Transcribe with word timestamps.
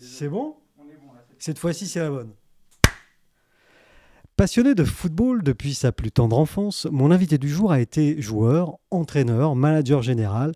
C'est 0.00 0.28
bon 0.28 0.56
Cette 1.38 1.58
fois-ci, 1.58 1.86
c'est 1.86 2.00
la 2.00 2.10
bonne. 2.10 2.32
Passionné 4.36 4.74
de 4.74 4.84
football 4.84 5.42
depuis 5.42 5.74
sa 5.74 5.92
plus 5.92 6.10
tendre 6.10 6.38
enfance, 6.38 6.88
mon 6.90 7.10
invité 7.10 7.36
du 7.38 7.48
jour 7.48 7.70
a 7.70 7.80
été 7.80 8.20
joueur, 8.20 8.78
entraîneur, 8.90 9.54
manager 9.54 10.02
général, 10.02 10.52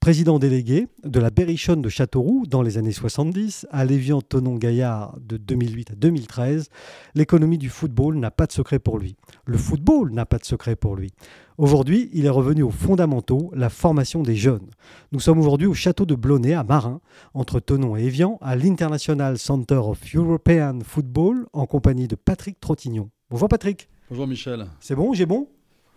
président 0.00 0.38
délégué 0.38 0.88
de 1.04 1.20
la 1.20 1.28
Berrichonne 1.28 1.82
de 1.82 1.90
Châteauroux 1.90 2.46
dans 2.48 2.62
les 2.62 2.78
années 2.78 2.90
70, 2.90 3.66
à 3.70 3.84
lévian 3.84 4.22
tonon 4.22 4.54
gaillard 4.54 5.14
de 5.20 5.36
2008 5.36 5.90
à 5.90 5.94
2013. 5.94 6.70
L'économie 7.14 7.58
du 7.58 7.68
football 7.68 8.16
n'a 8.16 8.30
pas 8.30 8.46
de 8.46 8.52
secret 8.52 8.78
pour 8.78 8.98
lui. 8.98 9.16
Le 9.44 9.58
football 9.58 10.12
n'a 10.12 10.24
pas 10.24 10.38
de 10.38 10.46
secret 10.46 10.74
pour 10.74 10.96
lui. 10.96 11.12
Aujourd'hui, 11.58 12.08
il 12.14 12.24
est 12.24 12.30
revenu 12.30 12.62
aux 12.62 12.70
fondamentaux, 12.70 13.52
la 13.54 13.68
formation 13.68 14.22
des 14.22 14.36
jeunes. 14.36 14.70
Nous 15.12 15.20
sommes 15.20 15.38
aujourd'hui 15.38 15.66
au 15.66 15.74
château 15.74 16.06
de 16.06 16.14
Blonay 16.14 16.54
à 16.54 16.64
Marin, 16.64 17.02
entre 17.34 17.60
Tonon 17.60 17.94
et 17.94 18.04
Evian, 18.04 18.38
à 18.40 18.56
l'International 18.56 19.36
Center 19.36 19.74
of 19.74 20.00
European 20.14 20.78
Football, 20.82 21.46
en 21.52 21.66
compagnie 21.66 22.08
de 22.08 22.16
Patrick 22.16 22.58
Trottignon. 22.58 23.10
Bonjour 23.28 23.50
Patrick. 23.50 23.90
Bonjour 24.08 24.26
Michel. 24.26 24.66
C'est 24.80 24.94
bon, 24.94 25.12
j'ai 25.12 25.26
bon? 25.26 25.46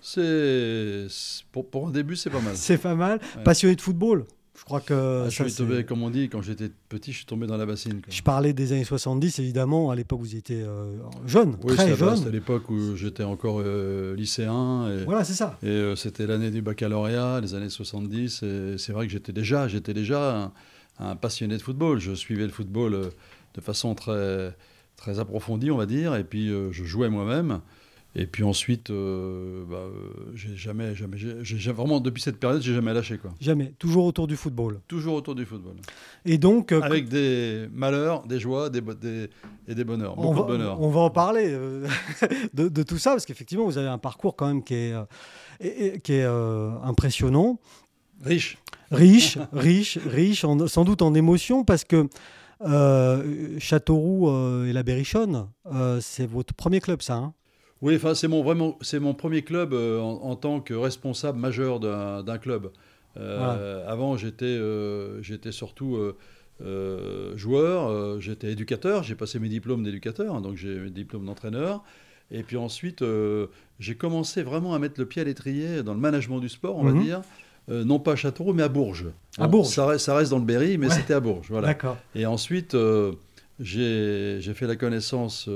C'est 0.04 1.08
pour, 1.52 1.70
pour 1.70 1.88
un 1.88 1.92
début, 1.92 2.16
c'est 2.16 2.30
pas 2.30 2.42
mal. 2.42 2.56
C'est 2.56 2.78
pas 2.78 2.96
mal. 2.96 3.20
Passionné 3.44 3.76
de 3.76 3.82
football 3.82 4.26
je 4.64 4.66
crois 4.66 4.82
que. 4.82 5.24
Ah, 5.26 5.30
je 5.30 5.44
suis 5.44 5.54
tombé, 5.54 5.84
comme 5.84 6.04
on 6.04 6.10
dit, 6.10 6.30
quand 6.30 6.42
j'étais 6.42 6.70
petit, 6.88 7.12
je 7.12 7.18
suis 7.18 7.26
tombé 7.26 7.48
dans 7.48 7.58
la 7.58 7.66
bassine. 7.66 8.02
Je 8.08 8.22
parlais 8.22 8.54
des 8.54 8.72
années 8.72 8.84
70, 8.84 9.40
évidemment, 9.40 9.90
à 9.90 9.96
l'époque 9.96 10.20
où 10.20 10.24
vous 10.24 10.36
étiez 10.36 10.62
euh, 10.62 10.96
jeune, 11.26 11.58
oui, 11.64 11.76
très 11.76 11.96
jeune. 11.96 12.16
C'était 12.16 12.30
à 12.30 12.32
l'époque 12.32 12.70
où 12.70 12.96
j'étais 12.96 13.24
encore 13.24 13.62
euh, 13.62 14.16
lycéen. 14.16 14.90
Et, 14.90 15.06
voilà, 15.06 15.24
c'est 15.24 15.34
ça. 15.34 15.58
Et 15.64 15.68
euh, 15.68 15.96
c'était 15.96 16.28
l'année 16.28 16.52
du 16.52 16.62
baccalauréat, 16.62 17.42
les 17.42 17.56
années 17.56 17.70
70. 17.70 18.44
Et 18.44 18.78
c'est 18.78 18.94
vrai 18.94 19.08
que 19.08 19.12
j'étais 19.12 19.34
déjà, 19.34 19.68
j'étais 19.68 19.94
déjà 19.94 20.52
un, 21.00 21.16
passionné 21.16 21.58
de 21.58 21.62
football. 21.62 22.00
Je 22.00 22.14
suivais 22.14 22.46
le 22.46 22.52
football 22.52 23.10
de 23.56 23.62
façon 23.62 23.96
très, 23.96 24.56
très 24.98 25.20
approfondie, 25.20 25.72
on 25.72 25.78
va 25.78 25.88
dire. 25.88 26.16
Et 26.16 26.24
puis, 26.24 26.50
je 26.50 26.84
jouais 26.84 27.10
moi-même. 27.10 27.60
Et 28.16 28.28
puis 28.28 28.44
ensuite, 28.44 28.92
euh, 28.92 29.66
bah, 29.68 29.86
j'ai 30.36 30.56
jamais, 30.56 30.94
jamais, 30.94 31.18
j'ai 31.18 31.72
vraiment 31.72 32.00
depuis 32.00 32.22
cette 32.22 32.38
période, 32.40 32.62
j'ai 32.62 32.76
jamais 32.76 32.94
lâché 32.94 33.18
quoi. 33.18 33.32
Jamais, 33.42 33.74
toujours 33.80 34.06
autour 34.06 34.28
du 34.28 34.36
football. 34.36 34.82
Toujours 34.88 35.16
autour 35.16 35.34
du 35.34 35.46
football. 35.46 35.78
Et 36.24 36.38
donc, 36.38 36.72
euh, 36.72 36.82
avec 36.82 37.10
des 37.10 37.68
malheurs, 37.74 38.28
des 38.28 38.40
joies, 38.40 38.70
des, 38.70 38.82
des 38.82 39.30
et 39.68 39.74
des 39.74 39.84
bonheurs, 39.84 40.16
beaucoup 40.16 40.42
on 40.42 40.46
va, 40.46 40.58
de. 40.58 40.64
On 40.64 40.90
va 40.90 41.02
en 41.02 41.10
parler 41.10 41.48
euh, 41.48 41.88
de, 42.54 42.84
tout 42.84 43.00
ça 43.00 43.12
parce 43.12 43.26
qu'effectivement, 43.26 43.66
vous 43.66 43.80
avez 43.80 43.88
un 43.88 43.98
parcours 43.98 44.36
quand 44.36 44.46
même 44.46 44.64
qui 44.64 44.76
est, 44.76 46.02
qui 46.04 46.14
est 46.14 46.26
impressionnant. 46.84 47.60
Riche. 48.22 48.60
Riche, 48.92 49.40
riche, 49.54 49.98
riche, 50.06 50.46
sans 50.68 50.84
doute 50.84 51.02
en 51.02 51.16
émotion 51.16 51.64
parce 51.64 51.84
que. 51.84 52.08
Châteauroux 53.60 54.30
et 54.66 54.72
la 54.72 54.84
Berrichonne, 54.84 55.50
c'est 56.00 56.26
votre 56.26 56.54
premier 56.54 56.80
club, 56.80 57.02
ça 57.02 57.16
hein? 57.16 57.34
Oui, 57.84 57.98
enfin, 57.98 58.16
c'est 58.16 58.30
mon, 58.30 58.42
vraiment, 58.42 58.78
c'est 58.80 59.00
mon 59.00 59.14
premier 59.14 59.42
club 59.42 59.74
euh, 59.74 60.00
en, 60.00 60.38
tant 60.38 60.62
que 60.62 60.74
responsable 60.74 61.38
majeur 61.38 61.82
d'un 61.82 62.38
club. 62.38 62.72
Euh, 63.18 63.86
avant, 63.86 64.16
j'étais 64.16 64.46
euh, 64.46 65.22
j'étais 65.22 65.52
surtout 65.52 66.00
joueur, 67.36 68.22
j'étais 68.22 68.54
éducateur, 68.54 69.04
j'ai 69.04 69.16
passé 69.16 69.38
mes 69.38 69.50
diplômes 69.50 69.84
d'éducateur, 69.84 70.34
hein, 70.34 70.40
donc 70.40 70.56
j'ai 70.56 70.74
mes 70.80 70.92
diplômes 70.92 71.26
d'entraîneur. 71.26 71.84
Et 72.32 72.42
puis 72.44 72.56
ensuite, 72.56 73.04
j'ai 73.80 73.96
commencé 73.96 74.44
vraiment 74.44 74.74
à 74.74 74.80
mettre 74.80 74.98
le 74.98 75.06
pied 75.06 75.22
à 75.22 75.26
l'étrier 75.26 75.84
dans 75.84 75.94
le 75.94 76.00
management 76.00 76.40
du 76.40 76.48
sport, 76.48 76.78
on 76.78 76.86
va 76.86 76.92
mhm. 76.92 77.04
dire. 77.04 77.22
non 77.68 78.00
pas 78.00 78.14
à 78.14 78.16
Châteauroux, 78.16 78.54
mais 78.54 78.64
à 78.64 78.70
Bourges. 78.70 79.08
À 79.38 79.48
Bourges. 79.48 79.68
Ça 79.68 79.86
reste, 79.86 80.06
ça 80.06 80.16
reste, 80.16 80.32
dans 80.32 80.40
le 80.40 80.46
Berry, 80.46 80.78
mais 80.78 80.90
c'était 80.90 81.16
à 81.16 81.20
Bourges. 81.20 81.48
Voilà. 81.50 81.68
D'accord. 81.68 81.98
Et 82.16 82.26
ensuite, 82.26 82.78
j'ai 83.60 84.54
fait 84.54 84.68
la 84.68 84.78
connaissance 84.78 85.50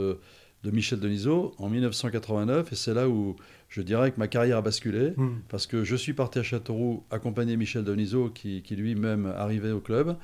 de 0.67 0.71
Michel 0.71 0.99
Denisot 0.99 1.53
en 1.59 1.69
1989 1.69 2.73
et 2.73 2.75
c'est 2.75 2.93
là 2.93 3.07
où 3.07 3.37
je 3.69 3.81
dirais 3.81 4.11
que 4.11 4.19
ma 4.19 4.27
carrière 4.27 4.57
a 4.57 4.61
basculé 4.61 5.13
hmm. 5.15 5.39
parce 5.47 5.65
que 5.65 5.85
je 5.85 5.95
suis 5.95 6.11
parti 6.11 6.39
à 6.39 6.43
Châteauroux 6.43 7.05
accompagner 7.09 7.55
Michel 7.55 7.85
Denisot 7.85 8.29
qui, 8.29 8.61
qui 8.63 8.75
lui-même 8.75 9.27
arrivait 9.37 9.71
au 9.71 9.79
club 9.79 10.17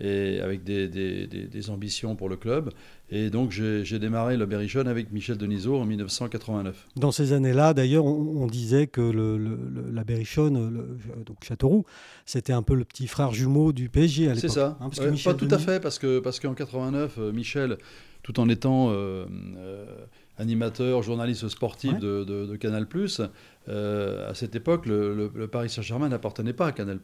et 0.00 0.40
avec 0.40 0.62
des, 0.64 0.88
des, 0.88 1.26
des, 1.26 1.70
ambitions 1.70 2.16
pour 2.16 2.28
le 2.28 2.36
club. 2.36 2.70
Et 3.10 3.30
donc 3.30 3.50
j'ai 3.50 3.98
démarré 3.98 4.36
le 4.36 4.46
Berrichon 4.46 4.86
avec 4.86 5.12
Michel 5.12 5.38
Denisot 5.38 5.76
en 5.76 5.84
1989. 5.84 6.88
Dans 6.96 7.12
ces 7.12 7.32
années-là, 7.32 7.72
d'ailleurs, 7.72 8.04
on, 8.04 8.46
disait 8.46 8.86
que 8.88 9.00
le, 9.00 9.58
la 9.92 10.04
Berrichonne, 10.04 10.98
donc 11.24 11.36
Châteauroux, 11.42 11.84
c'était 12.24 12.52
un 12.52 12.62
peu 12.62 12.74
le 12.74 12.84
petit 12.84 13.06
frère 13.06 13.32
jumeau 13.32 13.72
du 13.72 13.88
PSG 13.88 14.28
à 14.28 14.34
l'époque. 14.34 14.50
C'est 14.50 14.54
ça. 14.54 14.76
Hein, 14.80 14.90
pas 15.24 15.34
tout 15.34 15.48
à 15.50 15.58
fait, 15.58 15.80
parce 15.80 15.98
qu'en 15.98 16.20
parce 16.22 16.40
qu'en 16.40 16.54
89, 16.54 17.16
euh, 17.18 17.32
Michel 17.32 17.78
tout 18.26 18.40
en 18.40 18.48
étant 18.48 18.88
euh, 18.90 19.24
euh, 19.56 19.86
animateur, 20.36 21.00
journaliste 21.00 21.46
sportif 21.48 21.96
de, 22.00 22.56
Canal+. 22.56 22.88
Euh, 23.68 24.30
à 24.30 24.34
cette 24.34 24.56
époque, 24.56 24.86
le, 24.86 25.30
Paris 25.46 25.70
Saint-Germain 25.70 26.08
n'appartenait 26.08 26.52
pas 26.52 26.66
à 26.66 26.72
Canal+. 26.72 26.98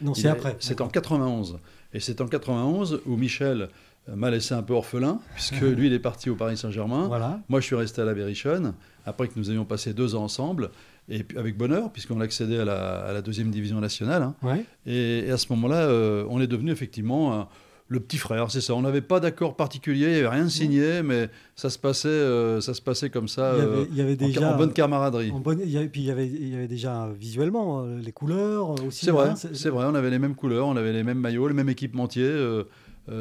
Non, 0.00 0.14
c'est 0.14 0.28
après. 0.28 0.56
C'est 0.60 0.80
en 0.80 0.86
91. 0.86 1.58
Et 1.92 2.00
c'est 2.00 2.20
en 2.20 2.26
91 2.26 3.00
où 3.06 3.16
Michel 3.16 3.68
m'a 4.08 4.30
laissé 4.30 4.54
un 4.54 4.62
peu 4.62 4.74
orphelin, 4.74 5.20
puisque 5.34 5.60
lui, 5.60 5.88
il 5.88 5.92
est 5.92 5.98
parti 5.98 6.30
au 6.30 6.34
Paris 6.34 6.56
Saint-Germain. 6.56 7.06
Voilà. 7.06 7.40
Moi, 7.48 7.60
je 7.60 7.66
suis 7.66 7.76
resté 7.76 8.02
à 8.02 8.04
la 8.04 8.14
Berrichonne, 8.14 8.74
après 9.06 9.28
que 9.28 9.34
nous 9.36 9.50
avions 9.50 9.64
passé 9.64 9.92
deux 9.92 10.14
ans 10.14 10.24
ensemble, 10.24 10.70
et 11.08 11.24
avec 11.36 11.56
bonheur, 11.56 11.90
puisqu'on 11.90 12.20
accédait 12.20 12.58
à 12.58 12.64
la, 12.64 13.00
à 13.00 13.12
la 13.12 13.22
deuxième 13.22 13.50
division 13.50 13.80
nationale. 13.80 14.22
Hein. 14.22 14.58
Et, 14.86 15.30
à 15.30 15.36
ce 15.36 15.46
moment-là, 15.50 15.88
on 16.28 16.40
est 16.40 16.46
devenu 16.46 16.70
effectivement 16.70 17.48
le 17.90 17.98
petit 17.98 18.18
frère, 18.18 18.52
c'est 18.52 18.60
ça. 18.60 18.74
On 18.74 18.82
n'avait 18.82 19.00
pas 19.00 19.18
d'accord 19.18 19.56
particulier, 19.56 20.06
il 20.06 20.12
n'y 20.12 20.18
avait 20.18 20.28
rien 20.28 20.48
signé, 20.48 21.02
mais 21.02 21.28
ça 21.56 21.70
se 21.70 21.78
passait, 21.78 22.06
euh, 22.06 22.60
ça 22.60 22.72
se 22.72 22.80
passait 22.80 23.10
comme 23.10 23.26
ça, 23.26 23.56
il 23.90 23.96
y 23.96 24.00
avait, 24.00 24.14
déjà, 24.14 24.54
en, 24.54 24.56
bonne 24.56 24.72
camaraderie. 24.72 25.32
En 25.32 25.40
bonne, 25.40 25.60
il 25.64 25.90
puis 25.90 26.02
il 26.02 26.06
y, 26.06 26.10
avait, 26.12 26.28
il 26.28 26.50
y 26.50 26.54
avait 26.54 26.68
déjà 26.68 27.08
visuellement 27.18 27.82
euh, 27.82 27.98
les 27.98 28.12
couleurs 28.12 28.80
aussi. 28.86 29.06
C'est 29.06 29.10
vrai, 29.10 29.30
hein, 29.30 29.34
c'est 29.34 29.70
vrai. 29.70 29.86
On 29.88 29.96
avait 29.96 30.10
les 30.10 30.20
mêmes 30.20 30.36
couleurs, 30.36 30.68
on 30.68 30.76
avait 30.76 30.92
les 30.92 31.02
mêmes 31.02 31.18
maillots, 31.18 31.48
le 31.48 31.54
même 31.54 31.68
équipementier. 31.68 32.22
Euh, 32.22 32.62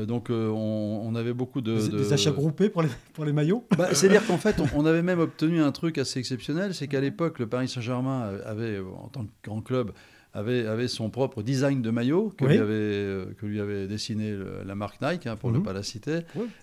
donc 0.05 0.27
on, 0.29 1.15
avait 1.15 1.33
beaucoup 1.33 1.61
de 1.61 1.97
des, 1.97 2.13
achats 2.13 2.29
groupés 2.29 2.69
pour 2.69 2.83
les, 2.83 2.89
pour 3.13 3.25
les 3.25 3.33
maillots. 3.33 3.65
Bah, 3.75 3.87
C'est-à-dire 3.93 4.23
qu'en 4.27 4.37
fait, 4.37 4.57
on, 4.75 4.85
avait 4.85 5.01
même 5.01 5.19
obtenu 5.19 5.63
un 5.63 5.71
truc 5.71 5.97
assez 5.97 6.19
exceptionnel, 6.19 6.75
c'est 6.75 6.87
qu'à 6.87 7.01
l'époque, 7.01 7.39
le 7.39 7.47
Paris 7.47 7.69
Saint-Germain 7.69 8.33
avait, 8.45 8.77
en 8.79 9.07
tant 9.07 9.23
que 9.23 9.31
grand 9.43 9.61
club, 9.61 9.93
avait, 10.33 10.67
avait 10.67 10.87
son 10.87 11.09
propre 11.09 11.41
design 11.41 11.81
de 11.81 11.89
maillot 11.89 12.31
que, 12.37 12.45
lui, 12.45 12.57
avait, 12.57 12.73
euh, 12.73 13.25
que 13.37 13.45
lui 13.45 13.59
avait 13.59 13.87
dessiné 13.87 14.37
la 14.65 14.75
marque 14.75 15.01
Nike, 15.01 15.27
hein, 15.27 15.35
pour 15.35 15.51
ne 15.51 15.57
mhm. 15.57 15.63
pas 15.63 15.73
la 15.73 15.83
citer. 15.83 16.19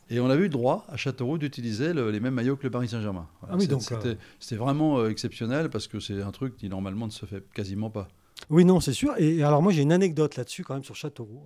Et 0.08 0.20
on 0.20 0.30
avait 0.30 0.40
eu 0.40 0.44
le 0.44 0.48
droit 0.50 0.84
à 0.88 0.96
Châteauroux 0.96 1.38
d'utiliser 1.38 1.92
les 1.92 2.20
mêmes 2.20 2.34
maillots 2.34 2.56
que 2.56 2.64
le 2.64 2.70
Paris 2.70 2.88
Saint-Germain. 2.88 3.28
ah 3.48 3.56
oui, 3.56 3.68
euh, 3.70 4.14
C'était 4.38 4.56
vraiment 4.56 4.98
euh, 4.98 5.10
exceptionnel 5.10 5.68
parce 5.68 5.88
que 5.88 6.00
c'est 6.00 6.22
un 6.22 6.30
truc 6.30 6.56
qui 6.56 6.68
normalement 6.68 7.06
ne 7.06 7.12
se 7.12 7.26
fait 7.26 7.42
quasiment 7.52 7.90
pas. 7.90 8.08
Oui, 8.50 8.64
non, 8.64 8.80
c'est 8.80 8.92
sûr. 8.92 9.14
Et 9.18 9.42
alors 9.42 9.62
moi 9.62 9.72
j'ai 9.72 9.82
une 9.82 9.92
anecdote 9.92 10.36
là-dessus 10.36 10.62
quand 10.62 10.74
même 10.74 10.84
sur 10.84 10.94
Châteauroux, 10.94 11.42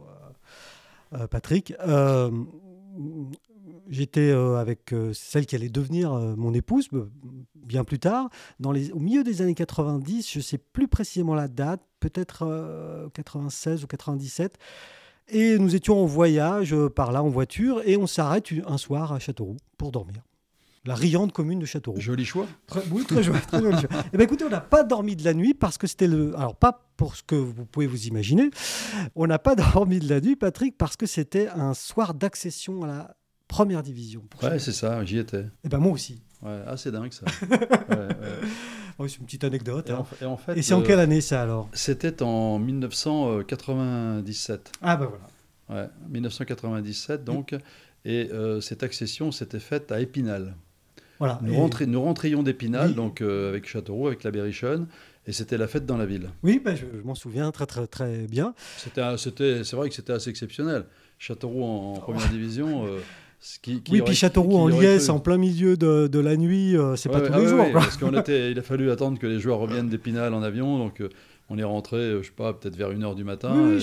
Patrick. 1.31 1.73
J'étais 3.91 4.31
avec 4.31 4.95
celle 5.13 5.47
qui 5.47 5.57
allait 5.57 5.69
devenir 5.69 6.13
mon 6.15 6.55
épouse 6.55 6.89
bien 7.55 7.85
plus 7.85 7.99
tard, 7.99 8.31
dans 8.59 8.73
les, 8.73 8.91
au 8.93 8.99
milieu 8.99 9.23
des 9.23 9.43
années 9.43 9.55
90, 9.55 10.31
je 10.31 10.39
ne 10.39 10.43
sais 10.43 10.59
plus 10.59 10.89
précisément 10.89 11.35
la 11.35 11.49
date, 11.49 11.81
peut-être 12.01 13.11
96 13.15 13.85
ou 13.85 13.87
97. 13.87 14.59
Et 15.33 15.59
nous 15.59 15.77
étions 15.77 16.03
en 16.03 16.07
voyage 16.07 16.75
par 16.97 17.13
là 17.13 17.23
en 17.23 17.29
voiture 17.29 17.83
et 17.85 17.97
on 17.97 18.07
s'arrête 18.07 18.49
un 18.67 18.79
soir 18.79 19.13
à 19.13 19.19
Châteauroux 19.21 19.59
pour 19.77 19.93
dormir. 19.93 20.23
La 20.87 20.95
riante 20.95 21.33
commune 21.33 21.59
de 21.59 21.67
Châteauroux. 21.67 22.01
Joli 22.01 22.25
choix. 22.25 22.47
Très, 22.67 22.83
oui, 22.91 23.05
très 23.05 23.23
joli. 23.23 23.39
Très 23.41 23.61
joli 23.61 23.79
choix. 23.79 23.91
Eh 24.13 24.17
bien, 24.17 24.25
écoutez, 24.25 24.45
on 24.45 24.49
n'a 24.51 24.63
pas 24.63 24.83
dormi 24.83 25.15
de 25.15 25.25
la 25.25 25.35
nuit 25.35 25.53
parce 25.53 25.77
que 25.77 25.87
c'était 25.87 26.07
le. 26.07 26.35
Alors, 26.39 26.57
pas 26.57 26.89
pour 26.97 27.17
ce 27.17 27.23
que 27.23 27.35
vous 27.35 27.67
pouvez 27.67 27.87
vous 27.87 28.07
imaginer. 28.07 28.51
On 29.15 29.27
n'a 29.27 29.39
pas 29.39 29.55
dormi 29.75 29.99
de 29.99 30.09
la 30.09 30.23
nuit, 30.23 30.37
Patrick, 30.37 30.79
parce 30.79 30.97
que 30.97 31.05
c'était 31.05 31.49
un 31.49 31.75
soir 31.75 32.15
d'accession 32.15 32.83
à 32.83 32.87
la 32.87 33.17
première 33.51 33.83
division. 33.83 34.23
Ouais, 34.43 34.59
c'est 34.61 34.73
ça, 34.73 35.05
j'y 35.05 35.19
étais. 35.19 35.41
Et 35.41 35.51
eh 35.65 35.69
ben 35.69 35.77
moi 35.79 35.93
aussi. 35.93 36.23
Ouais, 36.41 36.63
ah, 36.67 36.79
c'est 36.79 36.93
dingue 36.93 37.13
ça. 37.13 37.27
c'est 38.99 39.19
une 39.19 39.27
petite 39.27 39.45
anecdote. 39.45 39.91
Et, 39.91 39.93
hein. 39.93 40.07
en, 40.27 40.37
fait, 40.37 40.57
et 40.57 40.63
c'est 40.63 40.73
en 40.73 40.83
quelle 40.83 41.01
année 41.01 41.21
ça 41.21 41.43
alors? 41.43 41.69
C'était 41.73 42.23
en 42.23 42.61
1997. 42.61 44.71
Ah 44.81 44.97
ben 44.97 45.07
voilà. 45.07 45.27
Ouais, 45.69 45.89
1997 46.09 47.25
donc. 47.25 47.57
Et 48.07 48.31
euh, 48.33 48.63
cette 48.63 48.83
accession 48.83 49.31
s'était 49.33 49.59
faite 49.59 49.93
à 49.93 50.01
Épinal. 50.01 50.55
Voilà. 51.19 51.39
Nous, 51.43 51.69
nous 51.87 52.03
rentrions 52.03 52.43
d'Épinal, 52.43 52.95
donc 52.95 53.21
euh, 53.21 53.51
avec 53.51 53.69
Châteauroux, 53.69 54.07
avec 54.07 54.23
la 54.23 54.31
Berrichonne, 54.31 54.87
et 55.27 55.33
c'était 55.33 55.59
la 55.59 55.69
fête 55.69 55.85
dans 55.85 55.99
la 55.99 56.07
ville. 56.07 56.31
Oui, 56.43 56.63
ben, 56.65 56.75
je, 56.75 56.87
m'en 57.05 57.15
souviens 57.15 57.51
très 57.51 57.67
très 57.67 57.87
très 57.87 58.27
bien. 58.27 58.55
C'était, 58.79 59.63
c'est 59.65 59.77
vrai 59.77 59.91
que 59.91 59.95
c'était 59.95 60.15
assez 60.15 60.31
exceptionnel. 60.31 60.87
Châteauroux 61.19 61.63
en, 61.63 61.93
première 61.95 62.31
division. 62.31 62.87
Oui, 63.91 64.03
puis 64.05 64.15
Châteauroux 64.15 64.57
en 64.57 64.69
liesse, 64.69 65.09
en 65.09 65.19
plein 65.19 65.39
milieu 65.39 65.77
de, 65.77 66.09
de 66.09 66.19
la 66.19 66.37
nuit, 66.37 66.77
euh, 66.77 66.97
c'est 66.97 67.09
pas 67.09 67.21
tous 67.21 67.33
les 67.33 67.49
jours. 67.49 67.67
parce 67.73 67.97
qu'il 67.97 68.59
a 68.59 68.63
fallu 68.63 68.91
attendre 68.91 69.19
que 69.19 69.27
les 69.27 69.41
joueurs 69.41 69.59
reviennent 69.59 69.89
d'Épinal 69.89 70.35
en 70.35 70.43
avion, 70.43 70.79
donc 70.79 71.01
euh, 71.01 71.09
on 71.49 71.59
est 71.59 71.65
rentré, 71.65 71.97
euh, 71.97 72.23
je 72.23 72.29
sais 72.29 72.35
pas, 72.37 72.53
peut-être 72.53 72.77
vers 72.77 72.91
1h 72.91 73.15
du 73.15 73.25
matin, 73.25 73.79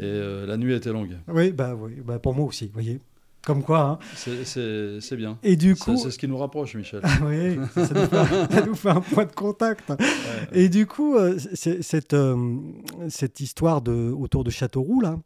et, 0.00 0.46
la 0.46 0.56
nuit 0.56 0.74
était 0.74 0.92
longue. 0.92 1.16
Oui, 1.28 1.50
bah, 1.50 1.74
oui 1.74 1.94
bah, 2.04 2.18
pour 2.20 2.34
moi 2.34 2.46
aussi, 2.46 2.66
vous 2.66 2.74
voyez. 2.74 3.00
Comme 3.44 3.64
quoi. 3.64 3.98
Hein. 4.00 4.22
C'est 4.44 5.16
bien. 5.16 5.36
Et 5.42 5.56
du 5.56 5.74
coup. 5.74 5.96
C'est 5.96 6.12
ce 6.12 6.18
qui 6.18 6.28
nous 6.28 6.38
rapproche, 6.38 6.76
Michel. 6.76 7.00
oui, 7.24 7.58
ça, 7.74 8.62
nous 8.64 8.76
fait, 8.76 8.90
un 8.90 9.00
point 9.00 9.24
de 9.24 9.32
contact. 9.32 9.92
Et 10.52 10.68
du 10.68 10.86
coup, 10.86 11.16
cette, 11.54 12.14
cette 13.08 13.40
histoire 13.40 13.82
de, 13.82 14.12
autour 14.12 14.44
de 14.44 14.50
Châteauroux, 14.50 15.00
là, 15.00 15.18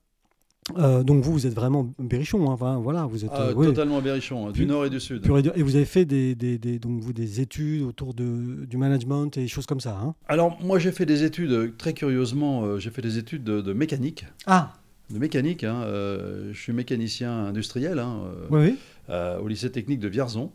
euh, 0.78 1.04
donc 1.04 1.22
vous, 1.22 1.32
vous 1.32 1.46
êtes 1.46 1.54
vraiment 1.54 1.92
Berrichon, 1.98 2.50
hein, 2.50 2.54
enfin, 2.54 2.78
voilà, 2.78 3.04
vous 3.04 3.24
êtes 3.24 3.30
ah, 3.32 3.52
totalement 3.54 4.00
Berrichon, 4.00 4.48
hein, 4.48 4.50
du 4.50 4.66
nord 4.66 4.84
et 4.84 4.90
du 4.90 4.98
sud. 4.98 5.24
Et 5.54 5.62
vous 5.62 5.76
avez 5.76 5.84
fait 5.84 6.04
des, 6.04 6.34
des, 6.34 6.58
des, 6.58 6.78
donc 6.78 7.00
vous, 7.00 7.12
des 7.12 7.40
études 7.40 7.82
autour 7.82 8.14
de, 8.14 8.64
du 8.64 8.76
management 8.76 9.36
et 9.36 9.42
des 9.42 9.48
choses 9.48 9.66
comme 9.66 9.80
ça. 9.80 9.96
Hein 10.02 10.14
Alors 10.26 10.58
moi, 10.60 10.78
j'ai 10.78 10.92
fait 10.92 11.06
des 11.06 11.22
études 11.22 11.76
très 11.76 11.92
curieusement. 11.92 12.78
j'ai 12.78 12.90
fait 12.90 13.02
des 13.02 13.18
études 13.18 13.44
de, 13.44 13.60
de 13.60 13.72
mécanique. 13.72 14.26
Ah 14.46 14.72
de 15.10 15.18
mécanique. 15.18 15.64
Euh, 15.64 16.52
je 16.52 16.60
suis 16.60 16.72
mécanicien 16.72 17.46
industriel 17.46 18.02
euh, 19.08 19.38
au 19.38 19.48
lycée 19.48 19.70
technique 19.70 20.00
de 20.00 20.08
Vierzon. 20.08 20.52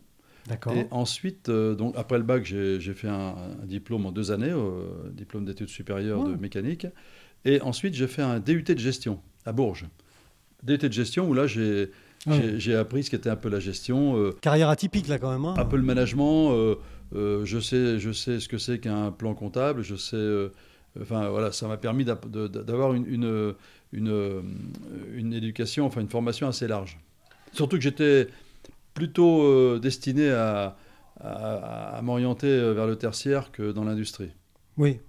D'accord. 0.48 0.74
Et 0.74 0.88
ensuite, 0.92 1.50
euh, 1.50 1.76
donc, 1.76 1.94
après 1.98 2.18
le 2.18 2.24
bac, 2.24 2.44
j'ai 2.44 2.80
fait 2.94 3.08
un, 3.08 3.36
diplôme 3.64 4.06
en 4.06 4.12
deux 4.12 4.32
années, 4.32 4.54
diplôme 5.14 5.46
d'études 5.46 5.70
supérieures 5.70 6.24
de 6.24 6.36
mécanique. 6.36 6.88
Et 7.46 7.62
ensuite, 7.62 7.94
j'ai 7.94 8.08
fait 8.08 8.22
un 8.22 8.40
DUT 8.40 8.64
de 8.64 8.78
gestion 8.78 9.20
à 9.46 9.52
Bourges. 9.52 9.86
DUT 10.64 10.78
de 10.78 10.92
gestion 10.92 11.28
où 11.28 11.34
là, 11.34 11.48
j'ai 11.48 12.76
appris 12.76 13.04
ce 13.04 13.10
qu'était 13.10 13.30
un 13.30 13.36
peu 13.36 13.50
la 13.50 13.60
gestion. 13.60 14.32
Carrière 14.42 14.70
atypique 14.70 15.08
là 15.08 15.18
quand 15.18 15.32
même. 15.32 15.46
Hein. 15.46 15.56
Un 15.58 15.66
peu 15.66 15.78
le 15.78 15.84
management. 15.84 16.76
je, 17.14 17.60
sais, 17.60 18.00
je 18.00 18.12
sais 18.12 18.40
ce 18.40 18.48
que 18.48 18.58
c'est 18.58 18.80
qu'un 18.80 19.12
plan 19.12 19.34
comptable. 19.34 19.82
Je 19.82 19.96
sais. 19.96 20.50
enfin 21.02 21.30
voilà, 21.30 21.52
ça 21.52 21.68
m'a 21.68 21.78
permis 21.78 22.06
d'avoir 22.06 22.94
une, 22.94 23.56
une, 23.92 24.44
une 25.14 25.34
éducation, 25.34 25.86
enfin 25.86 26.02
une 26.02 26.10
formation 26.10 26.48
assez 26.48 26.68
large. 26.68 27.00
Surtout 27.54 27.78
que 27.78 27.84
j'étais 27.84 28.28
plutôt 28.94 29.44
euh, 29.44 29.80
destiné 29.80 30.32
à, 30.32 30.78
à, 31.20 32.00
m'orienter 32.02 32.48
euh, 32.48 32.74
vers 32.74 32.88
le 32.88 32.96
tertiaire 32.96 33.52
que 33.52 33.72
dans 33.72 33.84
l'industrie. 33.84 34.32
Oui. 34.78 35.00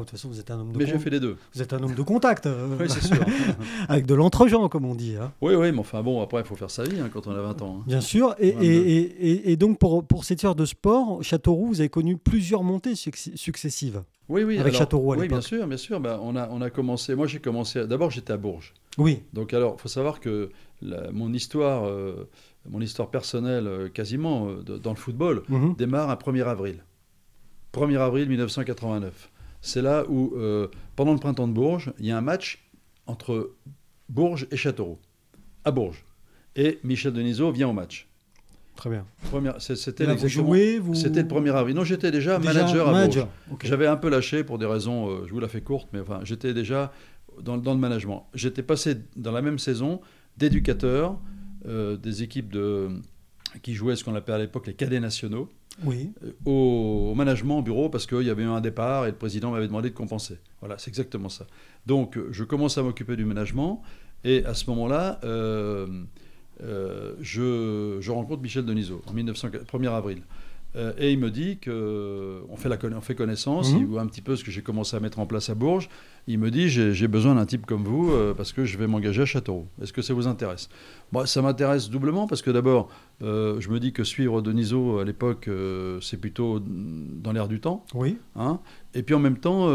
De 0.00 0.04
toute 0.06 0.18
façon, 0.18 0.28
vous 0.28 0.40
êtes 0.40 0.50
un 0.50 0.60
homme 0.60 0.72
de 0.72 0.78
Mais 0.78 0.86
j'ai 0.86 0.98
fait 0.98 1.10
les 1.10 1.20
deux. 1.20 1.36
Vous 1.54 1.62
êtes 1.62 1.72
un 1.72 1.82
homme 1.82 1.94
de 1.94 2.02
contact. 2.02 2.46
Euh, 2.46 2.76
oui, 2.78 2.86
c'est 2.88 3.02
sûr. 3.02 3.24
Avec 3.88 4.06
de 4.06 4.14
l'entre-gens, 4.14 4.68
comme 4.68 4.84
on 4.84 4.94
dit. 4.94 5.16
Hein. 5.20 5.32
Oui, 5.40 5.54
oui, 5.54 5.72
mais 5.72 5.78
enfin 5.78 6.02
bon, 6.02 6.22
après, 6.22 6.40
il 6.40 6.46
faut 6.46 6.56
faire 6.56 6.70
sa 6.70 6.84
vie 6.84 7.00
hein, 7.00 7.10
quand 7.12 7.26
on 7.26 7.32
a 7.32 7.40
20 7.40 7.62
ans. 7.62 7.78
Hein. 7.80 7.84
Bien 7.86 8.00
sûr. 8.00 8.34
Et, 8.38 8.48
et, 8.48 9.00
et, 9.30 9.52
et, 9.52 9.56
donc, 9.56 9.78
pour, 9.78 10.04
pour 10.04 10.24
cette 10.24 10.44
heure 10.44 10.54
de 10.54 10.64
sport, 10.64 11.22
Châteauroux, 11.22 11.66
vous 11.68 11.80
avez 11.80 11.88
connu 11.88 12.16
plusieurs 12.16 12.62
montées 12.62 12.94
successives. 12.94 14.02
Oui, 14.28 14.42
oui. 14.42 14.58
Avec 14.58 14.74
Châteauroux 14.74 15.12
à 15.12 15.16
Oui, 15.16 15.28
bien 15.28 15.40
sûr, 15.40 15.66
bien 15.66 15.76
sûr. 15.76 16.00
Ben, 16.00 16.18
on, 16.22 16.36
a, 16.36 16.48
on 16.50 16.60
a 16.60 16.70
commencé. 16.70 17.14
Moi, 17.14 17.26
j'ai 17.26 17.38
commencé. 17.38 17.86
D'abord, 17.86 18.10
j'étais 18.10 18.32
à 18.32 18.36
Bourges. 18.36 18.74
Oui. 18.98 19.22
Donc, 19.32 19.54
alors, 19.54 19.76
il 19.78 19.82
faut 19.82 19.88
savoir 19.88 20.20
que 20.20 20.50
mon 21.12 21.32
histoire, 21.32 21.86
euh, 21.86 22.28
mon 22.68 22.80
histoire 22.80 23.10
personnelle, 23.10 23.66
euh, 23.66 23.88
quasiment 23.88 24.48
dans 24.62 24.90
le 24.90 24.96
football, 24.96 25.42
mhm. 25.48 25.74
démarre 25.76 26.10
un 26.10 26.14
1er 26.14 26.44
avril. 26.44 26.82
1er 27.76 27.98
avril 27.98 28.28
1989. 28.28 29.30
C'est 29.66 29.82
là 29.82 30.04
où, 30.08 30.34
pendant 30.94 31.12
le 31.12 31.18
printemps 31.18 31.48
de 31.48 31.52
Bourges, 31.52 31.92
il 31.98 32.06
y 32.06 32.12
a 32.12 32.16
un 32.16 32.22
match 32.22 32.66
entre 33.06 33.52
Bourges 34.08 34.46
et 34.50 34.56
Châteauroux, 34.56 34.98
à 35.64 35.70
Bourges. 35.70 36.04
Et 36.54 36.78
Michel 36.84 37.12
Denisot 37.12 37.52
vient 37.52 37.68
au 37.68 37.72
match. 37.72 38.08
Très 38.76 38.90
bien. 38.90 39.04
C'était 39.58 40.06
vous... 40.78 40.94
C'était 40.94 41.22
le 41.22 41.28
1er 41.28 41.54
avril. 41.54 41.74
Non, 41.74 41.84
j'étais 41.84 42.10
déjà, 42.10 42.38
manager 42.38 42.88
à 42.88 43.06
Bourges. 43.06 43.26
J'avais 43.64 43.86
un 43.86 43.96
peu 43.96 44.08
lâché 44.08 44.44
pour 44.44 44.58
des 44.58 44.66
raisons, 44.66 45.08
euh, 45.08 45.26
je 45.26 45.32
vous 45.32 45.40
la 45.40 45.48
fais 45.48 45.62
courte, 45.62 45.88
mais 45.92 46.00
enfin, 46.00 46.20
j'étais 46.24 46.54
déjà 46.54 46.92
dans, 47.40 47.56
dans, 47.56 47.74
le 47.74 47.80
management. 47.80 48.26
J'étais 48.34 48.62
passé 48.62 48.96
dans 49.16 49.32
la 49.32 49.42
même 49.42 49.58
saison 49.58 50.00
d'éducateur 50.36 51.18
euh, 51.66 51.96
des 51.96 52.22
équipes 52.22 52.52
de, 52.52 52.90
qui 53.62 53.74
jouaient 53.74 53.96
ce 53.96 54.04
qu'on 54.04 54.14
appelait 54.14 54.34
à 54.34 54.38
l'époque 54.38 54.66
les 54.66 54.74
cadets 54.74 55.00
nationaux. 55.00 55.48
Oui. 55.84 56.12
Euh, 56.24 56.32
au, 56.44 57.14
management, 57.14 57.58
au 57.58 57.62
bureau, 57.62 57.88
parce 57.88 58.06
qu'il 58.06 58.22
y 58.22 58.30
avait 58.30 58.44
eu 58.44 58.48
un 58.48 58.60
départ 58.60 59.06
et 59.06 59.10
le 59.10 59.16
président 59.16 59.50
m'avait 59.50 59.66
demandé 59.66 59.90
de 59.90 59.94
compenser. 59.94 60.38
Voilà, 60.60 60.78
c'est 60.78 60.88
exactement 60.88 61.28
ça. 61.28 61.46
Donc, 61.86 62.18
je 62.30 62.44
commence 62.44 62.78
à 62.78 62.82
m'occuper 62.82 63.16
du 63.16 63.24
management 63.24 63.82
et 64.24 64.44
à 64.44 64.54
ce 64.54 64.68
moment-là, 64.70 65.20
euh, 65.24 65.86
je, 67.20 68.10
rencontre 68.10 68.42
Michel 68.42 68.64
Denisot 68.64 69.02
en 69.06 69.14
1er 69.14 69.90
avril. 69.90 70.22
Euh, 70.76 70.92
et 70.98 71.12
il 71.12 71.18
me 71.18 71.30
dit 71.30 71.58
qu'on 71.58 72.56
fait, 72.56 72.68
la, 72.68 72.78
on 72.96 73.00
fait 73.00 73.14
connaissance, 73.14 73.72
mhm. 73.72 73.78
il 73.78 73.86
voit 73.86 74.02
un 74.02 74.06
petit 74.06 74.20
peu 74.20 74.36
ce 74.36 74.44
que 74.44 74.50
j'ai 74.50 74.62
commencé 74.62 74.96
à 74.96 75.00
mettre 75.00 75.18
en 75.18 75.26
place 75.26 75.48
à 75.48 75.54
Bourges. 75.54 75.88
Il 76.28 76.38
me 76.38 76.50
dit 76.50 76.68
j'ai 76.68 77.08
besoin 77.08 77.36
d'un 77.36 77.46
type 77.46 77.66
comme 77.66 77.84
vous 77.84 78.10
euh, 78.10 78.34
parce 78.34 78.52
que 78.52 78.64
je 78.64 78.76
vais 78.78 78.86
m'engager 78.86 79.22
à 79.22 79.26
Châteauroux. 79.26 79.66
Est-ce 79.80 79.92
que 79.92 80.02
ça 80.02 80.12
vous 80.12 80.26
intéresse? 80.26 80.68
Moi, 81.12 81.26
Ça 81.26 81.40
m'intéresse 81.40 81.88
doublement 81.88 82.26
parce 82.26 82.42
que 82.42 82.50
d'abord, 82.50 82.88
je 83.20 83.68
me 83.68 83.78
dis 83.78 83.92
que 83.92 84.02
suivre 84.02 84.42
Denisot 84.42 84.98
à 84.98 85.04
l'époque, 85.04 85.48
c'est 86.00 86.20
plutôt 86.20 86.60
dans 86.60 87.30
l'air 87.32 87.46
du 87.46 87.60
temps. 87.60 87.84
Oui. 87.94 88.18
Hein? 88.34 88.58
Et 88.94 89.02
puis 89.02 89.14
en 89.14 89.20
même 89.20 89.38
temps, 89.38 89.68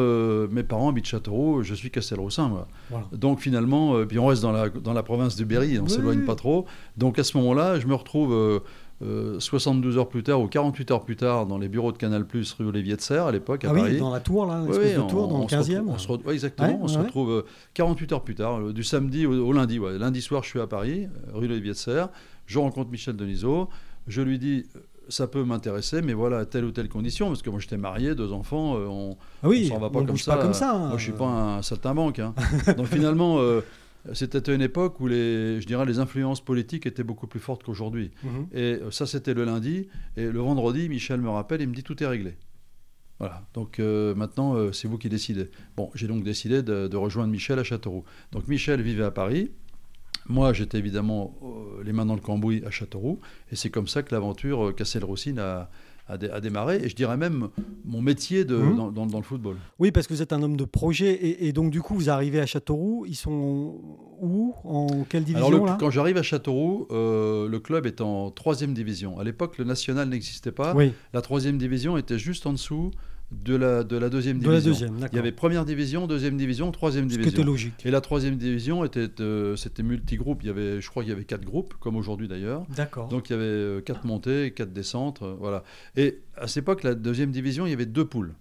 mes 0.49 0.63
parents 0.63 0.89
habitent 0.89 1.05
Châteauroux, 1.05 1.63
je 1.63 1.73
suis 1.73 1.89
Castelroussin. 1.89 2.49
Moi. 2.49 2.67
Donc 3.13 3.39
finalement, 3.39 4.05
puis 4.05 4.19
on 4.19 4.25
reste 4.25 4.41
dans 4.41 4.51
la, 4.51 4.69
dans 4.69 4.93
la 4.93 5.03
province 5.03 5.37
du 5.37 5.45
Berry, 5.45 5.79
on 5.79 5.83
ne 5.83 5.89
s'éloigne 5.89 6.25
pas 6.25 6.35
trop. 6.35 6.65
Donc 6.97 7.17
à 7.17 7.23
ce 7.23 7.37
moment-là, 7.37 7.79
je 7.79 7.87
me 7.87 7.95
retrouve 7.95 8.61
72 9.39 9.95
euh, 9.95 9.99
heures 9.99 10.09
plus 10.09 10.23
tard 10.23 10.41
ou 10.41 10.47
48 10.47 10.91
heures 10.91 11.03
plus 11.03 11.15
tard 11.15 11.45
dans 11.45 11.57
les 11.57 11.69
bureaux 11.69 11.91
de 11.91 11.97
Canal 11.97 12.25
Plus 12.25 12.53
rue 12.53 12.65
Olivier 12.65 12.95
de 12.95 13.01
Serre 13.01 13.25
à 13.25 13.31
l'époque 13.31 13.65
à 13.65 13.69
ah 13.71 13.73
Paris. 13.73 13.93
Oui, 13.93 13.99
dans 13.99 14.11
la 14.11 14.19
tour 14.19 14.45
là, 14.45 14.63
oui, 14.67 14.93
de 14.93 15.09
tour, 15.09 15.27
dans 15.27 15.39
le 15.39 15.45
15e. 15.45 15.83
On 15.87 15.97
se 15.97 16.07
retrouve, 16.07 16.31
exactement, 16.33 16.79
on 16.81 16.87
se 16.87 16.97
retrouve 16.97 17.45
48 17.73 18.11
heures 18.13 18.23
plus 18.23 18.35
tard, 18.35 18.59
euh, 18.59 18.73
du 18.73 18.83
samedi 18.83 19.25
au, 19.25 19.51
lundi. 19.53 19.79
Lundi 19.79 20.21
soir, 20.21 20.43
je 20.43 20.49
suis 20.49 20.59
à 20.59 20.67
Paris, 20.67 21.05
euh, 21.05 21.37
rue 21.37 21.45
Olivier 21.45 21.71
de 21.71 21.77
Serre. 21.77 22.09
Je 22.45 22.59
rencontre 22.59 22.89
Michel 22.91 23.15
Denisot. 23.15 23.69
Je 24.07 24.21
lui 24.21 24.39
dis 24.39 24.65
ça 25.09 25.27
peut 25.27 25.43
m'intéresser, 25.43 26.01
mais 26.01 26.13
voilà, 26.13 26.45
telle 26.45 26.63
ou 26.63 26.71
telle 26.71 26.87
condition, 26.87 27.27
parce 27.27 27.41
que 27.41 27.49
moi 27.49 27.59
j'étais 27.59 27.77
marié, 27.77 28.15
deux 28.15 28.31
enfants, 28.31 28.75
on 28.75 29.17
ah 29.43 29.49
oui, 29.49 29.67
s'en 29.67 29.77
va 29.77 29.89
pas, 29.89 30.03
comme 30.03 30.17
ça. 30.17 30.35
pas 30.35 30.41
comme 30.41 30.53
ça. 30.53 30.73
Moi 30.73 30.97
je 30.97 31.03
suis 31.03 31.11
pas 31.11 31.25
un 31.25 31.61
saltimbanque. 31.61 32.19
Hein. 32.19 32.33
Donc 32.77 32.87
finalement, 32.87 33.39
c'était 34.13 34.53
une 34.53 34.61
époque 34.61 34.99
où 34.99 35.07
les, 35.07 35.61
je 35.61 35.67
dirais, 35.67 35.85
les 35.85 35.99
influences 35.99 36.41
politiques 36.41 36.85
étaient 36.85 37.03
beaucoup 37.03 37.27
plus 37.27 37.39
fortes 37.39 37.63
qu'aujourd'hui. 37.63 38.11
Mhm. 38.23 38.47
Et 38.53 38.59
euh, 38.59 38.91
ça, 38.91 39.05
c'était 39.05 39.33
le 39.33 39.45
lundi. 39.45 39.87
Et 40.17 40.25
le 40.25 40.39
vendredi, 40.39 40.89
Michel 40.89 41.21
me 41.21 41.29
rappelle, 41.29 41.61
il 41.61 41.69
me 41.69 41.75
dit 41.75 41.83
tout 41.83 42.01
est 42.01 42.07
réglé. 42.07 42.35
Voilà. 43.19 43.45
Donc 43.53 43.79
euh, 43.79 44.15
maintenant, 44.15 44.55
euh, 44.55 44.71
c'est 44.71 44.87
vous 44.87 44.97
qui 44.97 45.09
décidez. 45.09 45.49
Bon, 45.77 45.91
j'ai 45.93 46.07
donc 46.07 46.23
décidé 46.23 46.63
de, 46.63 46.95
rejoindre 46.95 47.31
Michel 47.31 47.59
à 47.59 47.63
Châteauroux. 47.63 48.03
Donc 48.31 48.47
Michel 48.47 48.81
vivait 48.81 49.03
à 49.03 49.11
Paris. 49.11 49.51
Moi, 50.27 50.53
j'étais 50.53 50.77
évidemment 50.77 51.35
les 51.83 51.93
mains 51.93 52.05
dans 52.05 52.15
le 52.15 52.21
cambouis 52.21 52.63
à 52.65 52.69
Châteauroux. 52.69 53.19
Et 53.51 53.55
c'est 53.55 53.69
comme 53.69 53.87
ça 53.87 54.03
que 54.03 54.13
l'aventure 54.13 54.73
Cassel-Roussine 54.75 55.39
a, 55.39 55.69
à, 56.07 56.17
démarrer, 56.17 56.77
et 56.83 56.89
je 56.89 56.95
dirais 56.95 57.17
même 57.17 57.49
mon 57.85 58.01
métier 58.01 58.43
de, 58.43 58.57
mmh. 58.57 58.93
dans, 58.93 59.17
le 59.17 59.23
football. 59.23 59.55
Oui, 59.79 59.91
parce 59.91 60.07
que 60.07 60.13
vous 60.13 60.21
êtes 60.21 60.33
un 60.33 60.41
homme 60.43 60.57
de 60.57 60.65
projet, 60.65 61.45
et, 61.45 61.53
donc 61.53 61.71
du 61.71 61.81
coup, 61.81 61.95
vous 61.95 62.09
arrivez 62.09 62.39
à 62.39 62.45
Châteauroux, 62.45 63.05
ils 63.07 63.15
sont 63.15 63.79
où 64.19 64.53
En 64.63 65.03
quelle 65.07 65.23
division 65.23 65.47
Alors, 65.47 65.77
Quand 65.77 65.89
j'arrive 65.89 66.17
à 66.17 66.23
Châteauroux, 66.23 66.87
euh, 66.91 67.47
le 67.47 67.59
club 67.59 67.85
est 67.85 68.01
en 68.01 68.29
troisième 68.31 68.73
division. 68.73 69.19
À 69.19 69.23
l'époque, 69.23 69.57
le 69.57 69.63
national 69.63 70.09
n'existait 70.09 70.51
pas. 70.51 70.73
Oui. 70.75 70.93
La 71.13 71.21
troisième 71.21 71.57
division 71.57 71.97
était 71.97 72.19
juste 72.19 72.45
en 72.45 72.53
dessous 72.53 72.91
de 73.31 73.55
la, 73.55 73.83
de 73.83 73.97
la 73.97 74.09
deuxième 74.09 74.37
division. 74.37 74.53
La 74.53 74.61
deuxième, 74.61 75.07
Il 75.11 75.15
y 75.15 75.19
avait 75.19 75.31
première 75.31 75.65
division, 75.65 76.05
deuxième 76.05 76.37
division, 76.37 76.71
troisième 76.71 77.07
division. 77.07 77.23
Ce 77.23 77.35
qui 77.35 77.41
était 77.41 77.45
logique. 77.45 77.85
Et 77.85 77.91
la 77.91 78.01
troisième 78.01 78.35
division 78.35 78.83
était, 78.83 79.09
euh, 79.19 79.55
c'était 79.55 79.83
multigroupe. 79.83 80.43
Il 80.43 80.47
y 80.47 80.49
avait, 80.49 80.81
je 80.81 80.89
crois 80.89 81.03
qu'il 81.03 81.11
y 81.11 81.15
avait 81.15 81.25
quatre 81.25 81.45
groupes, 81.45 81.73
comme 81.79 81.95
aujourd'hui 81.95 82.27
d'ailleurs. 82.27 82.65
D'accord. 82.75 83.07
Donc 83.07 83.29
il 83.29 83.33
y 83.33 83.35
avait 83.35 83.45
euh, 83.45 83.81
quatre 83.81 84.05
montées, 84.05 84.51
quatre 84.51 84.73
descentes, 84.73 85.21
euh, 85.21 85.33
voilà. 85.39 85.63
Et 85.95 86.21
à 86.35 86.47
cette 86.47 86.63
époque, 86.63 86.83
la 86.83 86.93
deuxième 86.93 87.31
division, 87.31 87.65
il 87.65 87.69
y 87.69 87.73
avait 87.73 87.85
deux 87.85 88.05
poules. 88.05 88.35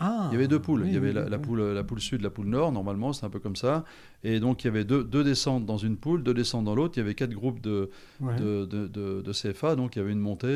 Ah, 0.00 0.28
il 0.30 0.34
y 0.34 0.36
avait 0.36 0.48
deux 0.48 0.58
poules. 0.58 0.82
il 0.86 0.92
y 0.92 0.96
avait 0.96 1.12
la, 1.12 1.38
poule, 1.38 1.62
la 1.62 1.84
poule 1.84 2.00
sud, 2.00 2.20
la 2.20 2.30
poule 2.30 2.46
nord, 2.46 2.72
normalement, 2.72 3.12
c'est 3.12 3.24
un 3.24 3.30
peu 3.30 3.38
comme 3.38 3.54
ça. 3.54 3.84
Et 4.24 4.40
donc, 4.40 4.64
il 4.64 4.66
y 4.66 4.70
avait 4.70 4.84
deux, 4.84 5.04
deux, 5.04 5.22
descentes 5.22 5.66
dans 5.66 5.76
une 5.76 5.96
poule, 5.96 6.24
deux 6.24 6.34
descentes 6.34 6.64
dans 6.64 6.74
l'autre. 6.74 6.94
Il 6.96 7.00
y 7.00 7.02
avait 7.02 7.14
quatre 7.14 7.32
groupes 7.32 7.60
de, 7.60 7.90
de, 8.20 8.64
de, 8.64 8.88
de, 8.88 9.32
CFA, 9.32 9.76
donc 9.76 9.94
il 9.94 10.00
y 10.00 10.02
avait 10.02 10.10
une 10.10 10.18
montée 10.18 10.48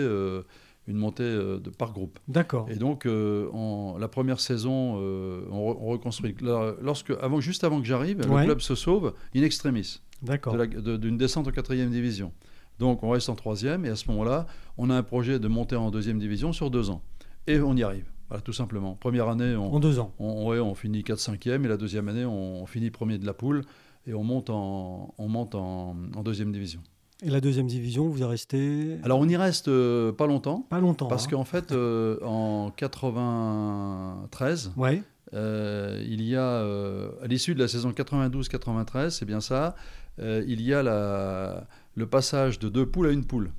une 0.89 0.97
montée 0.97 1.23
euh, 1.23 1.61
de, 1.61 1.71
par 1.71 1.93
groupe. 1.93 2.19
D'accord. 2.27 2.67
Et 2.71 2.77
donc, 2.77 3.07
euh, 3.07 3.49
en, 3.53 3.99
la 3.99 4.09
première 4.09 4.41
saison, 4.41 4.97
euh, 4.99 5.43
on, 5.51 5.75
reconstruit. 5.87 6.35
Lorsque, 6.81 7.13
avant, 7.21 7.41
juste 7.41 7.63
avant 7.63 7.81
que 7.81 7.87
j'arrive, 7.87 8.19
le 8.19 8.45
club 8.45 8.61
se 8.61 8.75
sauve 8.75 9.15
in 9.37 9.43
extremis. 9.43 10.01
D'accord. 10.23 10.57
D'une 10.57 11.19
descente 11.19 11.47
en 11.47 11.53
quatrième 11.53 11.91
division. 11.91 12.33
Donc, 12.79 13.03
on 13.03 13.11
reste 13.11 13.29
en 13.29 13.35
troisième, 13.35 13.85
et 13.85 13.91
à 13.91 13.97
ce 13.97 14.09
moment-là, 14.09 14.47
on 14.79 14.89
a 14.89 14.95
un 14.95 15.03
projet 15.03 15.39
de 15.39 15.49
monter 15.49 15.77
en 15.77 15.91
deuxième 15.91 16.19
division 16.19 16.53
sur 16.53 16.71
deux 16.71 16.91
ans. 16.91 17.03
Et 17.47 17.61
on 17.61 17.77
y 17.77 17.83
arrive. 17.83 18.07
Voilà, 18.29 18.41
tout 18.41 18.53
simplement. 18.53 18.95
Première 18.95 19.29
année, 19.29 19.57
on, 19.57 19.75
en 19.75 19.81
deux 19.81 19.99
ans. 19.99 20.15
On, 20.19 20.53
on 20.53 20.75
finit 20.75 21.03
4-5e, 21.03 21.65
et 21.65 21.69
la 21.69 21.77
deuxième 21.77 22.09
année, 22.09 22.25
on, 22.25 22.67
finit 22.67 22.91
premier 22.91 23.19
de 23.19 23.27
la 23.27 23.35
poule, 23.35 23.63
et 24.07 24.15
on 24.15 24.25
monte 24.25 24.49
en, 24.49 25.15
on 25.19 25.29
monte 25.29 25.55
en 25.55 25.95
deuxième 26.25 26.53
division. 26.53 26.81
Et 27.25 27.31
la 27.31 27.41
deuxième 27.41 27.67
division, 27.67 28.09
vous 28.09 28.21
y 28.21 28.25
restez 28.25 28.97
Alors 29.03 29.19
on 29.19 29.29
y 29.29 29.37
reste 29.37 29.67
euh, 29.67 30.13
pas 30.13 30.29
longtemps. 30.29 30.65
Pas 30.71 30.79
longtemps. 30.79 31.09
Parce 31.09 31.27
hein. 31.27 31.31
qu'en 31.31 31.45
fait, 31.45 31.73
euh, 31.73 32.17
en 32.23 32.71
93, 32.77 34.73
ouais. 34.77 35.03
Euh, 35.35 36.01
il 36.09 36.23
y 36.23 36.37
a, 36.37 36.61
à 36.61 37.27
l'issue 37.27 37.55
de 37.55 37.59
la 37.59 37.67
saison 37.67 37.91
92-93, 37.91 39.11
c'est 39.11 39.27
bien 39.27 39.41
ça, 39.41 39.75
il 40.19 40.63
y 40.63 40.73
a 40.73 40.83
la, 40.83 41.67
le 41.97 42.07
passage 42.07 42.61
de 42.61 42.69
deux 42.69 42.87
poules 42.87 43.09
à 43.09 43.11
une 43.11 43.25
poule. 43.25 43.51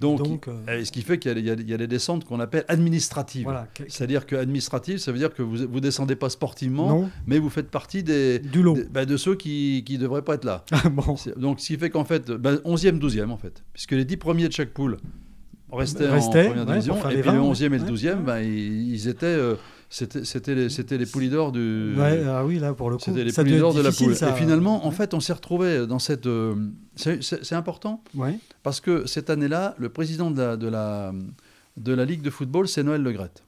Donc, 0.00 0.48
euh, 0.48 0.84
ce 0.84 0.92
qui 0.92 1.02
fait 1.02 1.18
qu'il 1.18 1.38
y, 1.38 1.50
a 1.50 1.76
des 1.76 1.86
descentes 1.86 2.24
qu'on 2.24 2.38
appelle 2.40 2.64
administratives. 2.68 3.48
C'est-à-dire 3.88 4.26
que 4.26 4.36
administrative, 4.36 4.98
ça 4.98 5.12
veut 5.12 5.18
dire 5.18 5.34
que 5.34 5.42
vous 5.42 5.66
ne 5.66 5.80
descendez 5.80 6.16
pas 6.16 6.30
sportivement, 6.30 7.08
mais 7.26 7.38
vous 7.38 7.50
faites 7.50 7.70
partie 7.70 8.02
des, 8.02 8.38
du 8.38 8.62
lot. 8.62 8.78
Bah, 8.90 9.04
de 9.04 9.16
ceux 9.16 9.34
qui 9.34 9.84
ne 9.88 9.96
devraient 9.96 10.22
pas 10.22 10.34
être 10.34 10.44
là. 10.44 10.64
Ah, 10.80 10.90
bon. 10.90 11.16
Donc, 11.36 11.58
ce 11.58 11.66
qui 11.66 11.76
fait 11.76 11.90
qu'en 11.90 12.04
fait, 12.04 12.30
11e, 12.30 13.00
12e, 13.00 13.30
en 13.30 13.36
fait, 13.36 13.64
puisque 13.72 13.92
les 13.92 14.04
10 14.04 14.16
premiers 14.16 14.46
de 14.46 14.52
chaque 14.52 14.70
poule 14.70 14.98
restaient, 15.72 16.08
en 16.08 16.20
première 16.20 16.66
division, 16.66 16.94
et 17.10 17.20
puis 17.20 17.30
le 17.30 17.38
11e 17.40 17.64
et 17.64 17.68
le 17.70 17.78
12e, 17.78 18.22
ben, 18.22 18.38
ils, 18.38 19.08
étaient... 19.08 19.26
Euh, 19.26 19.56
c'était 19.90 20.54
les, 20.54 20.68
les 20.68 21.06
poulies 21.06 21.30
d'or 21.30 21.52
du. 21.52 21.94
ah 21.98 22.44
oui, 22.44 22.58
là 22.58 22.74
pour 22.74 22.90
le 22.90 22.96
coup. 22.96 23.04
C'était 23.04 23.24
les 23.24 23.32
poulies 23.32 23.58
d'or 23.58 23.74
de 23.74 23.80
la 23.80 23.90
poule. 23.92 24.12
Et 24.12 24.32
finalement, 24.36 24.86
en 24.86 24.90
fait, 24.90 25.14
on 25.14 25.20
s'est 25.20 25.32
retrouvé 25.32 25.86
dans 25.86 25.98
cette. 25.98 26.26
Euh, 26.26 26.54
c'est 26.96 27.54
important. 27.54 28.02
Ouais. 28.14 28.38
Parce 28.62 28.80
que 28.80 29.06
cette 29.06 29.30
année-là, 29.30 29.74
le 29.78 29.88
président 29.88 30.30
de 30.30 30.40
la, 30.40 30.56
de 30.56 30.68
la, 30.68 31.12
de 31.76 31.92
la 31.94 32.04
Ligue 32.04 32.22
de 32.22 32.30
football, 32.30 32.68
c'est 32.68 32.82
Noël 32.82 33.02
Legrette. 33.02 33.44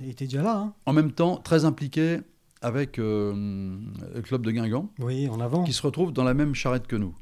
Il 0.00 0.10
était 0.10 0.26
déjà 0.26 0.42
là. 0.42 0.56
Hein. 0.56 0.72
En 0.86 0.92
même 0.92 1.12
temps, 1.12 1.36
très 1.36 1.64
impliqué 1.64 2.20
avec 2.62 2.98
euh, 2.98 3.34
le 4.14 4.22
club 4.22 4.44
de 4.44 4.50
Guingamp. 4.50 4.88
Oui, 4.98 5.28
en 5.28 5.40
avant. 5.40 5.64
Qui 5.64 5.72
se 5.72 5.82
retrouve 5.82 6.12
dans 6.12 6.24
la 6.24 6.34
même 6.34 6.54
charrette 6.54 6.86
que 6.86 6.96
nous. 6.96 7.14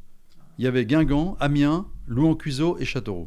Il 0.58 0.64
y 0.64 0.68
avait 0.68 0.86
Guingamp, 0.86 1.36
Amiens, 1.40 1.86
Louan-Cuiseau 2.06 2.78
et 2.78 2.84
Châteauroux. 2.84 3.26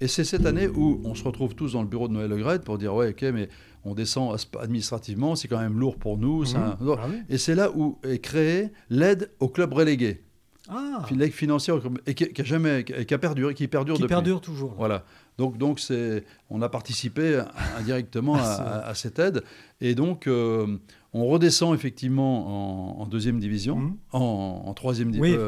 Et 0.00 0.08
c'est 0.08 0.24
cette 0.24 0.44
année 0.44 0.68
où 0.68 1.00
on 1.04 1.14
se 1.14 1.24
retrouve 1.24 1.54
tous 1.54 1.72
dans 1.72 1.82
le 1.82 1.88
bureau 1.88 2.08
de 2.08 2.12
Noël 2.12 2.30
Legrette 2.30 2.64
pour 2.64 2.76
dire 2.76 2.94
ouais, 2.94 3.10
ok, 3.10 3.22
mais 3.32 3.48
on 3.84 3.94
descend 3.94 4.36
administrativement, 4.60 5.36
c'est 5.36 5.48
quand 5.48 5.60
même 5.60 5.78
lourd 5.78 5.96
pour 5.96 6.18
nous. 6.18 6.44
Mhm. 6.44 6.76
Ah 6.98 7.08
et 7.28 7.38
c'est 7.38 7.54
là 7.54 7.70
où 7.74 7.98
est 8.02 8.18
créée 8.18 8.72
l'aide 8.90 9.30
au 9.40 9.48
club 9.48 9.72
relégué. 9.72 10.22
Ah. 10.68 11.06
L'aide 11.14 11.32
financière 11.32 11.76
et 12.06 12.14
qui, 12.14 12.24
a 12.24 12.44
jamais, 12.44 12.82
qui 12.84 13.14
a 13.14 13.18
perduré, 13.18 13.54
qui 13.54 13.68
perdure 13.68 13.94
qui 13.94 14.02
depuis. 14.02 14.12
perdure 14.12 14.40
toujours. 14.40 14.74
Voilà. 14.76 15.04
Donc, 15.38 15.58
donc 15.58 15.78
c'est, 15.78 16.24
on 16.50 16.60
a 16.60 16.68
participé 16.68 17.40
indirectement 17.78 18.34
à, 18.34 18.92
cette 18.94 19.20
aide. 19.20 19.44
Et 19.80 19.94
donc, 19.94 20.26
euh, 20.26 20.66
on 21.12 21.26
redescend 21.26 21.72
effectivement 21.72 23.00
en, 23.00 23.06
deuxième 23.06 23.38
division, 23.38 23.76
mhm. 23.76 23.96
en, 24.12 24.74
troisième 24.74 25.12
division. 25.12 25.40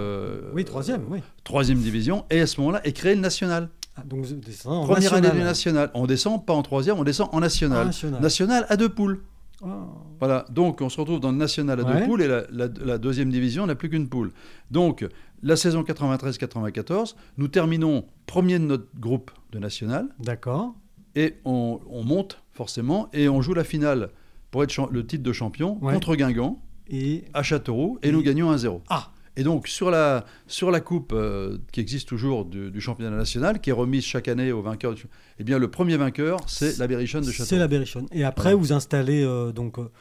oui, 0.54 0.64
troisième, 0.64 1.02
oui. 1.10 1.18
Troisième 1.42 1.78
division. 1.78 2.24
Et 2.30 2.40
à 2.40 2.46
ce 2.46 2.60
moment-là, 2.60 2.86
est 2.86 2.92
créé 2.92 3.16
le 3.16 3.20
national. 3.20 3.70
Ah, 3.98 4.04
donc 4.06 4.26
en 4.64 4.84
Première 4.84 5.14
année 5.14 5.30
du 5.30 5.38
national. 5.38 5.90
On 5.94 6.06
descend 6.06 6.44
pas 6.44 6.52
en 6.52 6.62
troisième, 6.62 6.98
on 6.98 7.04
descend 7.04 7.28
en 7.32 7.40
national. 7.40 7.90
national. 8.20 8.66
à 8.68 8.76
deux 8.76 8.88
poules. 8.88 9.22
Ah. 9.62 9.86
Voilà, 10.20 10.46
donc 10.50 10.80
on 10.80 10.88
se 10.88 11.00
retrouve 11.00 11.20
dans 11.20 11.32
le 11.32 11.36
national 11.36 11.80
à 11.80 11.84
deux 11.84 12.04
poules 12.04 12.22
et 12.22 12.28
la, 12.28 12.98
deuxième 12.98 13.30
division 13.30 13.66
n'a 13.66 13.74
plus 13.74 13.90
qu'une 13.90 14.08
poule. 14.08 14.32
Donc 14.70 15.06
la 15.42 15.56
saison 15.56 15.82
93-94, 15.82 17.14
nous 17.38 17.48
terminons 17.48 18.04
premier 18.26 18.58
de 18.58 18.64
notre 18.64 18.86
groupe 18.98 19.30
de 19.52 19.58
national. 19.58 20.08
D'accord. 20.20 20.74
Et 21.14 21.34
on, 21.44 21.80
monte 22.04 22.42
forcément 22.52 23.08
et 23.12 23.28
on 23.28 23.42
joue 23.42 23.54
la 23.54 23.64
finale 23.64 24.10
pour 24.50 24.62
être 24.62 24.88
le 24.90 25.04
titre 25.04 25.24
de 25.24 25.32
champion 25.32 25.76
contre 25.76 26.14
Guingamp 26.14 26.60
et... 26.88 27.24
à 27.34 27.42
Châteauroux 27.42 27.98
et, 28.02 28.08
et... 28.08 28.12
nous 28.12 28.22
gagnons 28.22 28.54
1-0. 28.54 28.80
Ah 28.88 29.10
et 29.38 29.44
donc, 29.44 29.68
sur 29.68 29.88
la, 29.92 30.24
sur 30.48 30.72
la 30.72 30.80
coupe 30.80 31.12
euh, 31.14 31.58
qui 31.70 31.78
existe 31.78 32.08
toujours 32.08 32.44
du, 32.44 32.80
championnat 32.80 33.16
national, 33.16 33.60
qui 33.60 33.70
est 33.70 33.72
remise 33.72 34.04
chaque 34.04 34.26
année 34.26 34.50
aux 34.50 34.62
vainqueurs, 34.62 34.96
eh 35.38 35.44
bien, 35.44 35.60
le 35.60 35.70
premier 35.70 35.96
vainqueur, 35.96 36.40
c'est 36.48 36.76
la 36.78 36.88
Berrichonne 36.88 37.24
de 37.24 37.30
Châteauroux. 37.30 37.48
C'est 37.48 37.58
la 37.58 37.68
Berrichonne. 37.68 38.08
Et 38.10 38.24
après, 38.24 38.52
vous 38.52 38.72
installez 38.72 39.22
euh, 39.22 39.52
donc, 39.52 39.78
euh, 39.78 39.92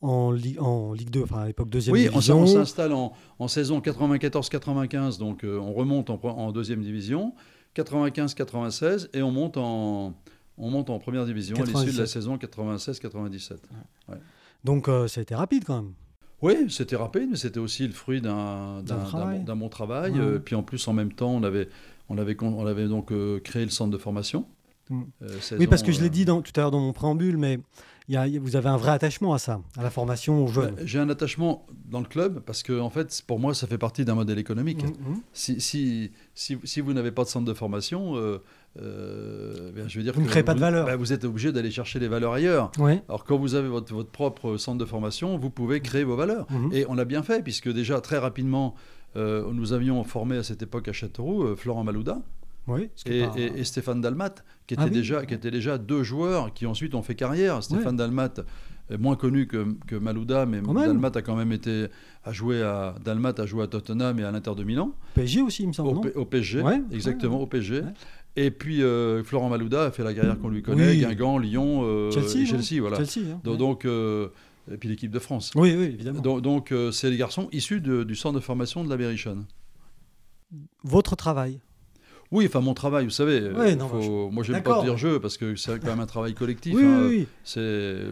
en, 0.00 0.36
en 0.58 0.92
Ligue 0.94 1.10
2, 1.10 1.22
enfin 1.22 1.42
à 1.42 1.46
l'époque 1.46 1.70
deuxième 1.70 1.94
division. 1.94 2.34
Oui, 2.34 2.42
on 2.42 2.46
s'installe 2.48 2.92
en, 2.92 3.12
en, 3.38 3.46
saison 3.46 3.78
94-95, 3.78 5.16
donc 5.16 5.44
on 5.44 5.72
remonte 5.72 6.10
en, 6.10 6.18
en, 6.20 6.50
deuxième 6.50 6.82
division, 6.82 7.34
95-96, 7.76 9.10
et 9.14 9.22
on 9.22 9.30
monte 9.30 9.58
en, 9.58 10.12
on 10.58 10.70
monte 10.70 10.90
en 10.90 10.98
première 10.98 11.24
division 11.24 11.56
à 11.56 11.64
l'issue 11.64 11.92
de 11.92 12.00
la 12.00 12.06
saison 12.06 12.36
96-97. 12.36 13.58
Donc 14.64 14.88
ça 15.06 15.20
a 15.20 15.22
été 15.22 15.36
rapide 15.36 15.62
quand 15.64 15.82
même. 15.82 15.92
Oui, 16.42 16.66
c'était 16.68 16.96
rapide, 16.96 17.28
mais 17.30 17.36
c'était 17.36 17.60
aussi 17.60 17.86
le 17.86 17.92
fruit 17.92 18.20
d'un 18.20 18.82
bon 19.56 19.68
travail. 19.68 20.14
Euh, 20.18 20.38
puis 20.38 20.54
en 20.54 20.62
plus, 20.62 20.86
en 20.88 20.92
même 20.92 21.12
temps, 21.12 21.30
on 21.30 21.42
avait, 21.42 21.68
on 22.08 22.18
avait, 22.18 22.36
on 22.42 22.66
avait 22.66 22.88
donc 22.88 23.12
euh, 23.12 23.40
créé 23.40 23.64
le 23.64 23.70
centre 23.70 23.90
de 23.90 23.98
formation. 23.98 24.46
Mm. 24.90 25.02
Euh, 25.22 25.38
oui, 25.58 25.66
parce 25.66 25.82
que 25.82 25.92
je 25.92 26.00
l'ai 26.00 26.10
dit 26.10 26.24
dans, 26.24 26.42
tout 26.42 26.52
à 26.56 26.60
l'heure 26.60 26.70
dans 26.70 26.80
mon 26.80 26.92
préambule, 26.92 27.36
mais 27.36 27.60
y 28.08 28.16
a, 28.16 28.26
vous 28.40 28.56
avez 28.56 28.68
un 28.68 28.76
vrai 28.76 28.90
attachement 28.90 29.32
à 29.32 29.38
ça, 29.38 29.60
à 29.76 29.82
la 29.82 29.90
formation 29.90 30.44
aux 30.44 30.48
jeunes. 30.48 30.74
J'ai 30.84 30.98
un 30.98 31.08
attachement 31.08 31.66
dans 31.90 32.00
le 32.00 32.06
club 32.06 32.40
parce 32.40 32.62
que, 32.62 32.78
en 32.78 32.90
fait, 32.90 33.22
pour 33.26 33.38
moi, 33.38 33.54
ça 33.54 33.66
fait 33.66 33.78
partie 33.78 34.04
d'un 34.04 34.14
modèle 34.14 34.38
économique. 34.38 34.84
Mm, 34.84 34.88
mm. 34.88 35.20
Si, 35.32 35.60
si, 35.60 36.10
si, 36.34 36.58
si, 36.64 36.80
vous 36.80 36.92
n'avez 36.92 37.12
pas 37.12 37.24
de 37.24 37.28
centre 37.28 37.46
de 37.46 37.54
formation, 37.54 38.16
euh, 38.16 38.38
ben, 38.76 39.88
je 39.88 39.98
veux 39.98 40.04
dire 40.04 40.14
vous 40.14 40.22
ne 40.22 40.26
créez 40.26 40.42
pas 40.42 40.54
de 40.54 40.60
valeur. 40.60 40.86
Ben, 40.86 40.96
vous 40.96 41.12
êtes 41.12 41.24
obligé 41.24 41.52
d'aller 41.52 41.70
chercher 41.70 41.98
les 41.98 42.08
valeurs 42.08 42.32
ailleurs. 42.32 42.70
Alors 43.08 43.24
quand 43.24 43.36
vous 43.36 43.54
avez 43.54 43.68
votre, 43.68 43.92
votre, 43.92 44.10
propre 44.10 44.56
centre 44.56 44.78
de 44.78 44.84
formation, 44.84 45.38
vous 45.38 45.50
pouvez 45.50 45.80
créer 45.80 46.04
vos 46.04 46.16
valeurs. 46.16 46.46
Mhm. 46.50 46.70
Et 46.72 46.86
on 46.88 46.98
a 46.98 47.04
bien 47.04 47.22
fait, 47.22 47.42
puisque 47.42 47.70
déjà 47.72 48.00
très 48.00 48.18
rapidement, 48.18 48.74
euh, 49.16 49.50
nous 49.52 49.72
avions 49.72 50.02
formé 50.04 50.36
à 50.36 50.42
cette 50.42 50.62
époque 50.62 50.88
à 50.88 50.92
Châteauroux 50.92 51.42
euh, 51.44 51.56
Florent 51.56 51.84
Malouda. 51.84 52.22
et, 53.06 53.64
Stéphane 53.64 54.00
Dalmat, 54.00 54.36
qui 54.66 54.74
étaient, 54.74 54.84
ah 54.84 54.88
déjà, 54.88 55.26
qui 55.26 55.34
étaient 55.34 55.50
déjà 55.50 55.78
deux 55.78 56.04
joueurs 56.04 56.54
qui 56.54 56.66
ensuite 56.66 56.94
ont 56.94 57.02
fait 57.02 57.16
carrière. 57.16 57.62
Stéphane 57.62 57.96
Dalmat 57.96 58.34
est 58.90 58.98
moins 58.98 59.16
connu 59.16 59.46
que, 59.46 59.66
que 59.86 59.96
Malouda, 59.96 60.46
mais 60.46 60.60
Dalmat 60.60 61.10
a 61.14 61.22
quand 61.22 61.36
même 61.36 61.52
été 61.52 61.88
a 62.24 62.32
joué 62.32 62.62
à 62.62 62.94
Dalmat 63.04 63.34
a 63.38 63.46
joué 63.46 63.64
à 63.64 63.66
Tottenham 63.66 64.18
et 64.20 64.24
à 64.24 64.30
l'Inter 64.30 64.54
de 64.56 64.62
Milan. 64.62 64.94
PSG 65.14 65.42
aussi, 65.42 65.64
il 65.64 65.68
me 65.68 65.72
semble. 65.72 66.08
Au, 66.14 66.20
au 66.20 66.24
PSG, 66.24 66.62
exactement, 66.92 67.40
au 67.40 67.46
PSG. 67.46 67.82
Et 68.36 68.50
puis 68.50 68.82
euh, 68.82 69.22
Florent 69.24 69.50
Malouda 69.50 69.84
a 69.84 69.90
fait 69.90 70.02
la 70.02 70.14
carrière 70.14 70.38
qu'on 70.38 70.48
lui 70.48 70.62
connaît, 70.62 70.96
Guingamp, 70.96 71.38
Lyon, 71.38 71.82
euh, 71.84 72.10
Chelsea, 72.10 72.46
Chelsea, 72.46 72.80
voilà. 72.80 72.98
Hein, 72.98 73.40
donc, 73.44 73.84
euh, 73.84 74.28
et 74.70 74.76
puis 74.76 74.88
l'équipe 74.88 75.10
de 75.10 75.18
France. 75.18 75.50
Oui, 75.54 75.74
oui, 75.76 75.84
évidemment. 75.84 76.20
Donc, 76.20 76.72
c'est 76.92 77.10
les 77.10 77.16
garçons 77.16 77.48
issus 77.52 77.80
du 77.80 78.16
centre 78.16 78.34
de 78.34 78.40
formation 78.40 78.84
de 78.84 78.90
la 78.90 78.96
Berrichonne. 78.96 79.44
Votre 80.84 81.16
travail 81.16 81.60
oui, 82.32 82.46
enfin 82.46 82.60
mon 82.60 82.74
travail, 82.74 83.04
vous 83.04 83.10
savez. 83.10 83.50
Ouais, 83.50 83.76
non, 83.76 83.88
faut... 83.88 84.30
Moi, 84.30 84.42
j'aime 84.42 84.62
pas 84.62 84.82
dire 84.82 84.96
jeu 84.96 85.20
parce 85.20 85.36
que 85.36 85.54
c'est 85.54 85.78
quand 85.78 85.90
même 85.90 86.00
un 86.00 86.06
travail 86.06 86.34
collectif. 86.34 86.74
oui, 86.74 86.82
hein. 86.84 87.06
oui, 87.08 87.26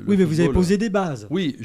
oui. 0.07 0.17
mais 0.17 0.25
vous 0.25 0.41
avez 0.41 0.53
posé 0.53 0.77
des 0.79 0.91
bases. 0.91 1.27
Oui, 1.31 1.57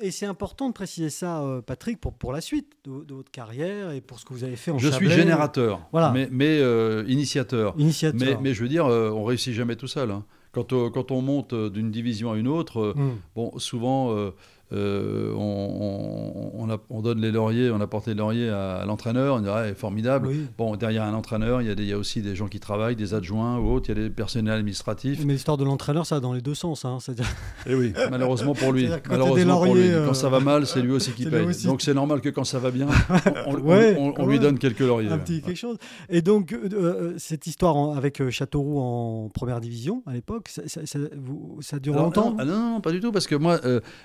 et 0.00 0.10
c'est 0.10 0.26
important 0.26 0.68
de 0.68 0.74
préciser 0.74 1.10
ça, 1.10 1.42
Patrick, 1.66 2.00
pour, 2.00 2.12
pour 2.12 2.32
la 2.32 2.40
suite 2.40 2.72
de, 2.84 3.14
votre 3.14 3.30
carrière 3.30 3.90
et 3.90 4.00
pour 4.00 4.20
ce 4.20 4.24
que 4.24 4.32
vous 4.32 4.44
avez 4.44 4.56
fait 4.56 4.70
en 4.70 4.78
Je 4.78 4.88
suis 4.88 5.10
générateur, 5.10 5.80
voilà. 5.90 6.12
mais, 6.12 6.28
mais 6.30 6.60
initiateur. 7.06 7.74
initiateur. 7.78 8.20
Mais, 8.20 8.36
mais, 8.40 8.54
je 8.54 8.62
veux 8.62 8.68
dire, 8.68 8.86
on 8.86 9.24
réussit 9.24 9.54
jamais 9.54 9.76
tout 9.76 9.88
seul. 9.88 10.10
Hein. 10.10 10.24
Quand, 10.52 10.90
quand, 10.90 11.10
on 11.10 11.22
monte 11.22 11.54
d'une 11.54 11.90
division 11.90 12.32
à 12.32 12.36
une 12.36 12.46
autre, 12.46 12.92
hmm. 12.94 13.16
bon, 13.34 13.58
souvent 13.58 14.14
euh, 14.14 14.32
on, 14.72 16.68
donne 17.02 17.20
les 17.20 17.32
lauriers, 17.32 17.70
on 17.70 17.80
apporte 17.80 18.06
les 18.06 18.14
lauriers 18.14 18.48
à, 18.48 18.84
l'entraîneur, 18.86 19.36
on 19.36 19.40
dirait 19.40 19.74
formidable. 19.74 20.28
Bon, 20.56 20.76
derrière 20.76 21.04
un 21.04 21.14
entraîneur, 21.14 21.62
il 21.62 21.84
y, 21.84 21.92
a 21.92 21.98
aussi 21.98 22.22
des 22.22 22.34
gens 22.34 22.48
qui 22.48 22.60
travaillent, 22.60 22.96
des 22.96 23.14
adjoints 23.14 23.58
ou 23.58 23.72
autres, 23.72 23.90
il 23.90 23.98
y 23.98 24.00
a 24.00 24.04
des 24.04 24.10
personnels 24.10 24.58
administratifs. 24.58 25.24
Mais 25.24 25.34
l'histoire 25.34 25.56
de 25.56 25.64
l'entraîneur, 25.64 26.06
ça 26.06 26.20
dans 26.20 26.32
les 26.32 26.40
deux 26.40 26.54
sens. 26.54 26.84
Hein, 26.84 26.98
Et 27.08 27.12
eh 27.66 27.74
oui, 27.74 27.92
malheureusement 28.10 28.54
pour 28.54 28.72
lui. 28.72 28.88
Malheureusement 29.08 29.64
pour 29.64 29.74
lui. 29.74 29.90
Quand 30.06 30.14
ça 30.14 30.28
va 30.28 30.40
mal, 30.40 30.66
c'est 30.66 30.80
lui 30.80 30.92
aussi 30.92 31.10
qui 31.16 31.26
paye. 31.26 31.46
Donc 31.64 31.82
c'est 31.82 31.94
normal 31.94 32.20
que 32.20 32.28
quand 32.28 32.44
ça 32.44 32.58
va 32.58 32.70
bien, 32.70 32.88
on, 33.46 34.26
lui 34.26 34.38
donne 34.38 34.58
quelques 34.58 34.80
lauriers. 34.80 35.10
Un 35.10 35.18
petit 35.18 35.42
quelque 35.42 35.56
chose. 35.56 35.76
Et 36.08 36.22
donc, 36.22 36.52
euh, 36.52 36.68
euh, 36.72 37.14
cette 37.18 37.46
histoire 37.46 37.96
avec 37.96 38.28
Châteauroux 38.30 38.80
en 38.80 39.28
première 39.28 39.60
division 39.60 40.02
à 40.06 40.12
l'époque, 40.12 40.48
ça, 40.48 40.62
ça, 40.66 41.78
dure 41.78 41.94
longtemps 41.94 42.36
ah 42.38 42.44
non, 42.44 42.74
non, 42.74 42.80
pas 42.80 42.92
du 42.92 43.00
tout, 43.00 43.12
parce 43.12 43.26
que 43.26 43.34
moi, 43.34 43.60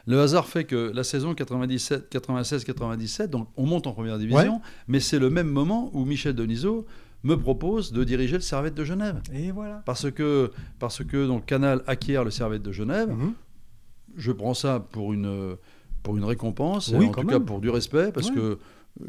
le 0.05 0.21
hasard 0.21 0.47
fait 0.47 0.56
que 0.65 0.91
la 0.93 1.03
saison 1.03 1.33
97, 1.33 2.11
96-97, 2.11 3.27
donc 3.27 3.47
on 3.57 3.65
monte 3.65 3.87
en 3.87 3.93
première 3.93 4.17
division, 4.17 4.61
mais 4.87 4.99
c'est 4.99 5.19
le 5.19 5.29
même 5.29 5.47
moment 5.47 5.89
où 5.93 6.05
Michel 6.05 6.33
Denisot 6.33 6.85
me 7.23 7.35
propose 7.35 7.91
de 7.91 8.03
diriger 8.03 8.35
le 8.35 8.41
Servette 8.41 8.75
de 8.75 8.83
Genève. 8.83 9.21
Et 9.33 9.51
voilà. 9.51 9.81
Parce 9.85 10.11
que, 10.11 10.51
parce 10.79 11.03
que 11.03 11.27
donc, 11.27 11.45
Canal 11.45 11.81
acquiert 11.87 12.23
le 12.23 12.31
Servette 12.31 12.61
de 12.61 12.71
Genève. 12.71 13.09
Mhm. 13.09 13.33
Je 14.15 14.31
prends 14.31 14.53
ça 14.53 14.79
pour 14.79 15.13
une, 15.13 15.57
pour 16.03 16.17
une 16.17 16.23
récompense, 16.23 16.93
en 16.93 17.11
tout 17.11 17.27
cas 17.27 17.39
pour 17.39 17.59
du 17.59 17.69
respect, 17.69 18.11
parce 18.11 18.31
que 18.31 18.57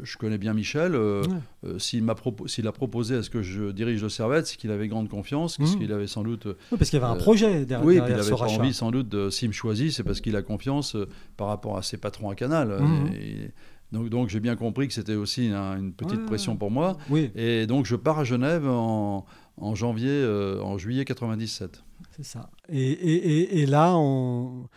je 0.03 0.17
connais 0.17 0.37
bien 0.37 0.53
Michel. 0.53 0.95
Euh, 0.95 1.23
euh, 1.65 1.79
s'il, 1.79 2.03
m'a 2.03 2.15
s'il 2.45 2.67
a 2.67 2.71
proposé 2.71 3.15
à 3.15 3.23
ce 3.23 3.29
que 3.29 3.41
je 3.41 3.71
dirige 3.71 4.01
le 4.01 4.09
Servette, 4.09 4.47
c'est 4.47 4.57
qu'il 4.57 4.71
avait 4.71 4.87
grande 4.87 5.09
confiance, 5.09 5.57
parce 5.57 5.75
mmh. 5.75 5.79
qu'il 5.79 5.91
avait 5.91 6.07
sans 6.07 6.23
doute. 6.23 6.45
Oui, 6.45 6.77
parce 6.77 6.89
qu'il 6.89 6.99
y 6.99 7.03
avait 7.03 7.11
un 7.11 7.15
euh, 7.15 7.19
projet 7.19 7.65
derrière. 7.65 7.85
Oui, 7.85 7.99
puis 7.99 8.13
il 8.13 8.19
avait 8.19 8.29
pas 8.29 8.35
envie 8.35 8.73
sans 8.73 8.91
doute 8.91 9.09
de. 9.09 9.29
S'il 9.29 9.49
me 9.49 9.53
choisit, 9.53 9.91
c'est 9.91 10.03
parce 10.03 10.21
qu'il 10.21 10.35
a 10.35 10.41
confiance 10.41 10.95
par 11.37 11.47
rapport 11.47 11.77
à 11.77 11.81
ses 11.81 11.97
patrons 11.97 12.29
à 12.29 12.35
Canal. 12.35 12.79
Mmh. 12.79 13.07
Et, 13.13 13.51
donc, 13.91 14.09
donc 14.09 14.29
j'ai 14.29 14.39
bien 14.39 14.55
compris 14.55 14.87
que 14.87 14.93
c'était 14.93 15.15
aussi 15.15 15.49
une 15.49 15.93
petite 15.93 16.25
pression 16.25 16.55
pour 16.55 16.69
moi. 16.69 16.97
Oui. 17.09 17.31
Et 17.35 17.65
donc 17.65 17.85
je 17.85 17.95
pars 17.95 18.19
à 18.19 18.23
Genève 18.23 18.67
en, 18.67 19.25
en 19.57 19.75
janvier, 19.75 20.23
en 20.61 20.77
juillet 20.77 21.05
97. 21.05 21.83
C'est 22.15 22.23
ça. 22.23 22.51
Et, 22.69 22.91
et, 22.91 23.61
et 23.61 23.65
là, 23.65 23.95
on 23.95 24.67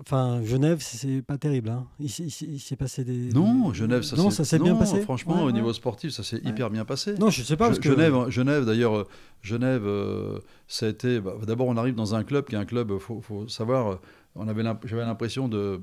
Enfin, 0.00 0.40
Genève, 0.44 0.78
c'est 0.80 1.22
pas 1.22 1.38
terrible. 1.38 1.68
Hein. 1.68 1.86
Il, 2.00 2.10
s'est 2.10 2.76
passé 2.76 3.04
des. 3.04 3.30
Non, 3.30 3.72
Genève, 3.72 4.02
ça 4.02 4.16
non, 4.16 4.30
s'est 4.30 4.58
bien 4.58 4.74
passé. 4.74 5.00
Franchement, 5.02 5.42
au 5.44 5.52
niveau 5.52 5.72
sportif, 5.72 6.12
ça 6.12 6.22
s'est 6.22 6.40
hyper 6.44 6.70
bien 6.70 6.84
passé. 6.84 7.14
Non, 7.18 7.30
je 7.30 7.42
sais 7.42 7.56
pas. 7.56 7.68
Parce 7.68 7.80
Genève, 7.80 8.24
que... 8.24 8.30
Genève 8.30 8.64
d'ailleurs, 8.64 8.96
euh, 8.96 9.08
Genève, 9.42 9.82
euh, 9.84 10.38
ça 10.68 10.86
a 10.86 10.88
été. 10.88 11.20
Bah, 11.20 11.34
d'abord, 11.46 11.68
on 11.68 11.76
arrive 11.76 11.94
dans 11.94 12.14
un 12.14 12.24
club 12.24 12.46
qui 12.46 12.54
est 12.54 12.58
un 12.58 12.64
club, 12.64 12.98
faut, 12.98 13.20
faut 13.20 13.48
savoir, 13.48 14.00
on 14.34 14.48
avait 14.48 14.64
j'avais 14.84 15.04
l'impression 15.04 15.48
de 15.48 15.80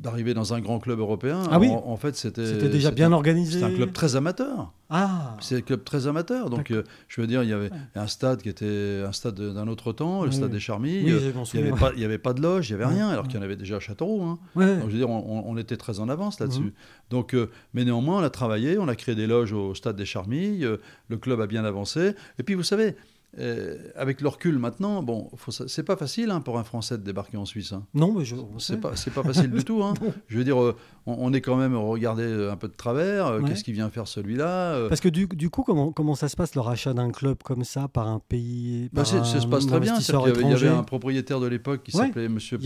d'arriver 0.00 0.32
dans 0.32 0.54
un 0.54 0.60
grand 0.60 0.78
club 0.78 0.98
européen. 0.98 1.42
Ah 1.50 1.58
oui. 1.58 1.68
En, 1.70 1.96
fait, 1.96 2.16
c'était 2.16 2.46
c'était 2.46 2.68
déjà 2.68 2.90
bien 2.90 3.12
organisé. 3.12 3.58
C'est 3.58 3.64
un 3.64 3.70
club 3.74 3.92
très 3.92 4.16
amateur. 4.16 4.72
Ah. 4.88 5.36
C'est 5.40 5.56
un 5.58 5.60
club 5.60 5.84
très 5.84 6.06
amateur. 6.06 6.48
Donc, 6.48 6.70
euh, 6.70 6.84
je 7.06 7.20
veux 7.20 7.26
dire, 7.26 7.42
il 7.42 7.50
y 7.50 7.52
avait 7.52 7.70
un 7.94 8.06
stade 8.06 8.40
qui 8.42 8.48
était 8.48 9.02
un 9.06 9.12
stade 9.12 9.40
d'un 9.40 9.68
autre 9.68 9.92
temps, 9.92 10.24
le 10.24 10.30
stade 10.30 10.50
des 10.50 10.60
Charmilles. 10.60 11.04
il 11.04 11.60
n'y 11.60 11.66
avait, 11.66 11.78
pas, 11.78 11.92
il 11.94 12.00
y 12.00 12.04
avait 12.04 12.18
pas 12.18 12.32
de 12.32 12.40
loge, 12.40 12.70
il 12.70 12.76
n'y 12.76 12.82
avait 12.82 12.94
rien, 12.94 13.08
alors 13.08 13.28
qu'il 13.28 13.36
y 13.36 13.38
en 13.38 13.42
avait 13.42 13.56
déjà 13.56 13.76
à 13.76 13.80
Châteauroux. 13.80 14.22
Hein. 14.22 14.38
Donc, 14.56 14.86
je 14.86 14.92
veux 14.92 14.98
dire, 14.98 15.10
on, 15.10 15.56
était 15.58 15.76
très 15.76 16.00
en 16.00 16.08
avance 16.08 16.40
là-dessus. 16.40 16.60
Mhm. 16.60 16.72
Donc, 17.10 17.34
euh, 17.34 17.50
mais 17.74 17.84
néanmoins, 17.84 18.20
on 18.20 18.24
a 18.24 18.30
travaillé, 18.30 18.78
on 18.78 18.88
a 18.88 18.96
créé 18.96 19.14
des 19.14 19.26
loges 19.26 19.52
au 19.52 19.74
stade 19.74 19.96
des 19.96 20.06
Charmilles. 20.06 20.64
Euh, 20.64 20.78
le 21.08 21.18
club 21.18 21.40
a 21.40 21.46
bien 21.46 21.64
avancé. 21.64 22.14
Et 22.38 22.42
puis, 22.42 22.54
vous 22.54 22.62
savez, 22.62 22.96
euh, 23.38 23.76
avec 23.94 24.20
le 24.22 24.28
recul 24.28 24.58
maintenant, 24.58 25.04
bon, 25.04 25.30
c'est 25.68 25.84
pas 25.84 25.96
facile 25.96 26.30
hein, 26.30 26.40
pour 26.40 26.58
un 26.58 26.64
Français 26.64 26.98
de 26.98 27.04
débarquer 27.04 27.36
en 27.36 27.44
Suisse. 27.44 27.72
Hein. 27.72 27.86
Non, 27.94 28.12
mais 28.12 28.24
je. 28.24 28.34
C'est 28.58 28.80
pas, 28.80 28.90
pas 28.90 29.22
facile 29.22 29.52
du 29.52 29.64
tout. 29.64 29.84
Hein. 29.84 29.94
Je 30.26 30.36
veux 30.36 30.42
dire, 30.42 30.60
euh, 30.60 30.74
on, 31.06 31.32
est 31.32 31.40
quand 31.40 31.54
même 31.54 31.76
regardé 31.76 32.24
un 32.24 32.56
peu 32.56 32.66
de 32.66 32.74
travers. 32.74 33.28
Euh, 33.28 33.40
qu'est-ce 33.42 33.62
qu'il 33.62 33.74
vient 33.74 33.88
faire 33.88 34.08
celui-là 34.08 34.88
Parce 34.88 35.00
que 35.00 35.08
du, 35.08 35.28
du, 35.28 35.48
coup, 35.48 35.62
comment, 35.62 35.92
comment 35.92 36.16
ça 36.16 36.28
se 36.28 36.34
passe 36.34 36.56
le 36.56 36.60
rachat 36.60 36.92
d'un 36.92 37.12
club 37.12 37.38
comme 37.44 37.62
ça 37.62 37.86
par 37.86 38.08
un 38.08 38.18
pays 38.18 38.88
bah, 38.92 39.04
Ça 39.04 39.22
se 39.22 39.46
passe 39.46 39.66
très 39.66 39.78
bien. 39.78 39.96
Il 40.00 40.50
y, 40.50 40.52
avait, 40.52 40.68
un 40.68 40.82
propriétaire 40.82 41.38
de 41.38 41.46
l'époque 41.46 41.84
qui 41.84 41.92
s'appelait 41.92 42.28
Monsieur 42.28 42.58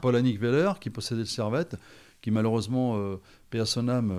Polanic 0.00 0.40
Weller 0.40 0.72
qui 0.80 0.90
possédait 0.90 1.20
le 1.20 1.26
Servette, 1.26 1.76
qui 2.20 2.32
malheureusement, 2.32 2.98
paix 3.50 3.64
son 3.64 3.88
âme, 3.88 4.12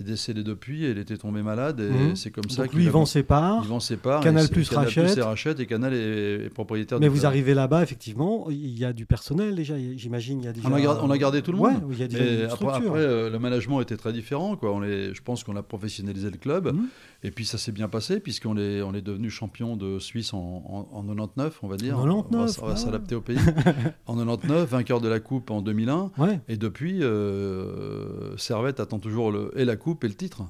est 0.00 0.04
décédé 0.04 0.42
depuis 0.42 0.84
et 0.84 0.90
il 0.90 0.98
était 0.98 1.16
tombé 1.16 1.42
malade 1.42 1.80
et 1.80 1.88
mhm. 1.88 2.16
c'est 2.16 2.30
comme 2.30 2.48
ça 2.50 2.68
qu'il 2.68 2.78
lui 2.78 2.88
vend 2.88 3.06
ses 3.06 3.22
parts. 3.22 3.60
Il 3.64 3.68
vend 3.68 3.80
ses 3.80 3.96
parts. 3.96 4.20
Canal 4.20 4.48
Plus 4.48 4.68
rachète. 4.70 5.14
Plus 5.14 5.22
rachète 5.22 5.60
et 5.60 5.66
Canal 5.66 5.94
est, 5.94 6.52
propriétaire. 6.52 7.00
Mais 7.00 7.08
vous 7.08 7.26
arrivez 7.26 7.54
là-bas 7.54 7.82
effectivement, 7.82 8.46
il 8.50 8.78
y 8.78 8.84
a 8.84 8.92
du 8.92 9.06
personnel 9.06 9.54
déjà. 9.54 9.74
J'imagine 9.96 10.40
il 10.40 10.44
y 10.44 10.48
a 10.48 10.52
déjà. 10.52 10.68
On 10.68 10.74
a, 10.74 10.80
gardé, 10.80 11.00
on 11.02 11.10
a 11.10 11.18
gardé 11.18 11.42
tout 11.42 11.52
le 11.52 11.58
monde. 11.58 11.84
Ouais, 11.84 11.92
il 11.92 11.98
y 11.98 12.02
a 12.02 12.08
déjà 12.08 12.52
après, 12.52 12.66
après 12.66 13.00
euh, 13.00 13.30
le 13.30 13.38
management 13.38 13.80
était 13.80 13.96
très 13.96 14.12
différent 14.12 14.56
quoi. 14.56 14.72
On 14.72 14.82
est, 14.82 15.14
je 15.14 15.22
pense 15.22 15.44
qu'on 15.44 15.56
a 15.56 15.62
professionnalisé 15.62 16.30
le 16.30 16.36
club 16.36 16.72
mhm. 16.72 16.88
Et 17.26 17.32
puis 17.32 17.44
ça 17.44 17.58
s'est 17.58 17.72
bien 17.72 17.88
passé 17.88 18.20
puisqu'on 18.20 18.56
est, 18.56 18.82
on 18.82 18.94
est 18.94 19.02
devenu 19.02 19.30
champion 19.30 19.76
de 19.76 19.98
Suisse 19.98 20.32
en, 20.32 20.88
en, 20.92 21.02
99 21.02 21.58
on 21.62 21.66
va 21.66 21.76
dire. 21.76 21.96
99, 21.96 22.58
on 22.62 22.66
va, 22.66 22.76
s'adapter 22.76 23.16
au 23.16 23.20
pays. 23.20 23.36
en 24.06 24.16
99, 24.16 24.70
vainqueur 24.70 25.00
de 25.00 25.08
la 25.08 25.18
coupe 25.18 25.50
en 25.50 25.60
2001 25.60 26.12
et 26.48 26.56
depuis 26.56 27.02
euh, 27.02 28.36
Servette 28.36 28.78
attend 28.78 29.00
toujours 29.00 29.32
le, 29.32 29.50
et 29.56 29.64
la 29.64 29.74
coupe 29.74 30.04
et 30.04 30.08
le 30.08 30.14
titre. 30.14 30.44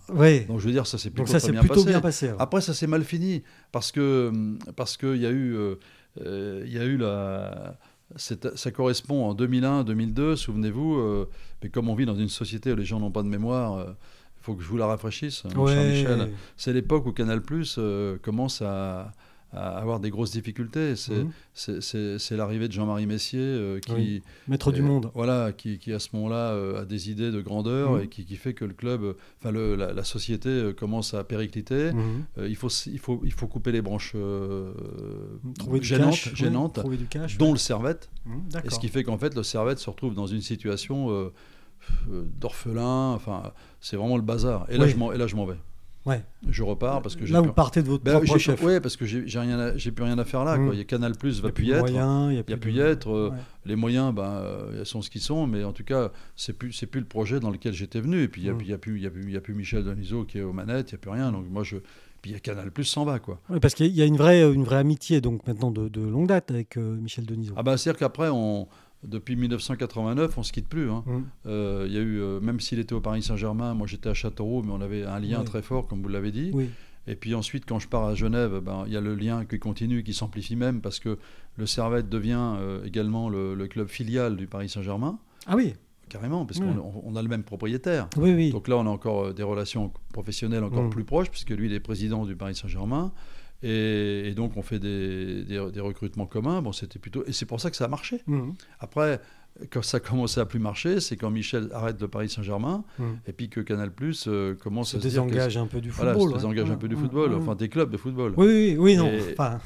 Donc 0.49 0.61
je 0.61 0.67
veux 0.67 0.73
dire, 0.73 0.87
ça 0.87 0.99
s'est 0.99 1.09
plutôt, 1.09 1.33
bien, 1.85 2.01
passé. 2.03 2.31
Après, 2.39 2.61
ça 2.61 2.75
s'est 2.75 2.87
mal 2.87 3.05
fini 3.05 3.43
parce 3.73 3.91
que 3.91 4.31
parce 4.77 4.99
qu'il 4.99 5.17
y 5.17 5.27
a 5.27 5.31
eu 5.31 5.55
euh, 5.55 5.77
euh, 6.21 6.63
y 6.67 6.79
a 6.79 6.85
eu 6.85 6.99
la 6.99 7.79
ça 8.17 8.71
correspond 8.71 9.25
en 9.25 9.35
2001, 9.35 9.83
2002, 9.83 10.37
souvenez-vous. 10.37 10.95
Euh, 10.97 11.29
mais 11.63 11.71
comme 11.71 11.89
on 11.89 11.95
vit 11.95 12.07
dans 12.07 12.15
une 12.15 12.29
société 12.29 12.73
où 12.73 12.77
les 12.77 12.85
gens 12.85 13.01
n'ont 13.01 13.11
pas 13.11 13.23
de 13.23 13.29
mémoire, 13.29 13.85
faut 14.47 14.55
que 14.55 14.63
je 14.63 14.69
vous 14.69 14.77
la 14.77 14.87
rafraîchisse, 14.87 15.45
Michel. 15.45 16.31
C'est 16.57 16.73
l'époque 16.73 17.07
où 17.07 17.13
Canal 17.13 17.43
Plus 17.43 17.79
commence 18.23 18.63
à 18.63 19.13
à 19.53 19.79
avoir 19.79 20.01
des 20.01 20.11
grosses 20.11 20.33
difficultés. 20.33 20.95
C'est 20.97 21.13
mhm. 21.15 22.37
l'arrivée 22.37 22.69
de 22.69 22.73
Jean-Marie 22.73 23.07
Messier 23.07 23.41
euh, 23.41 23.79
qui 23.81 24.23
maître 24.49 24.73
du 24.73 24.83
monde. 24.83 25.11
Voilà, 25.15 25.53
qui, 25.53 25.79
qui 25.79 25.93
à 25.93 25.99
ce 25.99 26.09
moment-là 26.15 26.51
euh, 26.51 26.83
a 26.83 26.85
des 26.85 27.11
idées 27.11 27.31
de 27.31 27.41
grandeur 27.41 27.93
mhm. 27.93 28.03
et 28.03 28.09
qui, 28.09 28.25
qui, 28.25 28.37
fait 28.37 28.55
que 28.55 28.65
le 28.65 28.75
club, 28.75 29.15
enfin 29.41 29.53
la, 29.53 29.93
la, 29.93 30.05
société 30.05 30.49
euh, 30.49 30.73
commence 30.73 31.15
à 31.15 31.25
péricliter. 31.25 31.93
Mhm. 31.93 32.25
il 32.49 32.57
faut 32.57 32.69
il 32.69 32.99
faut 32.99 33.21
il 33.25 33.33
faut 33.33 33.47
couper 33.47 33.73
les 33.73 33.83
branches 33.83 34.15
gênantes, 35.81 36.35
gênantes 36.35 36.81
dont 37.39 37.53
le 37.53 37.59
Servette. 37.59 38.11
et 38.65 38.71
ce 38.71 38.79
qui 38.79 38.89
fait 38.89 39.05
qu'en 39.05 39.19
fait 39.19 39.35
le 39.35 39.43
Servette 39.43 39.79
se 39.79 39.89
retrouve 39.89 40.15
dans 40.15 40.27
une 40.27 40.43
situation 40.43 41.31
d'orphelin. 42.09 43.13
Enfin, 43.13 43.53
c'est 43.81 43.97
vraiment 43.97 44.17
le 44.17 44.23
bazar. 44.23 44.67
Et 44.69 44.79
là, 44.79 44.87
je 44.87 44.97
m'en 45.37 45.47
vais. 45.47 45.57
Ouais. 46.07 46.23
Je 46.49 46.63
repars 46.63 47.03
parce 47.03 47.17
que 47.17 47.25
là 47.25 47.41
vous 47.41 47.53
partez 47.53 47.83
de 47.83 47.89
votre 47.89 48.05
ben, 48.05 48.21
propre 48.21 48.39
chef. 48.39 48.63
Oui, 48.63 48.79
parce 48.79 48.97
que 48.97 49.05
j'ai 49.05 49.39
rien, 49.41 49.77
j'ai 49.77 49.91
plus 49.91 50.05
rien 50.05 50.17
à 50.19 50.25
faire 50.25 50.45
là. 50.45 50.55
Quoi. 50.55 50.67
Mmh. 50.67 50.73
Il 50.75 50.79
y 50.79 50.81
a 50.81 50.85
Canal 50.85 51.17
Plus 51.17 51.43
va 51.43 51.51
plus 51.51 51.65
y 51.65 51.73
être. 51.73 51.89
Il 51.89 51.95
n'y 51.95 52.53
a 52.53 52.57
plus 52.57 52.73
y 52.73 52.79
être. 52.79 53.11
Euh, 53.11 53.33
les 53.65 53.75
moyens, 53.75 54.15
ben, 54.15 54.41
ils 54.79 54.87
sont 54.87 55.03
ce 55.03 55.11
qu'ils 55.11 55.21
sont, 55.21 55.49
mais 55.49 55.65
en 55.65 55.73
tout 55.73 55.83
cas, 55.83 56.13
c'est 56.37 56.53
plus, 56.53 56.73
c'est 56.73 56.87
plus 56.87 57.01
le 57.01 57.07
projet 57.07 57.41
dans 57.41 57.51
lequel 57.51 57.73
j'étais 57.73 58.01
venu. 58.01 58.23
Et 58.23 58.29
puis 58.29 58.43
il 58.43 58.45
n'y 58.45 58.51
a, 58.51 58.53
mmh. 58.53 58.75
a, 58.75 58.79
plus, 58.79 59.01
il 59.01 59.07
a, 59.07 59.11
plus, 59.11 59.25
il 59.25 59.33
y 59.33 59.37
a 59.37 59.41
plus 59.41 59.55
Michel 59.55 59.83
Denisot 59.83 60.25
qui 60.27 60.39
est 60.39 60.43
aux 60.43 60.53
manettes. 60.53 60.93
Il 60.93 60.95
n'y 60.95 60.99
a 60.99 61.01
plus 61.01 61.11
rien. 61.11 61.33
Donc 61.33 61.47
moi 61.51 61.65
je, 61.65 61.79
puis 62.23 62.31
il 62.31 62.35
y 62.35 62.37
a 62.37 62.41
Canal 62.41 62.71
Plus 62.71 62.85
s'en 62.85 63.05
va 63.05 63.19
quoi. 63.19 63.41
Oui, 63.51 63.59
parce 63.59 63.75
qu'il 63.75 63.89
y 63.89 64.03
a 64.03 64.05
une 64.05 64.17
vraie, 64.17 64.43
une 64.43 64.65
vraie 64.65 64.79
amitié 64.79 65.21
donc 65.21 65.47
maintenant 65.49 65.73
de, 65.73 65.89
de 65.89 66.01
longue 66.01 66.29
date 66.29 66.53
avec 66.53 66.77
euh, 66.77 66.97
Michel 66.97 67.27
Denisot. 67.27 67.55
Ah 67.57 67.65
ben 67.65 67.77
c'est-à-dire 67.77 67.99
qu'après 67.99 68.29
on 68.31 68.69
depuis 69.03 69.37
1989, 69.37 70.39
on 70.39 70.43
se 70.43 70.53
quitte 70.53 70.69
plus. 70.69 70.91
Hein. 70.91 71.05
Mmh. 71.07 71.23
Euh, 71.47 71.85
il 71.87 71.95
y 71.95 71.99
a 71.99 72.01
eu, 72.01 72.21
euh, 72.21 72.41
même 72.41 72.61
s'il 72.61 72.79
était 72.79 72.95
au 72.95 73.01
Paris 73.01 73.23
Saint-Germain, 73.23 73.75
moi 73.75 73.87
j'étais 73.87 74.09
à 74.09 74.15
Châteauroux, 74.15 74.63
mais 74.63 74.73
on 74.73 74.81
avait 74.81 75.05
un 75.05 75.19
lien 75.19 75.43
très 75.45 75.63
fort, 75.63 75.87
comme 75.87 76.03
vous 76.03 76.09
l'avez 76.09 76.33
dit. 76.33 76.53
Et 77.09 77.15
puis 77.15 77.35
ensuite, 77.35 77.65
quand 77.67 77.79
je 77.79 77.87
pars 77.87 78.05
à 78.05 78.15
Genève, 78.17 78.61
ben, 78.61 78.83
il 78.87 78.93
y 78.93 78.97
a 78.97 79.01
le 79.01 79.15
lien 79.15 79.45
qui 79.45 79.61
continue, 79.61 80.03
qui 80.03 80.13
s'amplifie 80.13 80.57
même, 80.57 80.81
parce 80.81 80.99
que 80.99 81.19
le 81.57 81.67
Servette 81.67 82.09
devient 82.09 82.55
euh, 82.59 82.85
également 82.85 83.29
le, 83.29 83.55
club 83.69 83.87
filial 83.87 84.37
du 84.37 84.49
Paris 84.49 84.69
Saint-Germain. 84.69 85.19
Ah 85.47 85.55
oui 85.55 85.75
Carrément, 86.09 86.47
parce 86.47 86.61
qu'on 86.61 87.17
a 87.17 87.23
le 87.23 87.29
même 87.29 87.43
propriétaire. 87.43 88.09
Oui, 88.17 88.33
oui. 88.33 88.51
Donc 88.53 88.69
là, 88.69 88.77
on 88.77 88.87
a 88.87 88.91
encore 88.91 89.35
des 89.35 89.43
relations 89.43 89.93
professionnelles 90.13 90.63
encore 90.63 90.85
mmh. 90.85 90.91
plus 90.91 91.03
proches, 91.03 91.31
puisque 91.31 91.51
lui, 91.51 91.67
il 91.67 91.73
est 91.73 91.81
président 91.81 92.25
du 92.25 92.37
Paris 92.37 92.55
Saint-Germain. 92.55 93.13
Et, 93.63 94.33
donc 94.37 94.57
on 94.57 94.63
fait 94.63 94.79
des, 94.79 95.45
des, 95.45 95.81
recrutements 95.81 96.27
communs. 96.27 96.63
Bon, 96.63 96.73
c'était 96.73 96.99
plutôt 96.99 97.25
et 97.27 97.33
c'est 97.33 97.47
pour 97.47 97.61
ça 97.61 97.71
que 97.71 97.77
ça 97.77 97.87
a 97.87 97.89
marché. 97.89 98.23
Mmh. 98.27 98.51
Après, 98.81 99.21
quand 99.71 99.83
ça 99.83 100.01
commençait 100.01 100.41
à 100.41 100.45
plus 100.45 100.59
marcher, 100.59 101.01
c'est 101.01 101.17
quand 101.17 101.31
Michel 101.31 101.69
arrête 101.73 102.01
le 102.01 102.09
Paris 102.09 102.29
Saint-Germain 102.29 102.85
mmh. 102.99 103.05
et 103.27 103.33
puis 103.33 103.49
que 103.49 103.61
Canal 103.61 103.91
Plus 103.91 104.27
euh, 104.29 104.55
commence 104.55 104.91
se 104.91 104.97
à 104.97 105.01
se 105.01 105.05
désengage 105.05 105.57
un 105.57 105.67
peu 105.67 105.81
du 105.81 105.91
football. 105.91 106.15
Voilà, 106.15 106.31
se 106.31 106.35
désengage 106.37 106.71
un 106.71 106.77
peu 106.77 106.89
du 106.89 106.97
football, 106.97 107.35
enfin 107.35 107.55
des 107.55 107.69
clubs 107.69 107.91
de 107.91 107.97
football. 107.97 108.35
Oui, 108.37 108.47
oui, 108.47 108.77
oui 108.79 108.97
non. 108.97 109.11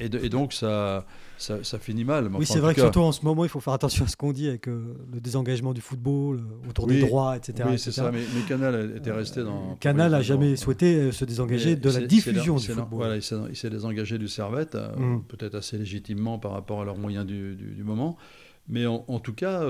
Et, 0.01 0.05
et, 0.05 0.29
donc 0.29 0.53
ça, 0.53 1.05
ça, 1.39 1.63
ça, 1.65 1.79
finit 1.79 2.05
mal. 2.05 2.31
oui, 2.35 2.47
c'est 2.47 2.61
vrai 2.61 2.75
que 2.75 2.81
surtout 2.81 3.01
en 3.01 3.13
ce 3.13 3.25
moment, 3.25 3.45
il 3.45 3.49
faut 3.49 3.61
faire 3.61 3.73
attention 3.73 4.05
à 4.05 4.09
ce 4.09 4.17
qu'on 4.17 4.33
dit 4.33 4.49
avec 4.49 4.69
euh, 4.69 4.95
le 5.13 5.21
désengagement 5.21 5.73
du 5.73 5.81
football, 5.81 6.39
euh, 6.39 6.69
autour 6.69 6.87
des 6.87 7.01
droits, 7.01 7.37
etc. 7.37 7.69
Oui, 7.71 7.79
c'est 7.79 7.93
ça. 7.93 8.11
Mais, 8.13 8.21
Canal 8.49 8.95
était 8.97 9.13
resté 9.13 9.43
dans. 9.43 9.77
Canal 9.81 10.13
n'a 10.13 10.23
jamais 10.23 10.57
souhaité 10.57 11.13
se 11.13 11.25
désengager 11.25 11.77
de 11.77 11.91
la 11.91 12.01
diffusion 12.07 12.57
du 12.57 12.67
football. 12.67 12.87
Voilà, 12.91 13.17
il 13.17 13.57
s'est 13.57 13.71
désengagé 13.71 14.19
du 14.19 14.29
Servette, 14.29 14.77
peut-être 15.29 15.57
assez 15.57 15.79
légitimement 15.79 16.39
par 16.39 16.53
rapport 16.53 16.83
à 16.83 16.85
leurs 16.85 16.99
moyens 16.99 17.27
du, 17.27 17.83
moment. 17.85 18.17
Mais 18.71 18.87
en, 18.87 19.05
en 19.09 19.19
tout 19.19 19.35
cas 19.35 19.63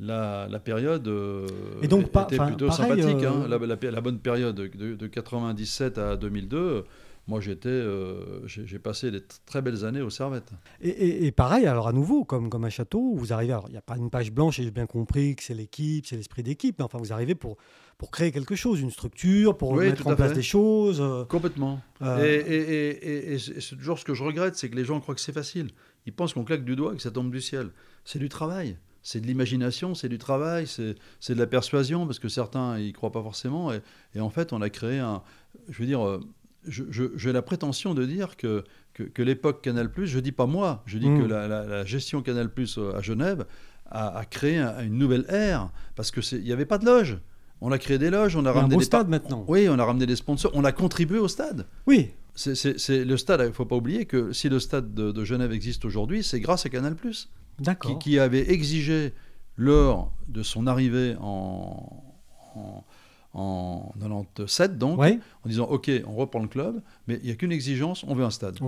la, 0.00 0.48
la 0.48 0.58
période 0.58 1.06
euh, 1.08 1.46
et 1.82 1.88
donc, 1.88 2.06
était 2.08 2.38
plutôt 2.38 2.70
sympathique. 2.70 3.22
Hein. 3.24 3.46
Euh, 3.48 3.48
la, 3.48 3.90
la, 3.90 4.00
bonne 4.00 4.18
période 4.18 4.56
de, 4.56 4.94
de, 4.94 5.06
97 5.06 5.98
à 5.98 6.16
2002, 6.16 6.84
moi 7.28 7.40
j'étais, 7.40 7.68
euh, 7.68 8.46
j'ai 8.46 8.78
passé 8.78 9.10
des 9.10 9.22
très 9.46 9.62
belles 9.62 9.84
années 9.84 10.00
au 10.00 10.10
Servette. 10.10 10.50
Et, 10.80 11.26
et, 11.26 11.32
pareil, 11.32 11.66
alors 11.66 11.88
à 11.88 11.92
nouveau, 11.92 12.24
comme, 12.24 12.50
comme 12.50 12.64
un 12.64 12.70
château, 12.70 13.14
vous 13.14 13.32
arrivez, 13.32 13.52
alors 13.52 13.66
il 13.68 13.72
n'y 13.72 13.78
a 13.78 13.82
pas 13.82 13.96
une 13.96 14.10
page 14.10 14.32
blanche, 14.32 14.58
et 14.58 14.64
j'ai 14.64 14.70
bien 14.70 14.86
compris 14.86 15.36
que 15.36 15.42
c'est 15.42 15.54
l'équipe, 15.54 16.06
c'est 16.06 16.16
l'esprit 16.16 16.42
d'équipe, 16.42 16.76
mais 16.78 16.84
enfin 16.84 16.98
vous 16.98 17.12
arrivez 17.12 17.34
pour, 17.34 17.56
pour 17.98 18.10
créer 18.10 18.32
quelque 18.32 18.54
chose, 18.54 18.80
une 18.80 18.90
structure, 18.90 19.56
pour 19.56 19.76
mettre 19.76 20.06
en 20.06 20.16
place 20.16 20.32
des 20.32 20.42
choses. 20.42 21.02
Complètement. 21.28 21.80
Et, 22.20 23.34
et 23.34 23.38
c'est 23.38 23.76
toujours 23.76 23.98
ce 23.98 24.04
que 24.04 24.14
je 24.14 24.22
regrette, 24.22 24.56
c'est 24.56 24.68
que 24.68 24.76
les 24.76 24.84
gens 24.84 25.00
croient 25.00 25.14
que 25.14 25.20
c'est 25.20 25.32
facile. 25.32 25.68
Ils 26.06 26.12
pensent 26.12 26.34
qu'on 26.34 26.44
claque 26.44 26.64
du 26.64 26.76
doigt 26.76 26.92
et 26.92 26.96
que 26.96 27.02
ça 27.02 27.10
tombe 27.10 27.30
du 27.30 27.40
ciel. 27.40 27.70
C'est 28.04 28.18
du 28.18 28.28
travail 28.28 28.76
c'est 29.04 29.20
de 29.20 29.26
l'imagination, 29.26 29.94
c'est 29.94 30.08
du 30.08 30.18
travail, 30.18 30.66
c'est 30.66 31.34
de 31.34 31.38
la 31.38 31.46
persuasion, 31.46 32.06
parce 32.06 32.18
que 32.18 32.28
certains 32.28 32.78
n'y 32.78 32.92
croient 32.92 33.12
pas 33.12 33.22
forcément. 33.22 33.70
Et, 33.70 34.20
en 34.20 34.30
fait, 34.30 34.52
on 34.52 34.62
a 34.62 34.70
créé 34.70 34.98
un. 34.98 35.22
Je 35.68 35.78
veux 35.78 35.86
dire, 35.86 36.04
euh, 36.04 36.20
j'ai 36.66 37.32
la 37.32 37.42
prétention 37.42 37.92
de 37.92 38.06
dire 38.06 38.38
que, 38.38 38.64
que, 38.94 39.22
l'époque 39.22 39.62
Canal, 39.62 39.92
je 39.94 40.16
ne 40.16 40.20
dis 40.22 40.32
pas 40.32 40.46
moi, 40.46 40.82
je 40.86 40.96
dis 40.96 41.06
que 41.06 41.22
mm. 41.22 41.28
la, 41.28 41.84
gestion 41.84 42.22
Canal 42.22 42.50
euh, 42.58 42.96
à 42.96 43.02
Genève 43.02 43.44
a, 43.90 44.24
créé 44.24 44.58
une 44.58 44.96
nouvelle 44.96 45.26
ère, 45.28 45.70
parce 45.96 46.10
qu'il 46.10 46.42
n'y 46.42 46.52
avait 46.52 46.64
pas 46.64 46.78
de 46.78 46.86
loge. 46.86 47.18
On 47.66 47.72
a 47.72 47.78
créé 47.78 47.96
des 47.96 48.10
loges, 48.10 48.36
on 48.36 48.44
a 48.44 48.52
ramené 48.52 48.74
un 48.74 48.78
des 48.78 48.84
stade 48.84 49.08
maintenant. 49.08 49.42
Oui, 49.48 49.68
on 49.70 49.78
a 49.78 49.84
ramené 49.86 50.04
des 50.04 50.16
sponsors, 50.16 50.50
on 50.54 50.64
a 50.64 50.72
contribué 50.72 51.18
au 51.18 51.28
stade. 51.28 51.66
Oui. 51.86 52.10
C'est 52.34 53.04
le 53.04 53.16
stade. 53.16 53.40
Il 53.40 53.46
ne 53.46 53.52
faut 53.52 53.64
pas 53.64 53.76
oublier 53.76 54.04
que 54.04 54.34
si 54.34 54.50
le 54.50 54.60
stade 54.60 54.92
de, 54.92 55.12
de 55.12 55.24
Genève 55.24 55.50
existe 55.50 55.86
aujourd'hui, 55.86 56.22
c'est 56.22 56.40
grâce 56.40 56.66
à 56.66 56.68
Canal 56.68 56.94
qui, 56.94 57.98
qui, 57.98 58.18
avait 58.18 58.52
exigé 58.52 59.14
lors 59.56 60.12
de 60.28 60.42
son 60.42 60.66
arrivée 60.66 61.16
en, 61.18 62.04
en, 62.54 62.84
en 63.32 63.92
97, 63.98 64.76
donc, 64.76 65.00
en 65.00 65.48
disant 65.48 65.64
OK, 65.64 65.90
on 66.06 66.16
reprend 66.16 66.40
le 66.40 66.48
club, 66.48 66.82
mais 67.06 67.18
il 67.22 67.26
n'y 67.26 67.32
a 67.32 67.34
qu'une 67.34 67.52
exigence, 67.52 68.04
on 68.06 68.14
veut 68.14 68.24
un 68.24 68.30
stade. 68.30 68.58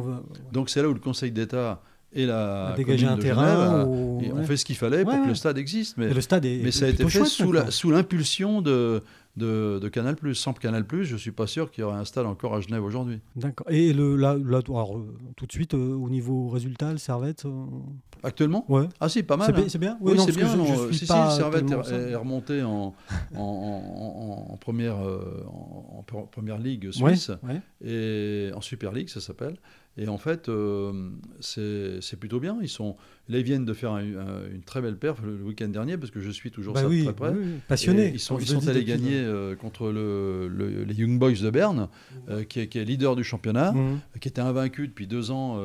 Donc 0.53 0.71
c'est 0.71 0.81
là 0.81 0.89
où 0.89 0.95
le 0.95 1.01
Conseil 1.01 1.33
d'État 1.33 1.83
et 2.13 2.27
la 2.27 2.75
dégager 2.77 3.07
un 3.07 3.19
terrain. 3.19 3.83
et 4.23 4.33
On 4.33 4.43
fait 4.45 4.57
ce 4.57 4.65
qu'il 4.65 4.77
fallait 4.77 5.05
pour 5.05 5.23
que 5.23 5.29
le 5.29 5.35
stade 5.35 5.59
existe. 5.59 5.97
Mais, 5.97 6.13
le 6.13 6.21
stade 6.21 6.45
est, 6.45 6.61
mais 6.63 6.71
ça 6.71 6.87
a 6.87 6.89
été 6.89 7.09
fait 7.09 7.25
sous 7.25 7.91
l'impulsion 7.91 8.63
de, 8.63 9.03
de, 9.37 9.79
de, 9.81 9.89
Canal+. 9.89 10.17
Sans 10.35 10.53
Canal+, 10.55 10.85
je 11.03 11.13
ne 11.13 11.19
suis 11.19 11.31
pas 11.31 11.47
sûr 11.47 11.71
qu'il 11.71 11.83
y 11.83 11.85
aurait 11.85 11.99
un 11.99 12.05
stade 12.05 12.27
encore 12.27 12.55
à 12.55 12.61
Genève 12.61 12.85
aujourd'hui. 12.85 13.21
D'accord. 13.35 13.67
Et 13.71 13.93
le, 13.93 14.17
là, 14.17 14.31
alors, 14.31 15.01
tout 15.37 15.47
de 15.47 15.53
suite, 15.53 15.75
euh, 15.75 15.95
au 15.95 16.09
niveau 16.09 16.49
résultat, 16.49 16.93
le 16.93 16.99
Servette 16.99 17.45
euh, 17.45 17.65
Actuellement? 18.23 18.65
Ouais. 18.69 18.89
Ah 18.99 19.09
si, 19.09 19.23
pas 19.23 19.37
mal. 19.37 19.47
C'est 19.69 19.79
bien, 19.79 19.99
Oui, 20.01 20.19
c'est 20.19 20.33
bien. 20.33 20.49
Je, 20.49 20.93
si, 20.93 21.07
si, 21.07 21.13
le 21.13 21.31
Servette 21.31 21.71
est, 21.71 22.15
remonté 22.15 22.63
en, 22.63 22.95
en, 23.35 24.47
en, 24.51 24.57
première, 24.57 24.97
euh, 25.07 25.45
en, 25.47 26.03
première 26.03 26.59
ligue 26.59 26.91
suisse 26.91 27.31
et 27.85 28.51
en 28.55 28.61
Super 28.61 28.93
League, 28.93 29.09
ça 29.09 29.21
s'appelle. 29.21 29.57
Et 29.99 30.09
en 30.09 30.19
fait, 30.19 30.49
euh, 30.49 31.11
c'est 31.41 32.19
plutôt 32.19 32.39
bien. 32.39 32.59
Ils 32.61 32.69
sont, 32.69 32.97
là, 33.31 33.39
ils 33.39 33.45
viennent 33.45 33.65
de 33.65 33.73
faire 33.73 33.97
une 33.97 34.63
très 34.65 34.83
belle 34.83 34.99
perf 34.99 35.23
le, 35.23 35.43
week-end 35.43 35.69
dernier, 35.69 35.97
parce 35.97 36.11
que 36.11 36.21
je 36.21 36.31
suis 36.31 36.51
toujours 36.51 36.75
bah 36.75 36.83
ça 36.83 36.89
de 36.89 37.03
très 37.03 37.13
près. 37.15 37.31
Oui, 37.31 37.47
passionné. 37.67 38.11
ils 38.13 38.21
sont, 38.21 38.39
ils 38.39 38.47
sont 38.47 38.69
allés 38.69 38.85
gagner 38.85 39.17
euh, 39.17 39.57
contre 39.57 39.91
le, 39.91 40.85
les 40.87 40.95
Young 40.95 41.19
Boys 41.19 41.41
de 41.41 41.51
Berne, 41.51 41.89
euh, 42.29 42.45
qui, 42.45 42.61
est, 42.61 42.69
qui, 42.69 42.79
est, 42.79 42.85
leader 42.85 43.17
du 43.17 43.25
championnat, 43.25 43.73
mmh. 43.73 44.01
qui 44.21 44.29
était 44.29 44.43
invaincu 44.43 44.87
depuis 44.87 45.07
deux 45.07 45.31
ans. 45.31 45.57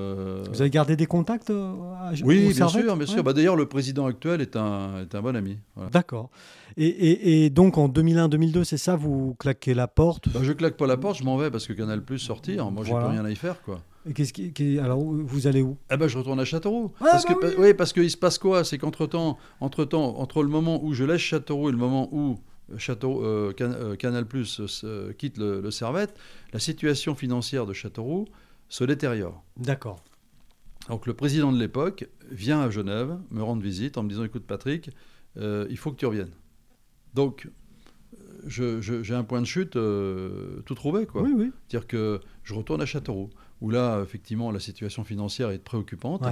Vous 0.49 0.61
avez 0.61 0.69
gardé 0.69 0.95
des 0.95 1.07
contacts 1.07 1.49
à, 1.49 2.13
Oui, 2.23 2.53
bien 2.53 2.67
sûr, 2.69 2.95
bien 2.95 3.07
sûr. 3.07 3.23
Bah, 3.23 3.33
D'ailleurs, 3.33 3.57
le 3.57 3.65
président 3.65 4.05
actuel 4.05 4.39
est 4.39 4.55
un, 4.55 5.01
est 5.01 5.13
un 5.13 5.21
bon 5.21 5.35
ami. 5.35 5.57
D'accord. 5.91 6.29
Et, 6.77 7.43
et, 7.43 7.49
donc 7.49 7.77
en 7.77 7.89
2001-2002, 7.89 8.63
c'est 8.63 8.77
ça, 8.77 8.95
vous 8.95 9.35
claquez 9.37 9.73
la 9.73 9.89
porte? 9.89 10.29
Bah, 10.29 10.39
Je 10.41 10.53
claque 10.53 10.77
pas 10.77 10.87
la 10.87 10.95
porte, 10.95 11.17
je 11.17 11.25
m'en 11.25 11.35
vais 11.35 11.51
parce 11.51 11.67
que 11.67 11.73
Canal 11.73 12.01
Plus 12.01 12.19
sortir. 12.19 12.71
Moi, 12.71 12.85
j'ai 12.85 12.93
plus 12.93 13.03
rien 13.03 13.25
à 13.25 13.29
y 13.29 13.35
faire, 13.35 13.61
quoi. 13.61 13.81
Et 14.09 14.13
qu'est-ce 14.13 14.33
qui, 14.33 14.79
alors 14.79 14.99
vous 15.01 15.47
allez 15.47 15.61
où? 15.61 15.77
Eh 15.91 15.97
ben 15.97 16.07
je 16.07 16.17
retourne 16.17 16.39
à 16.39 16.45
Châteauroux. 16.45 16.91
Ah, 16.99 17.05
parce 17.11 17.25
bah 17.25 17.35
que, 17.35 17.59
oui. 17.59 17.73
parce 17.73 17.93
qu'il 17.93 18.09
se 18.09 18.17
passe 18.17 18.37
quoi? 18.37 18.63
C'est 18.63 18.77
qu'entre 18.77 19.05
temps, 19.05 19.37
entre 19.59 19.85
temps, 19.85 20.17
entre 20.19 20.41
le 20.41 20.49
moment 20.49 20.83
où 20.83 20.93
je 20.93 21.03
laisse 21.03 21.21
Châteauroux 21.21 21.69
et 21.69 21.71
le 21.71 21.77
moment 21.77 22.09
où 22.11 22.39
Château, 22.77 23.23
euh, 23.23 23.53
euh, 23.59 23.95
Canal 23.95 24.25
Plus 24.25 24.61
euh, 24.83 25.13
quitte 25.13 25.37
le, 25.37 25.69
Servette, 25.71 26.17
la 26.53 26.59
situation 26.59 27.15
financière 27.15 27.65
de 27.65 27.73
Châteauroux 27.73 28.27
se 28.69 28.83
détériore. 28.83 29.43
D'accord. 29.57 30.03
Donc 30.89 31.05
le 31.05 31.13
président 31.13 31.51
de 31.51 31.59
l'époque 31.59 32.07
vient 32.31 32.61
à 32.61 32.69
Genève 32.69 33.17
me 33.29 33.43
rendre 33.43 33.61
visite 33.61 33.97
en 33.97 34.03
me 34.03 34.09
disant 34.09 34.23
écoute 34.23 34.45
Patrick, 34.45 34.89
il 35.35 35.77
faut 35.77 35.91
que 35.91 35.97
tu 35.97 36.05
reviennes. 36.05 36.31
Donc 37.13 37.47
j'ai 38.47 39.13
un 39.13 39.23
point 39.23 39.41
de 39.41 39.45
chute 39.45 39.73
tout 39.73 40.75
trouvé 40.75 41.05
quoi. 41.05 41.21
Oui, 41.21 41.33
oui. 41.35 41.51
C'est-à-dire 41.67 41.87
que 41.87 42.19
je 42.43 42.53
retourne 42.53 42.81
à 42.81 42.85
Châteauroux 42.85 43.29
où 43.61 43.69
là, 43.69 44.01
effectivement, 44.01 44.51
la 44.51 44.59
situation 44.59 45.03
financière 45.03 45.51
est 45.51 45.59
préoccupante. 45.59 46.23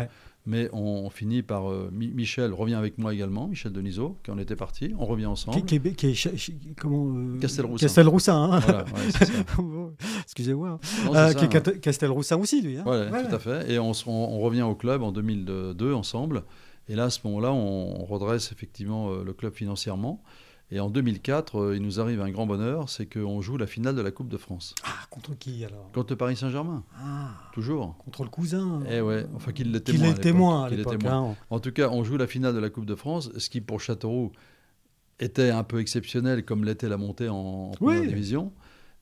Mais 0.46 0.70
on, 0.74 1.10
finit 1.10 1.44
par. 1.44 1.70
Euh, 1.70 1.92
Michel 1.92 2.54
revient 2.54 2.76
avec 2.76 2.98
moi 2.98 3.14
également, 3.14 3.48
Michel 3.48 3.72
Denisot, 3.72 4.18
qui 4.24 4.32
en 4.32 4.38
était 4.40 4.56
parti. 4.56 4.94
On 4.98 5.06
revient 5.06 5.28
ensemble. 5.28 5.64
Qui, 5.64 5.80
qui, 5.80 6.08
est, 6.08 6.76
comment 6.76 7.14
euh, 7.14 7.38
Castelroussin. 7.40 7.86
Castelroussin. 7.86 8.52
Hein 8.54 8.60
voilà, 8.60 8.86
Excusez-moi. 10.24 10.80
Euh, 11.14 11.34
qui 11.34 11.46
est 11.46 11.56
hein. 11.56 11.74
Castelroussin 11.82 12.38
aussi, 12.38 12.62
lui. 12.62 12.78
Hein 12.78 12.84
ouais, 12.86 13.10
tout 13.28 13.36
à 13.36 13.40
fait. 13.40 13.70
Et 13.70 13.80
on, 13.80 13.92
on, 14.08 14.40
revient 14.40 14.64
au 14.64 14.76
club 14.76 15.04
en 15.04 15.12
2002 15.12 15.94
ensemble. 15.94 16.44
Et 16.88 16.96
là, 16.96 17.06
à 17.06 17.10
ce 17.10 17.20
moment-là, 17.26 17.52
on, 17.52 18.06
redresse 18.06 18.52
effectivement 18.52 19.12
le 19.12 19.34
club 19.34 19.54
financièrement. 19.54 20.24
Et 20.72 20.80
en 20.80 20.90
2004, 20.90 21.56
euh, 21.56 21.76
il 21.76 21.82
nous 21.82 22.00
arrive 22.00 22.22
un 22.22 22.30
grand 22.30 22.46
bonheur, 22.46 22.90
c'est 22.90 23.08
qu'on 23.08 23.42
joue 23.42 23.58
la 23.58 23.66
finale 23.66 23.96
de 23.96 24.02
la 24.02 24.12
Coupe 24.12 24.30
de 24.30 24.38
France. 24.38 24.76
Ah, 24.84 25.06
contre 25.10 25.36
qui 25.38 25.66
alors? 25.66 25.92
Contre 25.94 26.14
Paris 26.14 26.36
Saint-Germain. 26.36 26.84
Ah, 26.96 27.32
toujours. 27.54 27.98
Contre 27.98 28.24
le 28.24 28.30
cousin. 28.30 28.84
Eh 28.90 29.02
ouais, 29.02 29.26
enfin 29.36 29.52
qu'il 29.52 29.72
l'était 29.72 29.94
Qu'il 29.94 30.06
est 30.06 30.14
témoin 30.14 30.66
à 30.66 30.70
l'époque. 30.70 31.04
Hein. 31.06 31.36
En 31.50 31.60
tout 31.60 31.72
cas, 31.72 31.90
on 31.90 32.04
joue 32.04 32.18
la 32.18 32.28
finale 32.28 32.54
de 32.54 32.60
la 32.60 32.70
Coupe 32.70 32.86
de 32.86 32.96
France, 32.96 33.32
ce 33.38 33.50
qui 33.50 33.62
pour 33.62 33.82
Châteauroux 33.82 34.32
était 35.20 35.50
un 35.50 35.64
peu 35.64 35.80
exceptionnel, 35.80 36.46
comme 36.46 36.64
l'était 36.64 36.88
la 36.88 36.98
montée 36.98 37.30
en, 37.30 37.72
première 37.72 38.06
division. 38.06 38.54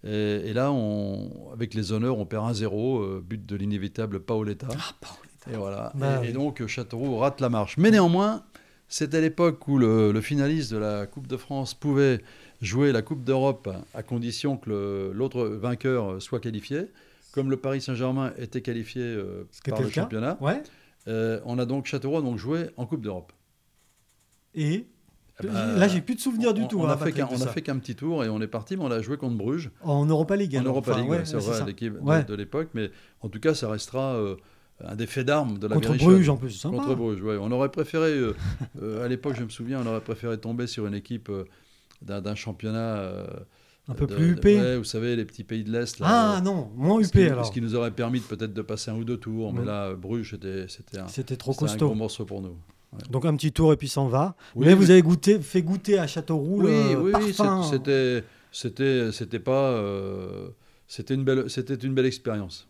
Et, 0.04 0.54
là, 0.54 0.72
on, 0.72 1.52
avec 1.52 1.74
les 1.74 1.92
honneurs, 1.92 2.18
on 2.18 2.26
perd 2.26 2.50
1-0, 2.50 3.02
euh, 3.02 3.22
but 3.22 3.46
de 3.46 3.56
l'inévitable 3.58 4.22
Paoletta. 4.22 4.68
Ah, 4.72 4.96
Paoletta. 5.02 5.52
Et 5.52 5.58
voilà. 5.58 5.92
Bah 5.96 6.26
et, 6.26 6.32
donc 6.32 6.66
Châteauroux 6.66 7.18
rate 7.18 7.42
la 7.42 7.50
marche. 7.50 7.78
Mais 7.78 7.92
néanmoins, 7.92 8.44
c'était 8.88 9.22
l'époque 9.22 9.68
où 9.68 9.78
le, 9.78 10.20
finaliste 10.22 10.72
de 10.72 10.78
la 10.78 11.06
Coupe 11.08 11.28
de 11.28 11.38
France 11.38 11.74
pouvait 11.74 12.22
jouer 12.62 12.92
la 12.92 13.02
Coupe 13.02 13.24
d'Europe 13.24 13.70
à 13.94 14.04
condition 14.04 14.58
que 14.58 15.12
l'autre 15.14 15.46
vainqueur 15.46 16.22
soit 16.22 16.40
qualifié. 16.40 16.88
Comme 17.34 17.52
le 17.52 17.58
Paris 17.58 17.82
Saint-Germain 17.82 18.34
était 18.38 18.62
qualifié 18.62 19.04
euh, 19.04 19.48
par 19.70 19.82
le 19.82 19.90
championnat, 19.90 20.40
euh, 21.08 21.40
on 21.46 21.60
a 21.60 21.66
donc 21.66 21.86
Châteauroux 21.86 22.22
donc 22.22 22.38
joué 22.38 22.70
en 22.78 22.86
Coupe 22.86 23.02
d'Europe. 23.02 23.32
Et 24.56 24.88
ben, 25.44 25.76
Là, 25.76 25.88
j'ai 25.88 26.02
plus 26.02 26.16
de 26.16 26.20
souvenirs 26.20 26.54
du 26.54 26.68
tout. 26.68 26.80
On, 26.80 26.88
hein, 26.88 26.92
a, 26.92 26.98
fait 26.98 27.12
qu'un, 27.62 27.78
petit 27.78 27.96
tour 27.96 28.24
et 28.24 28.30
on 28.30 28.42
est 28.42 28.48
parti, 28.48 28.76
mais 28.76 28.84
on 28.84 28.92
a 28.92 29.02
joué 29.02 29.18
contre 29.18 29.36
Bruges. 29.36 29.70
En 29.84 30.06
Europa 30.06 30.36
League. 30.36 30.58
En 30.58 30.64
Europa 30.64 31.00
League, 31.00 31.22
c'est 31.26 31.38
vrai, 31.38 31.66
l'équipe 31.66 31.94
de, 31.94 32.34
l'époque. 32.34 32.70
Mais 32.74 32.90
en 33.22 33.30
tout 33.30 33.40
cas, 33.40 33.54
ça 33.54 33.70
restera 33.70 34.16
euh, 34.16 34.36
un 34.84 34.96
des 34.96 35.08
faits 35.08 35.26
d'armes 35.26 35.58
de 35.58 35.68
la 35.68 35.76
Contre 35.76 35.98
Bruges 35.98 36.30
en 36.30 36.38
plus, 36.38 36.52
sympa. 36.52 36.78
Contre 36.78 36.96
Bruges, 36.96 37.22
ouais. 37.22 37.38
On 37.40 37.52
aurait 37.52 37.70
préféré, 37.70 38.12
euh, 38.12 38.36
euh, 38.82 39.04
à 39.04 39.08
l'époque, 39.08 39.36
je 39.38 39.44
me 39.44 39.50
souviens, 39.50 39.82
on 39.84 39.88
aurait 39.88 40.02
préféré 40.02 40.38
tomber 40.38 40.68
sur 40.68 40.86
une 40.86 40.94
équipe 40.94 41.30
euh, 41.30 41.46
d'un 42.02 42.36
championnat. 42.36 43.26
un 43.88 43.94
peu 43.94 44.06
plus 44.06 44.32
huppé. 44.32 44.60
Ouais, 44.60 44.78
vous 44.78 44.84
savez, 44.84 45.16
les 45.16 45.26
petits 45.26 45.44
pays 45.44 45.64
de 45.64 45.72
l'Est. 45.72 45.98
Ah 46.02 46.42
non, 46.44 46.70
moins 46.76 47.00
huppé 47.00 47.30
alors. 47.30 47.46
Ce 47.46 47.52
qui 47.52 47.62
nous 47.62 47.76
aurait 47.76 47.92
permis 47.92 48.20
peut-être 48.20 48.54
de 48.54 48.62
passer 48.62 48.92
un 48.92 48.96
ou 48.96 49.04
deux 49.04 49.18
tours. 49.18 49.54
Mais 49.54 49.66
là, 49.66 49.94
Bruges, 49.96 50.38
c'était 50.68 51.00
un, 51.00 51.08
c'était 51.08 51.38
trop 51.38 51.54
costaud. 51.54 51.86
un 51.86 51.88
gros 51.88 51.96
morceau 51.96 52.26
pour 52.26 52.42
nous. 52.42 52.56
Donc 53.10 53.26
un 53.26 53.36
petit 53.36 53.52
tour 53.52 53.74
et 53.74 53.78
puis 53.78 53.90
s'en 53.90 54.08
va. 54.08 54.36
mais 54.56 54.74
vous 54.74 54.92
avez 54.92 55.02
goûté, 55.02 55.40
fait 55.40 55.62
goûter 55.62 56.00
à 56.00 56.08
Châteauroux 56.08 56.62
oui, 56.64 56.72
le 56.94 57.02
oui, 57.02 57.12
parfum. 57.12 57.64
C'était, 57.64 58.24
c'était, 58.52 59.12
c'était 59.12 59.40
pas, 59.40 59.82
c'était 60.88 61.16
une 61.16 61.24
belle, 61.24 61.50
c'était 61.50 61.74
une 61.76 61.96
belle 61.96 62.06
expérience. 62.06 62.68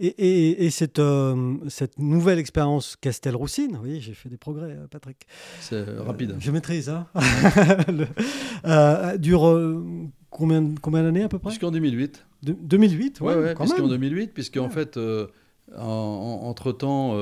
Et, 0.00 0.64
et, 0.64 0.70
cette, 0.70 1.00
euh, 1.00 1.56
cette 1.68 1.98
nouvelle 1.98 2.38
expérience 2.38 2.96
Castel-Roussine, 3.00 3.78
oui, 3.82 4.00
j'ai 4.00 4.14
fait 4.14 4.28
des 4.28 4.36
progrès, 4.36 4.70
euh, 4.70 4.86
Patrick. 4.88 5.26
C'est 5.60 5.88
euh, 5.88 6.02
rapide. 6.02 6.36
je 6.38 6.50
maîtrise, 6.52 6.88
hein. 6.88 7.06
dure 9.18 9.82
combien, 10.30 10.74
combien 10.80 11.02
d'années 11.02 11.24
à 11.24 11.28
peu 11.28 11.40
près? 11.40 11.50
Jusqu'en 11.50 11.72
2008. 11.72 12.24
2008, 12.42 13.20
ouais, 13.20 13.34
ouais, 13.34 13.54
jusqu'en 13.60 13.88
2008, 13.88 14.32
puisque 14.32 14.58
en 14.58 14.68
fait, 14.68 14.98
entre-temps, 15.76 17.14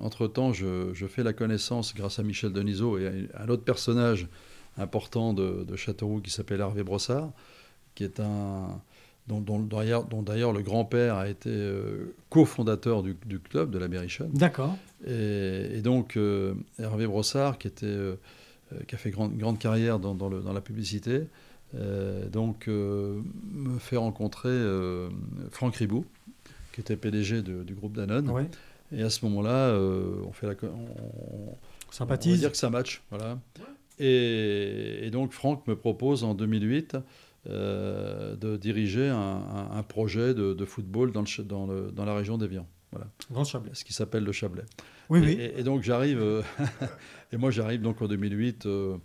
entre 0.00 0.52
je, 0.52 0.90
je, 0.92 1.06
fais 1.06 1.24
la 1.24 1.32
connaissance, 1.32 1.92
grâce 1.94 2.20
à 2.20 2.22
Michel 2.22 2.52
Denisot 2.52 2.98
et 2.98 3.28
à 3.34 3.42
un 3.42 3.48
autre 3.48 3.64
personnage 3.64 4.28
important 4.78 5.34
de, 5.34 5.64
de 5.64 5.76
Châteauroux 5.76 6.20
qui 6.20 6.30
s'appelle 6.30 6.60
Hervé 6.60 6.84
Brossard, 6.84 7.32
qui 7.96 8.04
est 8.04 8.20
un 8.20 8.80
dont, 9.38 10.22
d'ailleurs 10.22 10.52
le 10.52 10.62
grand-père 10.62 11.16
a 11.16 11.28
été 11.28 11.50
euh, 11.50 12.14
cofondateur 12.28 13.02
du, 13.02 13.14
club 13.38 13.70
de 13.70 13.78
la 13.78 13.88
Berrichonne. 13.88 14.30
D'accord. 14.32 14.76
Et, 15.06 15.80
donc 15.82 16.16
euh, 16.16 16.54
Hervé 16.78 17.06
Brossard, 17.06 17.58
qui, 17.58 17.68
était, 17.68 17.86
euh, 17.86 18.16
qui 18.88 18.94
a 18.94 18.98
fait 18.98 19.10
grande, 19.10 19.36
grande 19.36 19.58
carrière 19.58 19.98
dans, 19.98 20.52
la 20.52 20.60
publicité, 20.60 21.26
donc 22.32 22.66
me 22.66 23.78
fait 23.78 23.96
rencontrer 23.96 24.58
Franck 25.50 25.76
Ribou, 25.76 26.04
qui 26.72 26.80
était 26.80 26.96
PDG 26.96 27.42
du 27.42 27.74
groupe 27.74 27.94
Danone. 27.94 28.48
Et 28.92 29.02
à 29.02 29.10
ce 29.10 29.24
moment-là, 29.26 29.72
on 30.26 30.32
fait 30.32 30.48
la... 30.48 30.54
On, 30.64 31.56
Sympathise. 31.92 32.32
On 32.32 32.34
va 32.34 32.38
dire 32.38 32.52
que 32.52 32.56
ça 32.56 32.70
match. 32.70 33.02
Voilà. 33.10 33.38
Et, 33.98 35.06
et, 35.06 35.10
donc 35.10 35.32
Franck 35.32 35.66
me 35.66 35.74
propose 35.74 36.22
en 36.22 36.34
2008 36.34 36.96
euh, 37.48 38.36
de 38.36 38.58
diriger 38.58 39.08
un, 39.08 39.82
projet 39.88 40.34
de, 40.34 40.64
football 40.66 41.10
dans, 41.10 41.22
le, 41.22 41.42
dans, 41.42 41.66
le, 41.66 41.90
dans, 41.90 42.04
la 42.04 42.14
région 42.14 42.36
d'Evian. 42.36 42.66
Voilà. 42.92 43.06
Dans 43.30 43.44
Chablais. 43.44 43.70
Ce 43.72 43.82
qui 43.82 43.94
s'appelle 43.94 44.24
le 44.24 44.32
Chablais. 44.32 44.64
Oui, 45.08 45.20
et, 45.20 45.22
oui. 45.22 45.50
Et, 45.56 45.62
donc 45.62 45.82
j'arrive, 45.82 46.20
euh, 46.20 46.42
et 47.32 47.38
moi 47.38 47.50
j'arrive 47.50 47.80
donc 47.80 48.02
en 48.02 48.08
2008 48.08 48.66
euh, 48.66 48.98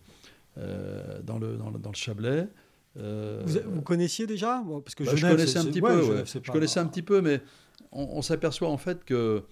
dans, 1.23 1.39
le, 1.39 1.55
dans, 1.55 1.69
le, 1.69 1.79
dans, 1.79 1.91
le, 1.91 1.95
Chablais. 1.95 2.49
Vous, 2.95 3.81
connaissiez 3.81 4.27
déjà? 4.27 4.61
Parce 4.83 4.95
que 4.95 5.05
bah, 5.05 5.15
je 5.15 5.25
connaissais 5.25 5.59
un 5.59 5.65
petit 5.65 5.81
peu. 5.81 6.25
Je 6.25 6.51
connaissais 6.51 6.79
un 6.81 6.87
petit 6.87 7.03
peu, 7.03 7.21
mais 7.21 7.41
on, 7.93 8.21
s'aperçoit 8.21 8.69
en 8.69 8.77
fait 8.77 9.05
que 9.05 9.43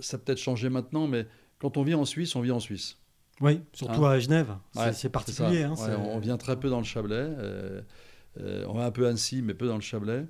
ça 0.00 0.16
a 0.16 0.20
peut-être 0.20 0.38
changé 0.38 0.70
maintenant, 0.70 1.06
mais 1.06 1.26
quand 1.58 1.76
on 1.76 1.82
vit 1.82 1.94
en 1.94 2.06
Suisse, 2.06 2.34
on 2.36 2.40
vit 2.40 2.52
en 2.52 2.60
Suisse. 2.60 2.96
Oui, 3.40 3.60
surtout 3.72 4.04
hein 4.04 4.12
à 4.12 4.18
Genève. 4.18 4.56
c'est 4.92 5.10
particulier. 5.10 5.62
Hein, 5.62 5.74
on 5.98 6.18
vient 6.18 6.36
très 6.36 6.58
peu 6.58 6.68
dans 6.68 6.78
le 6.78 6.84
Chablais. 6.84 7.16
Euh, 7.16 7.80
euh, 8.40 8.64
on 8.68 8.74
va 8.74 8.86
un 8.86 8.90
peu 8.90 9.06
à 9.06 9.10
Annecy, 9.10 9.42
mais 9.42 9.54
peu 9.54 9.66
dans 9.66 9.76
le 9.76 9.80
Chablais. 9.80 10.24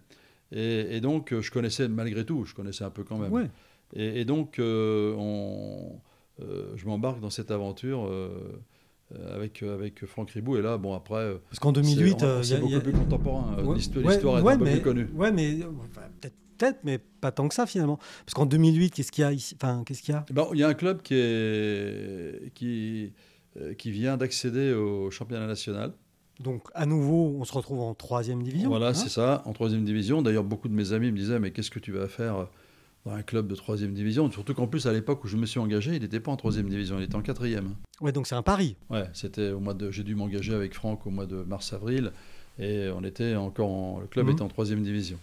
Et, 0.51 1.01
donc, 1.01 1.33
euh, 1.33 1.43
je 1.43 1.51
connaissais 1.51 1.89
malgré 1.89 2.25
tout, 2.25 2.45
je 2.45 2.55
connaissais 2.55 2.85
un 2.85 2.91
peu 2.91 3.05
quand 3.05 3.19
même. 3.19 3.51
Et, 3.95 4.25
donc, 4.25 4.57
on, 4.59 6.01
je 6.39 6.87
m'embarque 6.87 7.21
dans 7.21 7.31
cette 7.31 7.51
aventure. 7.51 8.11
avec, 9.33 9.63
avec 9.63 10.05
Franck 10.07 10.31
Ribou. 10.31 10.57
Et 10.57 10.63
là, 10.63 10.77
bon, 10.77 10.95
après. 10.95 11.35
Parce 11.51 11.61
qu'en 11.61 11.73
2008. 11.73 12.43
C'est 12.43 12.61
beaucoup 12.61 12.81
plus 12.81 12.93
contemporain. 12.93 13.57
L'histoire 13.75 14.39
est 14.39 14.53
un 14.53 14.59
peu 14.59 14.65
plus 14.65 14.83
connue. 14.83 15.09
Ouais, 15.15 15.33
mais 15.33 15.55
peut-être, 15.57 16.37
mais 16.85 16.99
pas 16.99 17.33
tant 17.33 17.49
que 17.49 17.55
ça 17.55 17.67
finalement. 17.67 17.99
Parce 18.25 18.35
qu'en 18.35 18.47
2008, 18.47 18.91
qu'est-ce 18.91 19.13
qu'il 19.13 19.23
y 19.23 19.25
a 19.25 19.33
ici? 19.33 19.57
Enfin, 19.61 19.83
qu'est-ce 19.85 20.03
qu'il 20.03 20.15
y 20.15 20.17
a? 20.17 20.25
Ben, 20.33 20.47
Il 20.53 20.59
y 20.59 20.63
a 20.63 20.69
un 20.69 20.75
club 20.75 21.03
qui, 21.03 21.15
est, 21.15 22.53
qui, 22.55 23.13
euh, 23.61 23.75
qui 23.75 23.91
vient 23.91 24.17
d'accéder 24.17 24.73
au 24.73 25.11
championnat 25.11 25.47
national. 25.47 25.93
Donc, 26.41 26.69
à 26.75 26.87
nouveau, 26.87 27.37
on 27.39 27.45
se 27.45 27.53
retrouve 27.53 27.81
en 27.81 27.95
troisième 27.95 28.43
division. 28.43 28.69
Voilà, 28.69 28.89
hein? 28.89 28.95
c'est 28.95 29.09
ça, 29.09 29.43
en 29.45 29.53
troisième 29.53 29.85
division. 29.85 30.23
D'ailleurs, 30.23 30.45
beaucoup 30.45 30.69
de 30.69 30.75
mes 30.75 30.93
amis 30.93 31.11
me 31.11 31.17
disaient, 31.17 31.41
mais 31.41 31.51
qu'est-ce 31.51 31.71
que 31.71 31.81
tu 31.81 31.91
vas 31.91 32.07
faire 32.07 32.49
dans 33.05 33.13
un 33.13 33.23
club 33.23 33.49
de 33.49 33.57
troisième 33.57 33.93
division? 33.93 34.31
Surtout 34.31 34.55
qu'en 34.55 34.69
plus, 34.69 34.87
à 34.87 34.93
l'époque 34.93 35.25
où 35.25 35.29
je 35.29 35.37
me 35.37 35.47
suis 35.47 35.59
engagé, 35.59 35.97
il 35.97 36.03
n'était 36.03 36.21
pas 36.21 36.31
en 36.31 36.37
troisième 36.37 36.69
division, 36.69 36.99
il 36.99 37.05
était 37.05 37.17
en 37.17 37.23
quatrième. 37.23 37.75
Ouais, 38.01 38.13
donc 38.13 38.29
c'est 38.29 38.37
un 38.37 38.43
pari. 38.43 38.77
Ouais, 38.89 39.09
c'était 39.15 39.51
au 39.51 39.59
mois 39.59 39.75
de, 39.75 39.91
j'ai 39.91 40.05
dû 40.05 40.15
m'engager 40.15 40.55
avec 40.55 40.75
Franck 40.75 41.07
au 41.07 41.11
mois 41.11 41.27
de 41.27 41.43
mars-avril. 41.43 42.13
Et 42.59 42.89
on 42.95 43.05
était 43.05 43.37
encore 43.37 44.01
le 44.01 44.07
club 44.07 44.27
mhm. 44.27 44.33
était 44.33 44.43
en 44.43 44.49
troisième 44.49 44.83
division. 44.83 45.19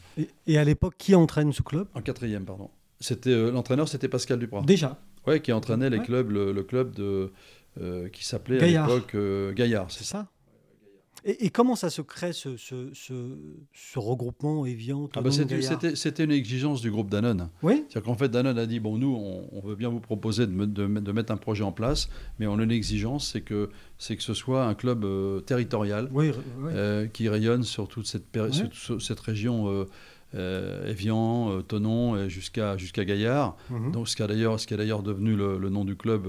Et, 0.47 0.57
à 0.57 0.63
l'époque, 0.63 0.95
qui 0.97 1.15
entraîne 1.15 1.51
ce 1.51 1.61
club? 1.61 1.87
En 1.93 2.01
quatrième, 2.01 2.45
pardon. 2.45 2.69
C'était 2.99 3.31
euh, 3.31 3.51
l'entraîneur, 3.51 3.89
c'était 3.89 4.07
Pascal 4.07 4.39
Duprat. 4.39 4.61
Déjà? 4.61 4.97
Ouais, 5.27 5.41
qui 5.41 5.51
entraînait 5.51 5.89
les 5.89 5.99
clubs, 5.99 6.31
le, 6.31 6.63
club 6.63 6.93
de 6.93 7.31
euh, 7.81 8.07
qui 8.09 8.25
s'appelait 8.25 8.75
à 8.75 8.87
l'époque 8.87 9.15
euh, 9.15 9.53
Gaillard. 9.53 9.91
C'est 9.91 10.03
ça. 10.05 10.27
Et, 11.27 11.49
comment 11.49 11.75
ça 11.75 11.89
se 11.89 12.03
crée 12.03 12.33
ce, 12.33 12.55
ce, 12.55 12.91
ce, 12.93 13.99
regroupement 13.99 14.63
Evian 14.67 15.09
ah 15.15 15.21
bah 15.21 15.31
C'était 15.31 16.23
une 16.23 16.31
exigence 16.31 16.81
du 16.81 16.91
groupe 16.91 17.09
Danone. 17.09 17.49
Oui. 17.63 17.83
C'est-à-dire 17.89 18.03
qu'en 18.03 18.15
fait, 18.15 18.29
Danone 18.29 18.59
a 18.59 18.67
dit 18.67 18.79
bon, 18.79 18.99
nous, 18.99 19.15
on, 19.51 19.59
veut 19.61 19.75
bien 19.75 19.89
vous 19.89 19.99
proposer 19.99 20.45
de, 20.45 20.65
de, 20.65 20.85
de, 20.85 21.11
mettre 21.11 21.33
un 21.33 21.37
projet 21.37 21.63
en 21.63 21.71
place, 21.71 22.09
mais 22.37 22.45
on 22.45 22.59
a 22.59 22.63
une 22.63 22.71
exigence, 22.71 23.31
c'est 23.31 23.41
que, 23.41 23.71
que 24.07 24.21
ce 24.21 24.33
soit 24.35 24.65
un 24.65 24.75
club 24.75 25.03
euh, 25.03 25.39
territorial 25.39 26.11
euh, 26.65 27.07
qui 27.07 27.27
rayonne 27.27 27.63
sur 27.63 27.87
toute 27.87 28.05
cette, 28.05 28.25
cette 28.99 29.19
région. 29.19 29.87
Euh, 30.35 30.91
Evian, 30.91 31.61
Tonon, 31.61 32.27
jusqu'à 32.27 32.75
jusqu'à 32.75 33.05
Gaillard. 33.05 33.55
Mhm. 33.69 33.93
Donc, 33.93 34.09
ce 34.09 34.17
qui 34.17 34.23
a 34.23 34.27
d'ailleurs 34.27 35.01
devenu 35.01 35.33
le, 35.33 35.57
le, 35.57 35.69
nom 35.69 35.85
du 35.85 35.95
club 35.95 36.27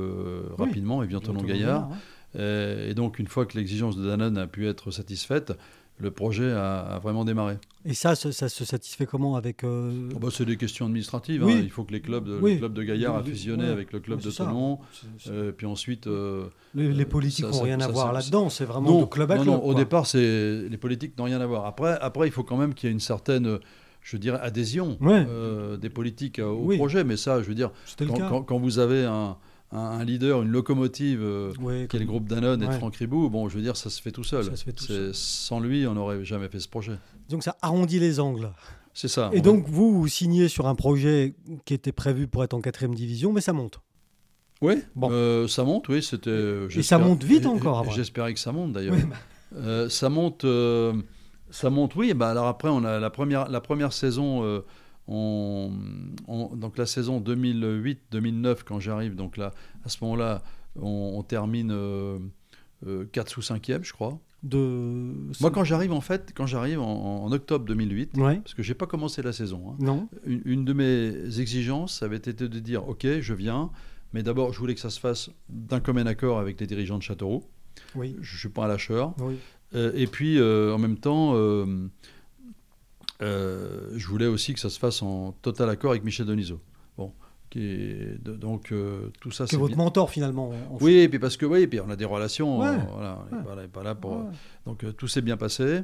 rapidement, 0.56 1.02
Evian, 1.02 1.20
Tonon, 1.20 1.42
Gaillard. 1.42 1.90
Euh, 1.90 1.94
et 2.36 2.94
donc, 2.94 3.18
une 3.18 3.28
fois 3.28 3.46
que 3.46 3.56
l'exigence 3.56 3.96
de 3.96 4.06
Danone 4.06 4.38
a 4.38 4.46
pu 4.46 4.68
être 4.68 4.90
satisfaite, 4.90 5.52
le 5.98 6.10
projet 6.10 6.52
a, 6.52 6.98
vraiment 7.02 7.24
démarré. 7.24 7.56
Et 7.84 7.94
ça, 7.94 8.14
ça, 8.14 8.30
se 8.32 8.64
satisfait 8.64 9.06
comment 9.06 9.36
avec 9.36 9.64
euh, 9.64 10.10
oh, 10.14 10.18
bah, 10.18 10.28
C'est 10.30 10.44
des 10.44 10.56
questions 10.56 10.86
administratives. 10.86 11.42
Hein. 11.42 11.60
Il 11.62 11.70
faut 11.70 11.84
que 11.84 11.92
les 11.92 12.00
clubs 12.00 12.24
de, 12.24 12.34
le 12.34 12.56
club 12.56 12.72
de 12.74 12.82
Gaillard 12.82 13.16
a 13.16 13.22
fusionné 13.22 13.66
avec 13.66 13.92
le 13.92 14.00
club 14.00 14.20
de 14.20 14.30
Tonon. 14.30 14.78
Euh, 15.28 15.52
puis 15.52 15.66
ensuite. 15.66 16.08
les, 16.74 17.04
politiques 17.04 17.46
n'ont 17.46 17.62
rien 17.62 17.80
à 17.80 17.88
voir 17.88 18.12
là-dedans. 18.12 18.50
C'est 18.50 18.64
vraiment 18.64 19.00
de 19.00 19.06
club 19.06 19.30
à 19.30 19.36
club. 19.36 19.46
Non, 19.46 19.64
au 19.64 19.74
départ, 19.74 20.06
les 20.14 20.78
politiques 20.78 21.16
n'ont 21.18 21.24
rien 21.24 21.40
à 21.40 21.46
voir. 21.46 21.66
Après, 21.66 21.96
après, 22.00 22.28
il 22.28 22.32
faut 22.32 22.44
quand 22.44 22.56
même 22.56 22.74
qu'il 22.74 22.88
y 22.88 22.90
ait 22.90 22.94
une 22.94 23.00
certaine 23.00 23.58
je 24.02 24.16
dirais, 24.18 24.38
adhésion 24.40 24.98
des 25.80 25.90
politiques 25.90 26.40
au 26.40 26.68
projet. 26.76 27.04
Mais 27.04 27.16
ça, 27.16 27.42
je 27.42 27.48
veux 27.48 27.54
dire, 27.54 27.70
quand, 27.98 28.42
quand, 28.42 28.58
vous 28.58 28.78
avez 28.78 29.04
un, 29.04 29.36
un, 29.72 30.04
leader, 30.04 30.42
une 30.42 30.50
locomotive, 30.50 31.20
euh, 31.22 31.86
qui 31.88 31.96
est 31.96 32.00
le 32.00 32.06
groupe 32.06 32.26
Danone 32.26 32.62
et 32.62 32.66
de 32.66 32.72
Franck 32.72 32.96
Ribou, 32.96 33.28
bon, 33.28 33.48
je 33.48 33.56
veux 33.56 33.62
dire, 33.62 33.76
ça 33.76 33.90
se 33.90 34.00
fait 34.00 34.12
tout 34.12 34.24
seul. 34.24 34.44
Sans 35.12 35.60
lui, 35.60 35.86
on 35.86 35.94
n'aurait 35.94 36.24
jamais 36.24 36.48
fait 36.48 36.60
ce 36.60 36.68
projet. 36.68 36.98
Donc 37.28 37.42
ça 37.42 37.56
arrondit 37.62 37.98
les 37.98 38.20
angles. 38.20 38.50
C'est 38.94 39.08
ça. 39.08 39.30
Et 39.34 39.42
donc 39.42 39.66
vous, 39.68 40.00
vous 40.00 40.08
signez 40.08 40.48
sur 40.48 40.66
un 40.66 40.74
projet 40.74 41.34
qui 41.66 41.74
était 41.74 41.92
prévu 41.92 42.28
pour 42.28 42.44
être 42.44 42.54
en 42.54 42.62
quatrième 42.62 42.94
division, 42.94 43.32
mais 43.32 43.42
ça 43.42 43.52
monte. 43.52 43.80
Oui, 44.62 44.82
bon. 44.94 45.10
Euh, 45.10 45.46
ça 45.48 45.64
monte, 45.64 45.88
oui. 45.88 46.02
C'était. 46.02 46.66
Et 46.74 46.82
ça 46.82 46.96
monte 46.98 47.22
vite 47.22 47.44
encore. 47.44 47.90
J'espérais 47.90 48.32
que 48.32 48.40
ça 48.40 48.52
monte 48.52 48.72
d'ailleurs. 48.72 48.96
Bah. 48.96 49.16
Euh, 49.56 49.88
ça 49.88 50.08
monte, 50.08 50.46
ça 51.50 51.70
monte, 51.70 51.94
oui. 51.94 52.14
Bah 52.14 52.30
alors 52.30 52.46
après, 52.46 52.68
on 52.68 52.84
a 52.84 52.98
la 52.98 53.10
première, 53.10 53.48
la 53.48 53.60
première 53.60 53.92
saison 53.92 54.62
on, 55.08 55.70
donc 56.56 56.78
la 56.78 56.86
saison 56.86 57.20
2008-2009, 57.20 58.58
quand 58.64 58.80
j'arrive, 58.80 59.14
donc 59.14 59.36
là, 59.36 59.52
à 59.84 59.88
ce 59.88 59.98
moment-là, 60.02 60.42
on, 60.80 61.22
termine 61.22 61.68
4 61.68 61.74
euh, 61.74 62.18
euh, 62.86 63.22
sous 63.26 63.40
5e, 63.40 63.84
je 63.84 63.92
crois. 63.92 64.18
De... 64.42 64.58
Moi, 65.40 65.50
quand 65.50 65.64
j'arrive, 65.64 65.92
en 65.92 66.00
fait, 66.00 66.32
quand 66.34 66.46
j'arrive 66.46 66.80
en, 66.80 67.30
octobre 67.32 67.64
2008, 67.64 68.12
parce 68.14 68.54
que 68.54 68.62
j'ai 68.62 68.74
pas 68.74 68.86
commencé 68.86 69.22
la 69.22 69.32
saison, 69.32 69.70
hein, 69.70 69.76
non. 69.78 70.08
Une, 70.24 70.64
de 70.64 70.72
mes 70.72 71.40
exigences 71.40 72.02
avait 72.02 72.16
été 72.16 72.32
de 72.32 72.46
dire, 72.58 72.88
ok, 72.88 73.06
je 73.20 73.34
viens, 73.34 73.70
mais 74.12 74.22
d'abord, 74.22 74.52
je 74.52 74.58
voulais 74.58 74.74
que 74.74 74.80
ça 74.80 74.90
se 74.90 75.00
fasse 75.00 75.30
d'un 75.48 75.80
commun 75.80 76.06
accord 76.06 76.38
avec 76.38 76.60
les 76.60 76.66
dirigeants 76.66 76.98
de 76.98 77.02
Châteauroux. 77.02 77.44
Oui. 77.94 78.16
Je 78.20 78.38
suis 78.38 78.48
pas 78.48 78.64
un 78.64 78.68
lâcheur. 78.68 79.14
Oui. 79.20 79.36
Euh, 79.74 79.92
et 79.94 80.06
puis, 80.06 80.40
en 80.40 80.78
même 80.78 80.98
temps 80.98 81.34
euh, 83.22 83.90
je 83.96 84.06
voulais 84.06 84.26
aussi 84.26 84.54
que 84.54 84.60
ça 84.60 84.70
se 84.70 84.78
fasse 84.78 85.02
en 85.02 85.32
total 85.42 85.70
accord 85.70 85.92
avec 85.92 86.04
Michel 86.04 86.26
Denisot. 86.26 86.60
Bon, 86.98 87.12
qui 87.50 87.60
est, 87.60 88.22
donc 88.22 88.72
euh, 88.72 89.10
tout 89.20 89.30
ça. 89.30 89.46
C'est 89.46 89.56
votre 89.56 89.76
mentor 89.76 90.10
finalement. 90.10 90.52
oui, 90.80 90.94
et 90.96 91.08
puis 91.08 91.18
parce 91.18 91.36
que 91.36 91.46
oui, 91.46 91.60
et 91.60 91.66
puis 91.66 91.80
on 91.80 91.90
a 91.90 91.96
des 91.96 92.04
relations. 92.04 92.62
Euh, 92.62 92.76
voilà, 92.92 93.18
on 93.32 93.56
n'est 93.56 93.68
pas, 93.68 93.82
là 93.82 93.94
pour. 93.94 94.24
Donc 94.66 94.84
tout 94.96 95.08
s'est 95.08 95.22
bien 95.22 95.36
passé. 95.36 95.82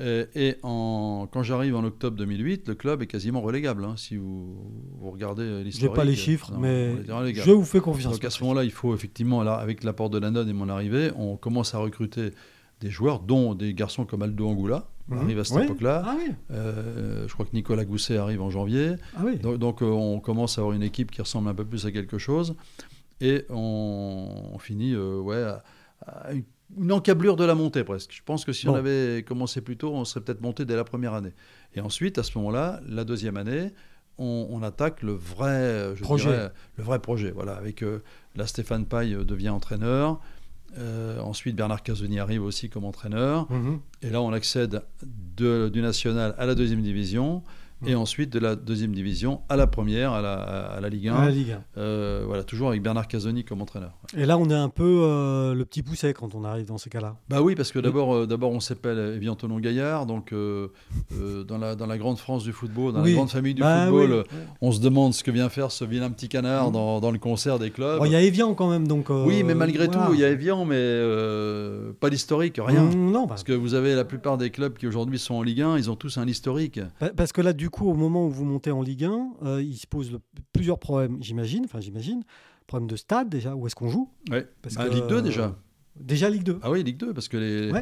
Et, 0.00 0.56
en, 0.62 1.26
quand 1.32 1.42
j'arrive 1.42 1.74
en 1.74 1.82
octobre 1.82 2.16
2008, 2.16 2.68
le 2.68 2.74
club 2.76 3.02
est 3.02 3.06
quasiment 3.06 3.40
relégable. 3.40 3.84
Hein, 3.84 3.94
si 3.96 4.16
vous, 4.16 4.56
vous 5.00 5.10
regardez 5.10 5.64
l'histoire. 5.64 5.86
Je 5.86 5.90
n'ai 5.90 5.96
pas 5.96 6.04
les 6.04 6.14
chiffres, 6.14 6.52
mais 6.58 7.04
je 7.04 7.50
vous 7.50 7.64
fais 7.64 7.80
confiance. 7.80 8.12
Donc 8.12 8.24
à 8.24 8.30
ce 8.30 8.40
moment-là, 8.44 8.62
il 8.64 8.70
faut 8.70 8.94
effectivement, 8.94 9.42
là, 9.42 9.54
avec 9.54 9.82
l'apport 9.82 10.10
de 10.10 10.18
la 10.18 10.28
et 10.28 10.52
mon 10.52 10.68
arrivée, 10.68 11.10
on 11.16 11.36
commence 11.36 11.74
à 11.74 11.78
recruter 11.78 12.30
des 12.80 12.90
joueurs, 12.90 13.20
dont 13.20 13.54
des 13.54 13.74
garçons 13.74 14.04
comme 14.04 14.22
Aldo 14.22 14.48
Angoula, 14.48 14.88
mhm. 15.08 15.18
arrive 15.18 15.38
à 15.40 15.44
cette 15.44 15.64
époque-là. 15.64 16.02
Ah 16.06 16.16
euh, 16.50 17.26
je 17.26 17.32
crois 17.32 17.46
que 17.46 17.54
Nicolas 17.54 17.84
Gousset 17.84 18.16
arrive 18.16 18.40
en 18.40 18.50
janvier. 18.50 18.94
Ah 19.16 19.22
donc, 19.56 19.82
euh, 19.82 19.86
on 19.86 20.20
commence 20.20 20.58
à 20.58 20.62
avoir 20.62 20.74
une 20.74 20.82
équipe 20.82 21.10
qui 21.10 21.20
ressemble 21.20 21.48
un 21.48 21.54
peu 21.54 21.64
plus 21.64 21.86
à 21.86 21.92
quelque 21.92 22.18
chose. 22.18 22.54
Et 23.20 23.44
on, 23.50 24.56
finit 24.60 24.94
euh, 24.94 25.18
ouais, 25.18 25.42
à, 26.06 26.30
une 26.76 26.92
encablure 26.92 27.36
de 27.36 27.44
la 27.44 27.54
montée 27.54 27.82
presque. 27.82 28.12
Je 28.12 28.22
pense 28.24 28.44
que 28.44 28.52
si 28.52 28.68
on 28.68 28.74
avait 28.74 29.24
commencé 29.26 29.60
plus 29.60 29.76
tôt, 29.76 29.92
on 29.92 30.04
serait 30.04 30.20
peut-être 30.20 30.40
monté 30.40 30.64
dès 30.64 30.76
la 30.76 30.84
première 30.84 31.14
année. 31.14 31.32
Et 31.74 31.80
ensuite, 31.80 32.18
à 32.18 32.22
ce 32.22 32.38
moment-là, 32.38 32.80
la 32.86 33.04
deuxième 33.04 33.36
année, 33.36 33.72
on, 34.18 34.62
attaque 34.62 35.02
le 35.02 35.12
vrai, 35.12 35.94
projet. 36.00 36.50
le 36.76 36.84
vrai 36.84 36.98
projet. 36.98 37.30
Voilà, 37.30 37.54
avec 37.54 37.84
la 38.36 38.46
Stéphane 38.46 38.84
Paille 38.84 39.16
devient 39.24 39.48
entraîneur. 39.48 40.20
Euh, 40.76 41.20
ensuite, 41.20 41.56
Bernard 41.56 41.82
Casoni 41.82 42.18
arrive 42.18 42.42
aussi 42.42 42.68
comme 42.68 42.84
entraîneur. 42.84 43.50
Mhm. 43.50 43.80
Et 44.02 44.10
là, 44.10 44.20
on 44.20 44.32
accède 44.32 44.82
du 45.02 45.80
national 45.80 46.34
à 46.38 46.46
la 46.46 46.54
deuxième 46.54 46.82
division 46.82 47.42
et 47.86 47.94
ensuite 47.94 48.30
de 48.30 48.38
la 48.38 48.56
deuxième 48.56 48.92
division 48.92 49.40
à 49.48 49.56
la 49.56 49.66
première, 49.66 50.12
à 50.12 50.22
la, 50.22 50.34
à 50.34 50.80
la 50.80 50.88
Ligue 50.88 51.08
1. 51.08 51.30
Euh, 51.76 52.24
voilà, 52.26 52.42
toujours 52.42 52.68
avec 52.68 52.82
Bernard 52.82 53.06
Casoni 53.06 53.44
comme 53.44 53.62
entraîneur. 53.62 53.92
Et 54.16 54.26
là, 54.26 54.36
on 54.38 54.50
est 54.50 54.54
un 54.54 54.68
peu 54.68 55.02
euh, 55.02 55.54
le 55.54 55.64
petit 55.64 55.82
pousset 55.82 56.12
quand 56.12 56.34
on 56.34 56.44
arrive 56.44 56.66
dans 56.66 56.78
ces 56.78 56.90
cas-là. 56.90 57.16
Bah 57.28 57.40
oui, 57.42 57.54
parce 57.54 57.70
que 57.70 57.78
d'abord, 57.78 58.14
euh, 58.14 58.26
d'abord 58.26 58.50
on 58.50 58.60
s'appelle 58.60 59.14
Evian 59.16 59.34
Tonon 59.34 59.60
Gaillard, 59.60 60.06
donc 60.06 60.32
dans, 60.32 61.58
la, 61.58 61.74
dans 61.74 61.86
la 61.86 61.98
grande 61.98 62.18
France 62.18 62.44
du 62.44 62.52
football, 62.52 62.92
dans 62.92 63.02
la 63.02 63.12
grande 63.12 63.30
famille 63.30 63.54
du 63.54 63.62
bah 63.62 63.86
football, 63.86 64.24
on 64.60 64.72
se 64.72 64.80
demande 64.80 65.14
ce 65.14 65.22
que 65.22 65.30
vient 65.30 65.48
faire 65.48 65.70
ce 65.70 65.84
vilain 65.84 66.10
petit 66.10 66.28
canard 66.28 66.70
dans, 66.70 67.00
dans, 67.00 67.10
le 67.10 67.18
concert 67.18 67.58
des 67.58 67.70
clubs. 67.70 68.00
Il 68.04 68.12
y 68.12 68.16
a 68.16 68.22
Evian 68.22 68.54
quand 68.54 68.70
même, 68.70 68.88
donc. 68.88 69.10
oui, 69.10 69.42
mais 69.44 69.54
malgré 69.54 69.88
tout, 69.88 69.98
il 70.12 70.20
y 70.20 70.24
a 70.24 70.30
Evian, 70.30 70.64
mais 70.64 71.00
pas 72.00 72.08
l'historique, 72.08 72.60
rien. 72.62 72.84
Mm, 72.84 73.10
non, 73.12 73.22
bah. 73.22 73.28
Parce 73.28 73.44
que 73.44 73.52
vous 73.52 73.74
avez 73.74 73.94
la 73.94 74.04
plupart 74.04 74.36
des 74.36 74.50
clubs 74.50 74.76
qui 74.76 74.86
aujourd'hui 74.86 75.18
sont 75.18 75.34
en 75.34 75.42
Ligue 75.42 75.62
1, 75.62 75.78
ils 75.78 75.90
ont 75.90 75.96
tous 75.96 76.18
un 76.18 76.26
historique. 76.26 76.80
Parce 77.16 77.32
que 77.32 77.40
là, 77.40 77.52
du 77.52 77.67
coup, 77.70 77.88
au 77.88 77.94
moment 77.94 78.26
où 78.26 78.30
vous 78.30 78.44
montez 78.44 78.70
en 78.70 78.82
Ligue 78.82 79.04
1, 79.04 79.30
euh, 79.42 79.62
il 79.62 79.76
se 79.76 79.86
pose 79.86 80.18
plusieurs 80.52 80.78
problèmes, 80.78 81.18
j'imagine. 81.20 81.64
Enfin, 81.64 81.80
j'imagine. 81.80 82.22
Problème 82.66 82.88
de 82.88 82.96
stade, 82.96 83.28
déjà. 83.28 83.54
Où 83.54 83.66
est-ce 83.66 83.74
qu'on 83.74 83.88
joue? 83.88 84.10
Oui. 84.30 84.38
Bah, 84.62 84.88
Ligue 84.88 85.06
2, 85.06 85.22
déjà. 85.22 85.56
Déjà 85.96 86.30
Ligue 86.30 86.44
2. 86.44 86.60
Ah 86.62 86.70
oui, 86.70 86.82
Ligue 86.82 86.98
2, 86.98 87.12
parce 87.12 87.28
que 87.28 87.36
les, 87.36 87.72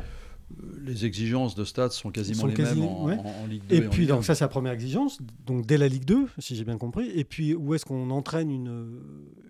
les 0.84 1.04
exigences 1.04 1.54
de 1.54 1.64
stade 1.64 1.90
sont 1.90 2.10
quasiment 2.10 2.46
les 2.46 2.54
mêmes 2.56 2.82
en, 2.82 3.08
Ligue 3.48 3.62
2. 3.68 3.76
Et, 3.76 3.80
puis, 3.82 4.06
donc, 4.06 4.24
ça, 4.24 4.34
c'est 4.34 4.44
la 4.44 4.48
première 4.48 4.72
exigence. 4.72 5.18
Donc, 5.44 5.66
dès 5.66 5.76
la 5.76 5.88
Ligue 5.88 6.04
2, 6.04 6.28
si 6.38 6.56
j'ai 6.56 6.64
bien 6.64 6.78
compris. 6.78 7.10
Et 7.14 7.24
puis, 7.24 7.54
où 7.54 7.74
est-ce 7.74 7.84
qu'on 7.84 8.10
entraîne 8.10 8.50
une, 8.50 9.00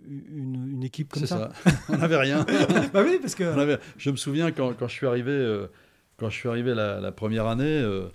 une, 0.09 0.69
une 0.73 0.83
équipe 0.83 1.13
comme 1.13 1.27
ça, 1.27 1.53
ça. 1.65 1.73
On 1.89 1.99
n'avait 1.99 2.17
rien. 2.17 2.45
bah 2.95 3.03
oui, 3.05 3.19
parce 3.21 3.35
que. 3.35 3.79
Je 3.99 4.11
me 4.11 4.17
souviens 4.17 4.53
quand, 4.53 4.73
quand 4.75 4.89
je 4.89 4.95
suis 4.95 5.07
arrivé, 5.07 5.33
euh, 5.33 5.67
quand 6.17 6.31
je 6.31 6.37
suis 6.37 6.49
arrivé 6.49 6.75
la, 6.75 7.01
la 7.01 7.13
première 7.13 7.47
année. 7.47 7.65
Euh, 7.65 7.87
euh, 7.87 8.09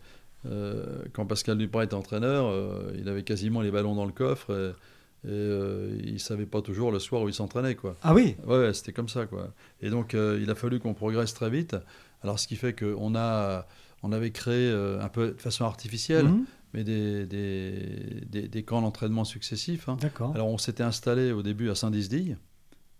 quand 1.14 1.26
Pascal 1.26 1.58
Duprat 1.58 1.86
était 1.86 1.94
entraîneur, 1.94 2.48
euh, 2.48 2.92
il 2.98 3.08
avait 3.10 3.24
quasiment 3.24 3.62
les 3.62 3.72
ballons 3.72 3.96
dans 3.96 4.06
le 4.06 4.12
coffre 4.12 4.76
et, 5.24 5.28
euh, 5.30 6.00
il 6.04 6.20
savait 6.20 6.48
pas 6.48 6.62
toujours 6.62 6.92
le 6.92 7.00
soir 7.00 7.22
où 7.22 7.30
il 7.30 7.34
s'entraînait. 7.34 7.76
Quoi. 7.76 7.96
Ah 8.02 8.14
oui? 8.14 8.36
Ouais, 8.48 8.74
c'était 8.74 8.94
comme 8.94 9.10
ça. 9.10 9.28
Quoi. 9.28 9.54
Et 9.82 9.90
donc, 9.90 10.14
il 10.14 10.50
a 10.50 10.56
fallu 10.56 10.80
qu'on 10.80 10.94
progresse 10.94 11.34
très 11.34 11.50
vite. 11.50 11.76
Alors, 12.24 12.40
ce 12.40 12.48
qui 12.48 12.56
fait 12.56 12.74
qu'on 12.74 13.16
a, 13.16 13.68
on 14.04 14.12
avait 14.12 14.32
créé 14.32 14.72
un 14.72 15.10
peu 15.10 15.32
de 15.32 15.42
façon 15.42 15.66
artificielle, 15.66 16.26
mhm. 16.26 16.46
mais 16.74 16.84
des, 16.84 17.26
des, 17.28 18.48
des, 18.48 18.64
camps 18.64 18.82
d'entraînement 18.82 19.26
successifs. 19.26 19.90
Hein. 19.90 19.98
D'accord. 20.02 20.32
Alors, 20.34 20.48
on 20.48 20.58
s'était 20.58 20.84
installé 20.84 21.32
au 21.32 21.44
début 21.44 21.70
à 21.70 21.76
Saint-Dizdille. 21.76 22.38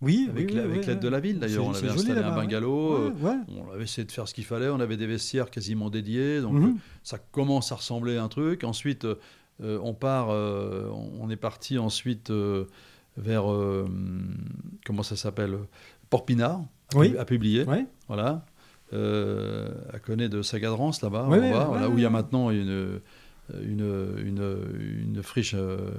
Oui, 0.02 0.28
avec 0.28 0.52
l'aide 0.86 1.00
de 1.00 1.08
la 1.08 1.20
ville 1.20 1.38
d'ailleurs. 1.38 1.64
On 1.64 1.74
avait 1.74 1.88
installé 1.88 2.20
un 2.20 2.34
bungalow, 2.34 3.12
on 3.22 3.72
avait 3.72 3.84
essayé 3.84 4.04
de 4.04 4.12
faire 4.12 4.28
ce 4.28 4.34
qu'il 4.34 4.44
fallait, 4.44 4.68
on 4.68 4.80
avait 4.80 4.96
des 4.96 5.06
vestiaires 5.06 5.50
quasiment 5.50 5.90
dédiés, 5.90 6.40
donc 6.40 6.54
mhm. 6.54 6.76
ça 7.02 7.18
commence 7.18 7.72
à 7.72 7.76
ressembler 7.76 8.16
à 8.16 8.24
un 8.24 8.28
truc. 8.28 8.64
Ensuite, 8.64 9.06
on 9.60 9.94
part, 9.94 10.28
on 10.28 11.30
est 11.30 11.36
parti 11.36 11.78
ensuite 11.78 12.32
vers, 13.16 13.44
comment 14.84 15.02
ça 15.02 15.16
s'appelle 15.16 15.56
Port-Pinard, 16.10 16.62
à 17.18 17.24
publier. 17.24 17.64
Voilà. 18.08 18.44
à 18.92 19.98
connaître 20.00 20.36
de 20.36 20.42
Sagadrance 20.42 21.00
là-bas, 21.00 21.28
où 21.88 21.96
il 21.96 22.02
y 22.02 22.06
a 22.06 22.10
maintenant 22.10 22.50
une 22.50 23.00
une, 23.62 24.16
une, 24.24 25.14
une 25.14 25.22
friche 25.22 25.54
euh, 25.54 25.90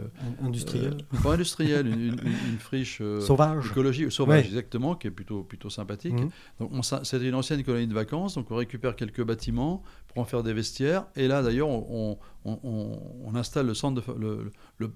industrielle. 0.41 0.97
Euh, 1.13 1.17
pas 1.21 1.33
industrielle, 1.33 1.87
une, 1.87 2.17
une 2.49 2.59
friche 2.59 2.99
euh, 3.01 3.19
sauvage. 3.21 3.67
Écologie, 3.67 4.09
sauvage, 4.11 4.45
exactement, 4.45 4.95
qui 4.95 5.07
est 5.07 5.11
plutôt, 5.11 5.43
plutôt 5.43 5.69
sympathique. 5.69 6.13
Mhm. 6.13 6.29
Donc, 6.59 6.85
c'était 7.03 7.27
une 7.27 7.35
ancienne 7.35 7.63
colonie 7.63 7.87
de 7.87 7.93
vacances, 7.93 8.35
donc 8.35 8.49
on 8.51 8.55
récupère 8.55 8.95
quelques 8.95 9.23
bâtiments 9.23 9.83
pour 10.07 10.19
en 10.19 10.25
faire 10.25 10.43
des 10.43 10.53
vestiaires. 10.53 11.05
Et 11.15 11.27
là, 11.27 11.41
d'ailleurs, 11.41 11.69
on, 11.69 12.17
on, 12.45 12.59
on, 12.63 13.35
installe 13.35 13.67
le 13.67 13.73
centre 13.73 14.01
de, 14.01 14.19
le, 14.19 14.51
le 14.77 14.91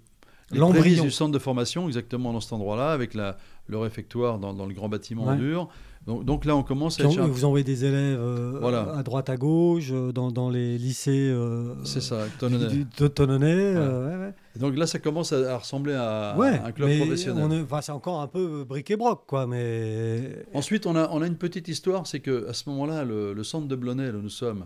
l'embryon 0.51 1.03
du 1.03 1.11
centre 1.11 1.31
de 1.31 1.39
formation 1.39 1.87
exactement 1.87 2.31
dans 2.33 2.39
cet 2.39 2.53
endroit-là, 2.53 2.91
avec 2.91 3.13
la, 3.13 3.37
le 3.67 3.77
réfectoire 3.77 4.39
dans, 4.39 4.53
dans 4.53 4.65
le 4.65 4.73
grand 4.73 4.89
bâtiment 4.89 5.25
en 5.25 5.35
dur. 5.35 5.69
Donc, 6.07 6.45
là, 6.45 6.55
on 6.55 6.63
commence 6.63 7.01
à... 7.01 7.07
Vous 7.07 7.43
envoyez 7.43 7.65
des 7.65 7.83
élèves 7.83 8.17
euh, 8.21 8.95
à 8.97 9.03
droite, 9.03 9.29
à 9.29 9.35
gauche, 9.35 9.89
euh, 9.91 10.13
dans, 10.13 10.31
dans 10.31 10.49
les 10.49 10.77
lycées... 10.77 11.29
Euh, 11.29 11.75
c'est 11.83 12.01
ça, 12.01 12.19
Tononnet. 12.39 12.85
De 12.97 14.33
donc 14.57 14.77
là, 14.77 14.87
ça 14.87 14.99
commence 14.99 15.33
à, 15.33 15.57
ressembler 15.57 15.93
à, 15.93 16.33
un 16.37 16.71
club 16.71 16.97
professionnel. 16.97 17.65
c'est 17.81 17.91
encore 17.91 18.21
un 18.21 18.27
peu 18.27 18.63
bric-et-broc, 18.63 19.25
quoi, 19.27 19.47
mais... 19.47 20.45
Ensuite, 20.53 20.85
on 20.85 20.95
a, 20.95 21.09
on 21.11 21.21
a 21.21 21.27
une 21.27 21.35
petite 21.35 21.67
histoire, 21.67 22.07
c'est 22.07 22.21
qu'à 22.21 22.53
ce 22.53 22.69
moment-là, 22.69 23.03
le, 23.03 23.43
centre 23.43 23.67
de 23.67 23.75
Blonay, 23.75 24.09
où 24.09 24.21
nous 24.21 24.29
sommes, 24.29 24.65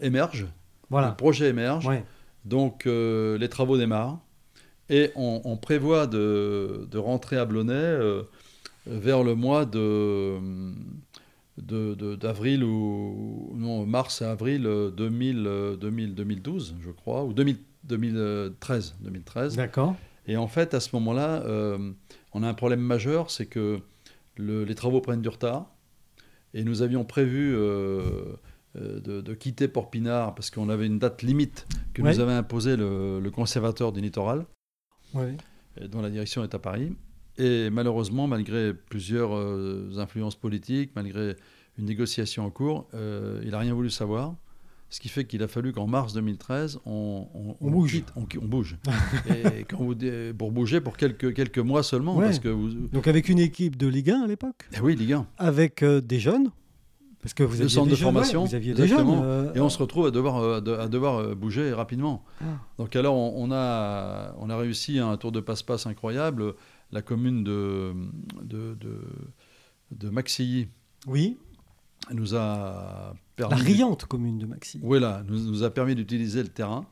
émerge. 0.00 0.46
Voilà. 0.88 1.08
Le 1.08 1.16
projet 1.16 1.48
émerge. 1.48 1.90
Donc, 2.46 2.86
les 2.86 3.48
travaux 3.50 3.76
démarrent. 3.76 4.18
Et 4.88 5.10
on, 5.14 5.58
prévoit 5.58 6.06
de, 6.06 6.88
de, 6.90 6.96
rentrer 6.96 7.36
à 7.36 7.44
Blonay 7.44 7.98
vers 8.86 9.22
le 9.22 9.34
mois 9.34 9.64
de 9.64 10.38
d'avril 11.58 12.64
ou 12.64 13.52
non 13.56 13.86
mars 13.86 14.20
à 14.20 14.32
avril 14.32 14.62
2000, 14.62 15.76
2000, 15.80 16.14
2012 16.14 16.76
je 16.80 16.90
crois 16.90 17.24
ou 17.24 17.32
2013 17.32 18.96
2013 19.00 19.56
d'accord. 19.56 19.96
Et 20.26 20.36
en 20.36 20.48
fait 20.48 20.74
à 20.74 20.80
ce 20.80 20.94
moment-là 20.96 21.42
euh, 21.44 21.92
on 22.32 22.42
a 22.42 22.48
un 22.48 22.54
problème 22.54 22.80
majeur 22.80 23.30
c'est 23.30 23.46
que 23.46 23.80
les 24.38 24.74
travaux 24.74 25.00
prennent 25.00 25.22
du 25.22 25.28
retard. 25.28 25.72
Et 26.52 26.64
nous 26.64 26.82
avions 26.82 27.04
prévu 27.04 27.54
euh, 27.54 28.34
euh, 28.76 29.00
de, 29.00 29.34
quitter 29.34 29.68
Port-Pinard 29.68 30.34
parce 30.34 30.50
qu'on 30.50 30.68
avait 30.68 30.86
une 30.86 30.98
date 30.98 31.22
limite 31.22 31.66
que 31.92 32.02
nous 32.02 32.20
avait 32.20 32.32
imposé 32.32 32.76
le, 32.76 33.30
conservateur 33.30 33.92
du 33.92 34.00
littoral 34.00 34.46
dont 35.14 36.00
la 36.00 36.10
direction 36.10 36.42
est 36.44 36.54
à 36.54 36.58
Paris 36.58 36.92
et 37.38 37.70
malheureusement, 37.70 38.26
malgré 38.26 38.72
plusieurs 38.72 39.36
euh, 39.36 39.90
influences 39.98 40.36
politiques, 40.36 40.92
malgré 40.96 41.36
une 41.78 41.84
négociation 41.84 42.44
en 42.44 42.50
cours, 42.50 42.88
euh, 42.94 43.40
il 43.44 43.50
n'a 43.50 43.58
rien 43.58 43.74
voulu 43.74 43.90
savoir. 43.90 44.34
Ce 44.88 45.00
qui 45.00 45.08
fait 45.08 45.24
qu'il 45.24 45.42
a 45.42 45.48
fallu 45.48 45.72
qu'en 45.72 45.88
mars 45.88 46.12
2013, 46.12 46.78
on, 46.86 47.26
bouge. 47.60 48.04
on, 48.14 48.46
bouge. 48.46 48.78
et 49.28 49.64
quand 49.64 49.78
vous, 49.78 49.96
pour 50.38 50.52
bouger 50.52 50.80
pour 50.80 50.96
quelques, 50.96 51.34
quelques 51.34 51.58
mois 51.58 51.82
seulement. 51.82 52.16
Parce 52.18 52.38
que 52.38 52.48
vous... 52.48 52.68
Donc 52.92 53.08
avec 53.08 53.28
une 53.28 53.40
équipe 53.40 53.76
de 53.76 53.88
Ligue 53.88 54.10
1 54.10 54.22
à 54.22 54.26
l'époque 54.28 54.68
eh 54.74 54.80
Oui, 54.80 54.94
Ligue 54.94 55.14
1. 55.14 55.26
Avec 55.38 55.82
euh, 55.82 56.00
des 56.00 56.20
jeunes 56.20 56.50
parce 57.22 57.34
que 57.34 57.42
vous 57.42 57.56
aviez 57.56 57.68
centre 57.68 57.90
de 57.90 57.96
formation, 57.96 58.44
vous 58.44 58.54
aviez 58.54 58.72
des 58.72 58.86
jeunes, 58.86 59.50
et 59.56 59.58
on 59.58 59.68
se 59.68 59.78
retrouve 59.78 60.06
à 60.06 60.10
devoir, 60.12 60.58
à 60.58 60.60
devoir 60.86 61.34
bouger 61.34 61.72
rapidement. 61.72 62.22
Ah. 62.40 62.44
Donc 62.78 62.94
alors 62.94 63.16
on, 63.16 63.50
a, 63.50 64.32
on 64.38 64.48
a 64.48 64.56
réussi 64.56 65.00
un 65.00 65.16
tour 65.16 65.32
de 65.32 65.40
passe-passe 65.40 65.88
incroyable 65.88 66.54
la 66.92 67.02
commune 67.02 67.44
de, 67.44 67.94
de, 68.42 68.76
de, 69.90 70.10
Maxilly. 70.10 70.68
Oui. 71.06 71.36
Nous 72.12 72.34
a 72.34 73.14
permis. 73.34 73.56
La 73.56 73.62
riante 73.62 74.04
commune 74.06 74.38
de 74.38 74.46
Maxilly. 74.46 74.84
Oui, 74.86 75.00
là, 75.00 75.22
nous, 75.26 75.38
nous 75.38 75.62
a 75.62 75.70
permis 75.70 75.94
d'utiliser 75.94 76.42
le 76.42 76.48
terrain, 76.48 76.86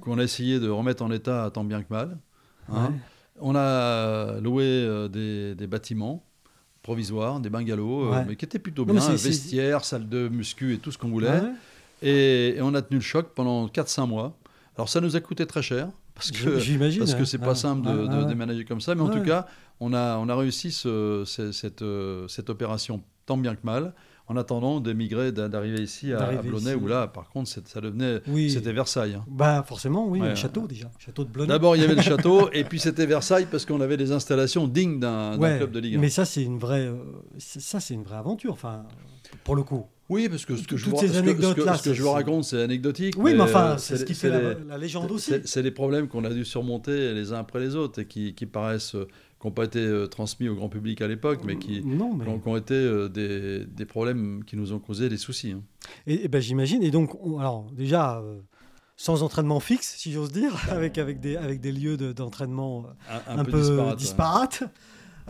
qu'on 0.00 0.18
a 0.18 0.22
essayé 0.22 0.60
de 0.60 0.68
remettre 0.68 1.02
en 1.02 1.10
état 1.10 1.50
tant 1.52 1.64
bien 1.64 1.82
que 1.82 1.92
mal. 1.92 2.18
Hein. 2.72 2.92
On 3.40 3.54
a 3.56 4.40
loué 4.40 4.64
euh, 4.64 5.08
des, 5.08 5.54
des, 5.56 5.66
bâtiments 5.66 6.24
provisoires, 6.82 7.40
des 7.40 7.50
bungalows, 7.50 8.12
euh, 8.12 8.24
mais 8.26 8.36
qui 8.36 8.44
étaient 8.44 8.60
plutôt 8.60 8.84
bien, 8.84 8.94
vestiaires, 8.94 9.84
salle 9.84 10.08
de 10.08 10.28
muscu 10.28 10.74
et 10.74 10.78
tout 10.78 10.92
ce 10.92 10.98
qu'on 10.98 11.08
voulait. 11.08 11.42
Et, 12.00 12.56
et, 12.56 12.62
on 12.62 12.74
a 12.74 12.82
tenu 12.82 12.98
le 12.98 13.04
choc 13.04 13.30
pendant 13.34 13.66
4-5 13.66 14.06
mois. 14.06 14.38
Alors 14.76 14.88
ça 14.88 15.00
nous 15.00 15.16
a 15.16 15.20
coûté 15.20 15.46
très 15.46 15.62
cher 15.62 15.88
parce 16.14 16.30
que 16.30 16.58
j'imagine 16.58 17.00
parce 17.00 17.14
que 17.14 17.24
c'est 17.24 17.38
pas 17.38 17.54
simple 17.54 17.86
de, 17.86 18.24
déménager 18.24 18.64
comme 18.64 18.80
ça 18.80 18.94
mais 18.94 19.02
en 19.02 19.10
tout 19.10 19.22
cas 19.22 19.46
on 19.80 19.92
a 19.92 20.16
on 20.18 20.28
a 20.28 20.36
réussi 20.36 20.70
ce, 20.70 21.24
cette, 21.26 21.82
euh, 21.82 22.28
cette 22.28 22.50
opération 22.50 23.02
tant 23.26 23.36
bien 23.36 23.54
que 23.54 23.64
mal 23.64 23.94
en 24.26 24.36
attendant 24.36 24.80
d'émigrer 24.80 25.32
d'arriver 25.32 25.82
ici 25.82 26.12
à, 26.12 26.22
à 26.24 26.42
Blonay 26.42 26.74
où 26.74 26.86
là 26.86 27.08
par 27.08 27.28
contre 27.28 27.48
ça 27.48 27.80
devenait 27.80 28.20
c'était 28.48 28.72
Versailles 28.72 29.14
hein. 29.14 29.24
bah 29.28 29.62
forcément 29.66 30.06
oui 30.06 30.20
le 30.20 30.34
château 30.34 30.66
déjà. 30.66 30.90
Château 30.98 31.24
de 31.24 31.30
Blonay. 31.30 31.48
D'abord 31.48 31.76
il 31.76 31.82
y 31.82 31.84
avait 31.84 31.94
le 31.94 32.02
château 32.12 32.48
et 32.52 32.64
puis 32.64 32.78
c'était 32.78 33.06
Versailles 33.06 33.46
parce 33.50 33.66
qu'on 33.66 33.80
avait 33.80 33.96
des 33.96 34.12
installations 34.12 34.66
dignes 34.66 35.00
d'un 35.00 35.36
club 35.36 35.72
de 35.72 35.80
Ligue 35.80 35.96
1 35.96 35.98
mais 35.98 36.10
ça 36.10 36.24
c'est 36.24 36.42
une 36.42 36.58
vraie 36.58 36.86
euh, 36.86 36.96
ça 37.38 37.80
c'est 37.80 37.94
une 37.94 38.04
vraie 38.04 38.16
aventure 38.16 38.52
enfin 38.52 38.84
pour 39.42 39.56
le 39.56 39.62
coup 39.62 39.86
oui, 40.10 40.28
parce 40.28 40.44
que 40.44 40.54
ce 40.56 40.66
que, 40.66 40.76
je, 40.76 40.90
vous, 40.90 40.96
ce 40.98 41.82
que, 41.82 41.94
je 41.94 42.02
vous 42.02 42.10
raconte, 42.10 42.44
c'est 42.44 42.62
anecdotique. 42.62 43.14
Oui, 43.16 43.32
mais, 43.34 43.40
enfin, 43.40 43.78
c'est 43.78 43.96
ce 43.96 44.04
qui 44.04 44.14
fait 44.14 44.28
la, 44.28 44.76
légende 44.76 45.10
aussi. 45.10 45.32
C'est 45.44 45.62
des 45.62 45.70
problèmes 45.70 46.08
qu'on 46.08 46.24
a 46.24 46.30
dû 46.30 46.44
surmonter 46.44 47.14
les 47.14 47.32
uns 47.32 47.38
après 47.38 47.60
les 47.60 47.74
autres 47.74 48.02
et 48.02 48.06
qui, 48.06 48.32
paraissent, 48.46 48.94
euh, 48.94 49.08
qui 49.40 49.46
n'ont 49.46 49.52
pas 49.52 49.64
été 49.64 49.78
euh, 49.78 50.06
transmis 50.06 50.48
au 50.48 50.54
grand 50.54 50.68
public 50.68 51.00
à 51.00 51.08
l'époque, 51.08 51.40
mais 51.44 51.56
qui, 51.56 51.82
ont 52.44 52.56
été 52.56 52.74
euh, 52.74 53.08
des, 53.08 53.64
des, 53.64 53.86
problèmes 53.86 54.44
qui 54.44 54.56
nous 54.56 54.74
ont 54.74 54.78
causé 54.78 55.08
des 55.08 55.16
soucis. 55.16 55.52
Hein. 55.52 55.62
Et, 56.06 56.28
ben, 56.28 56.40
j'imagine. 56.40 56.82
Et 56.82 56.90
donc, 56.90 57.16
alors 57.38 57.70
déjà. 57.72 58.22
sans 58.96 59.22
entraînement 59.22 59.58
fixe, 59.58 59.94
si 59.96 60.12
j'ose 60.12 60.32
dire, 60.32 60.54
avec, 60.70 60.98
avec, 60.98 61.18
des, 61.20 61.36
avec 61.36 61.60
des 61.62 61.72
lieux 61.72 61.96
d'entraînement 61.96 62.84
un, 63.26 63.44
peu, 63.44 63.94
disparates. 63.96 64.64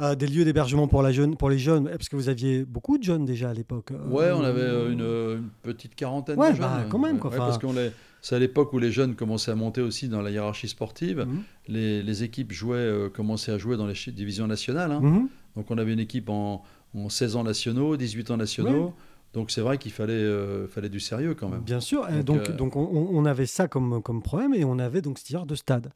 Euh, 0.00 0.14
des 0.16 0.26
lieux 0.26 0.44
d'hébergement 0.44 0.88
pour, 0.88 1.06
pour 1.38 1.50
les 1.50 1.58
jeunes 1.58 1.88
Parce 1.88 2.08
que 2.08 2.16
vous 2.16 2.28
aviez 2.28 2.64
beaucoup 2.64 2.98
de 2.98 3.04
jeunes 3.04 3.24
déjà 3.24 3.50
à 3.50 3.54
l'époque. 3.54 3.92
Euh, 3.92 4.08
ouais, 4.08 4.32
on 4.32 4.42
avait 4.42 4.60
euh, 4.60 5.36
une, 5.36 5.48
petite 5.62 5.94
quarantaine 5.94 6.36
de 6.36 6.42
jeunes. 6.42 6.58
Bah, 6.58 6.84
quand 6.88 6.98
même. 6.98 7.18
Quoi. 7.18 7.30
parce 7.30 7.58
qu'on 7.58 7.74
c'est 8.20 8.34
à 8.34 8.38
l'époque 8.38 8.72
où 8.72 8.78
les 8.78 8.90
jeunes 8.90 9.14
commençaient 9.14 9.50
à 9.50 9.54
monter 9.54 9.82
aussi 9.82 10.08
dans 10.08 10.22
la 10.22 10.30
hiérarchie 10.30 10.68
sportive. 10.68 11.26
Mhm. 11.28 11.42
Les, 11.68 12.22
équipes 12.22 12.52
jouaient, 12.52 13.10
commençaient 13.12 13.52
à 13.52 13.58
jouer 13.58 13.76
dans 13.76 13.86
les 13.86 13.94
divisions 14.12 14.46
nationales. 14.46 14.92
Hein. 14.92 15.00
Mhm. 15.00 15.28
Donc 15.56 15.70
on 15.70 15.78
avait 15.78 15.92
une 15.92 16.00
équipe 16.00 16.30
en, 16.30 16.64
16 17.08 17.36
ans 17.36 17.44
nationaux, 17.44 17.96
18 17.96 18.30
ans 18.30 18.36
nationaux. 18.36 18.94
Donc 19.34 19.50
c'est 19.50 19.60
vrai 19.60 19.78
qu'il 19.78 19.92
fallait, 19.92 20.26
fallait 20.68 20.88
du 20.88 21.00
sérieux 21.00 21.34
quand 21.34 21.48
même. 21.48 21.60
Bien 21.60 21.80
sûr. 21.80 22.08
Donc, 22.24 22.50
donc, 22.56 22.76
on, 22.76 23.24
avait 23.26 23.46
ça 23.46 23.68
comme, 23.68 24.02
comme 24.02 24.22
problème 24.22 24.54
et 24.54 24.64
on 24.64 24.78
avait 24.78 25.02
donc 25.02 25.18
ce 25.18 25.24
tir 25.24 25.44
de 25.44 25.54
stade. 25.54 25.92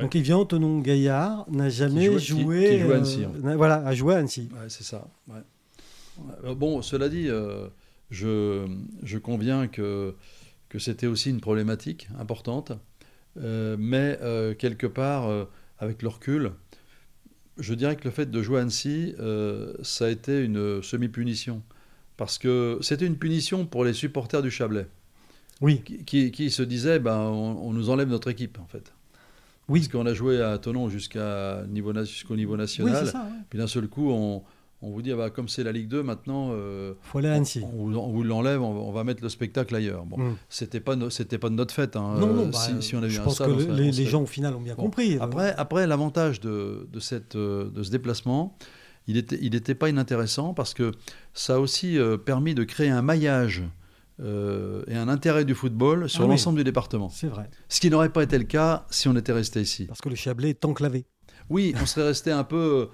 Donc 0.00 0.14
Yvian 0.14 0.44
Tonon 0.44 0.80
Gaillard 0.80 1.46
n'a 1.50 1.68
jamais 1.68 2.18
joué. 2.18 2.68
Qui, 2.68 2.80
joue 2.80 2.92
à 2.92 2.96
Annecy. 2.96 3.24
Euh, 3.24 3.56
voilà, 3.56 3.76
a 3.86 3.94
joué 3.94 4.14
à 4.14 4.18
Annecy. 4.18 4.48
Ouais, 4.52 4.68
c'est 4.68 4.84
ça. 4.84 5.08
Euh, 6.44 6.54
bon, 6.54 6.82
cela 6.82 7.08
dit, 7.08 7.28
euh, 7.28 7.68
je, 8.10 8.66
je, 9.02 9.18
conviens 9.18 9.66
que, 9.66 10.14
que 10.68 10.78
c'était 10.78 11.06
aussi 11.06 11.30
une 11.30 11.40
problématique 11.40 12.08
importante, 12.18 12.72
mais 13.36 14.18
quelque 14.58 14.86
part, 14.86 15.46
avec 15.78 16.02
le 16.02 16.08
recul, 16.08 16.52
je 17.58 17.74
dirais 17.74 17.96
que 17.96 18.04
le 18.04 18.10
fait 18.10 18.30
de 18.30 18.42
jouer 18.42 18.58
à 18.58 18.62
Annecy, 18.62 19.14
ça 19.82 20.06
a 20.06 20.10
été 20.10 20.42
une 20.42 20.82
semi-punition. 20.82 21.62
Parce 22.16 22.38
que 22.38 22.78
c'était 22.80 23.06
une 23.06 23.18
punition 23.18 23.66
pour 23.66 23.84
les 23.84 23.92
supporters 23.92 24.42
du 24.42 24.50
Chablais. 24.50 24.86
Oui. 25.60 25.82
Qui, 26.06 26.30
qui, 26.30 26.50
se 26.50 26.62
disaient, 26.62 26.98
ben, 26.98 27.18
on, 27.18 27.72
nous 27.72 27.90
enlève 27.90 28.08
notre 28.08 28.30
équipe, 28.30 28.58
en 28.60 28.66
fait. 28.66 28.92
Oui. 29.68 29.80
Parce 29.80 29.92
qu'on 29.92 30.06
a 30.06 30.14
joué 30.14 30.42
à 30.42 30.58
Tonon 30.58 30.88
niveau, 31.68 31.94
jusqu'au 32.04 32.36
niveau 32.36 32.56
national. 32.56 33.12
Puis 33.48 33.58
d'un 33.58 33.66
seul 33.66 33.88
coup, 33.88 34.10
on, 34.10 34.42
on 34.84 34.90
vous 34.90 35.00
dit, 35.00 35.12
ah 35.12 35.16
bah, 35.16 35.30
comme 35.30 35.48
c'est 35.48 35.64
la 35.64 35.72
Ligue 35.72 35.88
2, 35.88 36.02
maintenant, 36.02 36.50
euh, 36.52 36.92
Faut 37.02 37.18
aller 37.18 37.28
à 37.28 37.34
Annecy. 37.34 37.62
On, 37.64 37.88
vous 38.10 38.22
l'enlève, 38.22 38.60
on, 38.60 38.92
va 38.92 39.02
mettre 39.02 39.22
le 39.22 39.30
spectacle 39.30 39.74
ailleurs. 39.74 40.04
Bon, 40.04 40.18
mm. 40.18 40.36
c'était 40.50 40.80
pas, 40.80 40.94
c'était 41.08 41.38
pas 41.38 41.48
de 41.48 41.54
notre 41.54 41.72
fête. 41.72 41.96
Hein, 41.96 42.16
non, 42.18 42.34
non, 42.34 42.46
bah, 42.48 42.58
si, 42.80 42.94
on 42.94 43.02
a 43.02 43.08
je 43.08 43.20
pense 43.20 43.38
que 43.38 43.72
les, 43.72 43.92
gens 44.04 44.22
au 44.22 44.26
final 44.26 44.54
ont 44.54 44.60
bien 44.60 44.74
compris. 44.74 45.16
Après, 45.20 45.54
après 45.56 45.86
l'avantage 45.86 46.40
de, 46.40 46.86
de, 46.92 47.00
cette, 47.00 47.34
euh, 47.36 47.70
de 47.70 47.82
ce 47.82 47.90
déplacement, 47.90 48.56
il 49.06 49.14
n'était 49.14 49.38
il 49.40 49.54
était 49.54 49.74
pas 49.74 49.88
inintéressant 49.88 50.54
parce 50.54 50.74
que 50.74 50.92
ça 51.32 51.56
a 51.56 51.58
aussi 51.58 51.98
euh, 51.98 52.16
permis 52.16 52.54
de 52.54 52.64
créer 52.64 52.90
un 52.90 53.02
maillage 53.02 53.62
euh, 54.20 54.84
et 54.86 54.96
un 54.96 55.08
intérêt 55.08 55.44
du 55.44 55.54
football 55.54 56.08
sur 56.08 56.24
ah 56.24 56.26
l'ensemble 56.26 56.58
du 56.58 56.64
département. 56.64 57.08
C'est 57.08 57.26
vrai. 57.26 57.50
Ce 57.68 57.80
qui 57.80 57.90
n'aurait 57.90 58.12
pas 58.12 58.22
été 58.22 58.38
le 58.38 58.44
cas 58.44 58.86
si 58.90 59.08
on 59.08 59.16
était 59.16 59.32
resté 59.32 59.60
ici. 59.60 59.86
Parce 59.86 60.00
que 60.00 60.08
le 60.08 60.14
Chablais 60.14 60.50
est 60.50 60.64
enclavé. 60.64 61.06
Oui, 61.50 61.74
on 61.80 61.86
serait 61.86 62.06
resté 62.06 62.30
un 62.30 62.44
peu 62.44 62.88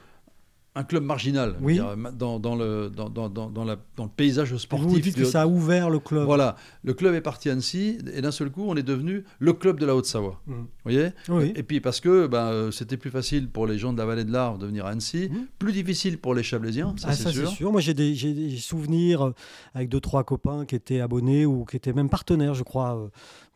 un 0.77 0.85
club 0.85 1.03
marginal 1.03 1.57
Oui. 1.61 1.75
dire, 1.75 1.97
dans, 2.17 2.39
dans 2.39 2.55
le, 2.55 2.91
dans, 2.95 3.09
dans, 3.11 3.29
dans, 3.29 3.51
dans 3.51 3.65
la- 3.65 3.77
dans 3.97 4.05
le 4.05 4.11
paysage 4.11 4.57
sportif. 4.57 4.89
Vous 4.89 5.01
dites 5.01 5.17
que 5.17 5.25
ça 5.25 5.43
a 5.43 5.47
ouvert 5.49 5.91
le 5.91 5.99
club. 5.99 6.25
Voilà, 6.25 6.55
le 6.85 6.95
club 6.95 7.13
est 7.15 7.21
parti 7.21 7.49
à 7.49 7.53
Annecy 7.55 7.99
et 8.15 8.23
d'un 8.23 8.31
seul 8.31 8.51
coup, 8.51 8.63
on 8.69 8.77
est 8.77 8.85
devenu 8.85 9.25
le 9.41 9.53
club 9.53 9.81
de 9.81 9.87
la 9.87 9.97
Haute-Savoie. 9.97 10.41
Mhm. 10.47 10.55
Vous 10.57 10.67
voyez? 10.85 11.09
Oui. 11.29 11.53
Et 11.57 11.65
puis 11.65 11.81
parce 11.81 11.99
que 11.99 12.29
ben, 12.29 12.47
euh, 12.47 12.71
c'était 12.71 12.97
plus 12.97 13.11
facile 13.11 13.49
pour 13.51 13.67
les 13.67 13.79
gens 13.79 13.93
de 13.93 13.99
la 13.99 14.05
vallée 14.07 14.25
de 14.25 14.31
l'Arve 14.33 14.59
de 14.59 14.67
venir 14.67 14.87
à 14.87 14.91
Annecy, 14.91 15.29
Mhm. 15.31 15.47
plus 15.59 15.73
difficile 15.73 16.19
pour 16.19 16.35
les 16.35 16.45
Chablaisiens, 16.45 16.95
ça 16.97 17.09
Ah, 17.11 17.15
c'est 17.15 17.31
sûr. 17.33 17.73
Moi, 17.73 17.81
j'ai 17.81 17.95
des, 17.95 18.13
des 18.15 18.57
souvenirs 18.59 19.27
euh, 19.27 19.35
avec 19.75 19.89
deux, 19.89 20.01
trois 20.01 20.23
copains 20.23 20.65
qui 20.67 20.77
étaient 20.77 21.01
abonnés 21.01 21.47
ou 21.47 21.65
qui 21.65 21.77
étaient 21.77 21.93
même 21.93 22.09
partenaires, 22.09 22.55
je 22.55 22.63
crois, 22.63 22.97
euh, 22.97 23.09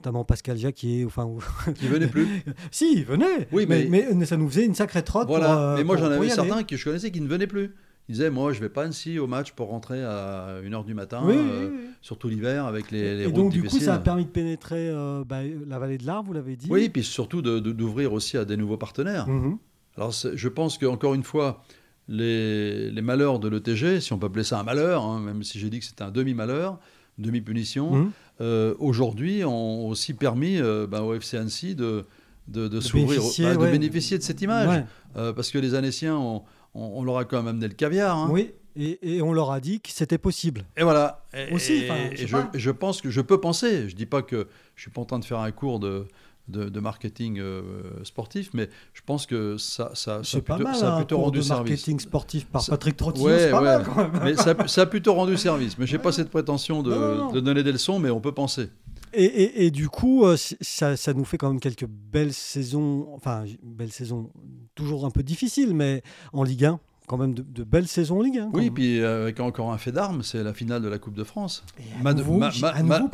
notamment 0.05 0.24
Pascal 0.24 0.57
Jacquier. 0.59 1.05
Enfin, 1.05 1.28
Qui 1.74 1.88
venait 1.88 2.07
plus. 2.07 2.26
si, 2.70 2.92
ils 2.98 3.05
venaient. 3.05 3.48
Oui, 3.52 3.64
mais, 3.68 3.86
mais- 3.88 4.09
mais 4.14 4.26
ça 4.26 4.36
nous 4.36 4.48
faisait 4.48 4.64
une 4.66 4.74
sacrée 4.74 5.02
trotte. 5.02 5.28
Voilà, 5.28 5.46
pour, 5.46 5.57
euh, 5.62 5.76
mais 5.76 5.84
moi 5.84 5.96
j'en 5.96 6.07
avais 6.07 6.16
aller. 6.18 6.28
certains 6.30 6.62
que 6.62 6.76
je 6.76 6.84
connaissais 6.84 7.11
qui 7.11 7.20
ne 7.20 7.28
venaient 7.28 7.46
plus. 7.46 7.74
Ils 8.11 8.12
disaient, 8.16 8.28
moi 8.28 8.52
je 8.52 8.61
vais 8.61 8.68
pas 8.68 8.82
Annecy 8.84 9.18
au 9.18 9.26
match 9.26 9.52
pour 9.52 9.68
rentrer 9.68 10.05
à 10.05 10.59
1h 10.62 10.84
du 10.84 10.92
matin, 10.92 11.22
Oui, 11.24 11.34
euh, 11.38 11.68
oui, 11.70 11.76
oui. 11.78 11.84
surtout 12.02 12.28
l'hiver 12.28 12.66
avec 12.66 12.90
les, 12.90 13.16
les 13.16 13.22
Et 13.22 13.26
routes 13.26 13.34
donc, 13.34 13.52
du 13.52 13.62
coup, 13.62 13.78
ça 13.78 13.94
a 13.94 13.98
permis 13.98 14.26
de 14.26 14.30
pénétrer 14.30 14.90
euh, 14.90 15.24
bah, 15.26 15.38
la 15.66 15.78
vallée 15.78 15.96
de 15.96 16.05
l'Arve, 16.05 16.26
vous 16.26 16.34
l'avez 16.34 16.55
dit. 16.57 16.66
Oui, 16.70 16.90
puis 16.90 17.02
surtout 17.02 17.40
d'ouvrir 17.40 18.12
aussi 18.12 18.36
à 18.36 18.44
des 18.44 18.59
nouveaux 18.59 18.76
partenaires. 18.76 19.26
Mhm. 19.26 19.57
Alors 19.96 20.12
je 20.12 20.48
pense 20.48 20.76
qu'encore 20.76 21.14
une 21.14 21.22
fois, 21.22 21.62
les, 22.09 22.90
les 22.90 23.00
malheurs 23.02 23.38
de 23.38 23.48
l'ETG, 23.48 24.00
si 24.00 24.12
on 24.12 24.18
peut 24.18 24.26
appeler 24.26 24.44
ça 24.44 24.61
un 24.61 24.64
malheur, 24.64 25.02
hein, 25.02 25.20
même 25.20 25.42
si 25.42 25.59
j'ai 25.59 25.70
dit 25.70 25.78
que 25.78 25.86
c'était 25.86 26.02
un 26.05 26.11
demi-malheur, 26.11 26.78
demi-punition, 27.16 27.90
Mhm. 27.94 28.11
Euh, 28.41 28.74
aujourd'hui 28.78 29.45
ont 29.45 29.89
aussi 29.89 30.14
permis 30.14 30.59
euh, 30.59 30.87
ben, 30.87 31.03
au 31.03 31.14
FC 31.14 31.37
Annecy 31.37 31.74
de, 31.74 32.05
de, 32.49 32.68
de 32.68 32.80
s'ouvrir, 32.80 33.09
bénéficier, 33.20 33.45
ben, 33.47 33.57
de 33.66 33.70
bénéficier 33.70 34.18
de 34.18 34.22
cette 34.22 34.43
image. 34.43 34.68
Ouais. 34.68 34.85
Euh, 35.16 35.32
parce 35.32 35.51
que 35.51 35.59
les 35.59 35.74
Annéciens, 35.74 36.16
on, 36.16 36.43
on- 36.74 36.93
on 36.97 37.05
leur 37.05 37.18
a 37.18 37.24
quand 37.24 37.37
même 37.39 37.49
amené 37.49 37.68
le 37.68 37.74
caviar. 37.74 38.16
hein. 38.18 38.28
Oui, 38.30 38.51
et, 38.76 38.99
et 39.16 39.22
on 39.22 39.32
leur 39.32 39.53
a 39.53 39.61
dit 39.61 39.80
que 39.80 39.91
c'était 39.91 40.18
possible. 40.18 40.64
Et 40.76 40.82
voilà. 40.82 41.24
Et, 41.32 41.53
Aussi, 41.55 41.85
et- 42.12 42.26
je 42.26 42.37
je, 42.55 42.70
pense 42.72 43.01
que 43.01 43.11
je 43.11 43.20
peux 43.20 43.39
penser. 43.41 43.89
Je 43.89 43.95
dis 43.95 44.07
pas 44.07 44.22
que 44.22 44.49
je 44.74 44.82
suis 44.82 44.91
pas 44.91 45.01
en 45.01 45.05
train 45.05 45.20
de 45.20 45.24
faire 45.24 45.39
un 45.39 45.53
cours 45.53 45.78
de, 45.78 46.07
de, 46.49 46.68
de 46.68 46.80
marketing 46.80 47.38
euh, 47.38 47.62
sportif, 48.05 48.51
mais 48.53 48.68
je 48.92 49.01
pense 49.07 49.24
que 49.26 49.57
ça, 49.57 49.90
ça, 49.95 50.22
ça 50.22 50.38
a 50.38 50.40
plutôt, 50.42 50.62
mal, 50.62 50.74
ça 50.76 50.92
a 50.92 50.95
un 50.95 50.99
plutôt 50.99 51.16
cours 51.16 51.24
rendu 51.26 51.38
de 51.38 51.42
service. 51.42 51.70
marketing 51.70 52.01
sportif 52.01 52.47
par 52.47 52.61
Ça- 52.62 52.72
Patrick 52.72 52.97
Trottillon, 52.97 53.26
Ouais, 53.26 53.38
c'est 53.38 53.51
pas 53.51 53.59
ouais. 53.62 53.64
mal 53.64 53.84
quand 53.84 53.97
même. 53.97 54.20
Mais 54.22 54.36
ça, 54.36 54.55
ça 54.68 54.82
a 54.82 54.86
plutôt 54.86 55.14
rendu 55.14 55.36
service. 55.38 55.78
Mais 55.78 55.86
j'ai 55.86 55.99
pas 55.99 56.12
cette 56.12 56.28
prétention 56.30 56.82
de, 56.82 56.90
Non, 56.90 57.01
non, 57.01 57.14
non. 57.16 57.32
de 57.32 57.40
donner 57.40 57.62
des 57.62 57.72
leçons, 57.72 57.99
mais 57.99 58.11
on 58.11 58.20
peut 58.20 58.32
penser. 58.32 58.68
Et, 59.14 59.24
et- 59.24 59.66
et 59.66 59.70
du 59.70 59.88
coup, 59.88 60.26
euh, 60.26 60.36
ça, 60.61 60.97
ça 60.97 61.14
nous 61.14 61.24
fait 61.24 61.38
quand 61.38 61.49
même 61.49 61.61
quelques 61.61 61.86
belles 61.86 62.32
saisons, 62.34 63.09
enfin, 63.14 63.45
belles 63.62 63.92
saisons, 63.92 64.30
toujours 64.74 65.07
un 65.07 65.11
peu 65.11 65.22
difficiles, 65.22 65.72
mais 65.72 66.03
en 66.32 66.42
Ligue 66.42 66.64
1, 66.66 66.80
quand 67.07 67.16
même 67.18 67.34
de, 67.34 67.42
de 67.42 67.64
belles 67.64 67.86
saisons 67.88 68.18
en 68.18 68.22
Ligue 68.22 68.38
1. 68.38 68.50
quand 68.50 68.57
Oui, 68.59 68.64
même. 68.64 68.74
puis 68.74 69.00
euh, 69.00 69.24
avec 69.24 69.40
encore 69.40 69.72
un 69.72 69.78
fait 69.78 69.92
d'armes, 69.92 70.22
c'est 70.22 70.42
la 70.42 70.55
finale 70.55 70.82
de 70.82 70.88
la 70.88 70.98
Coupe 70.98 71.14
de 71.14 71.24
France. 71.24 71.64
Ma, 72.02 72.14
nouveau, 72.14 72.38
ma- 72.38 72.50
nouveau, 72.50 73.09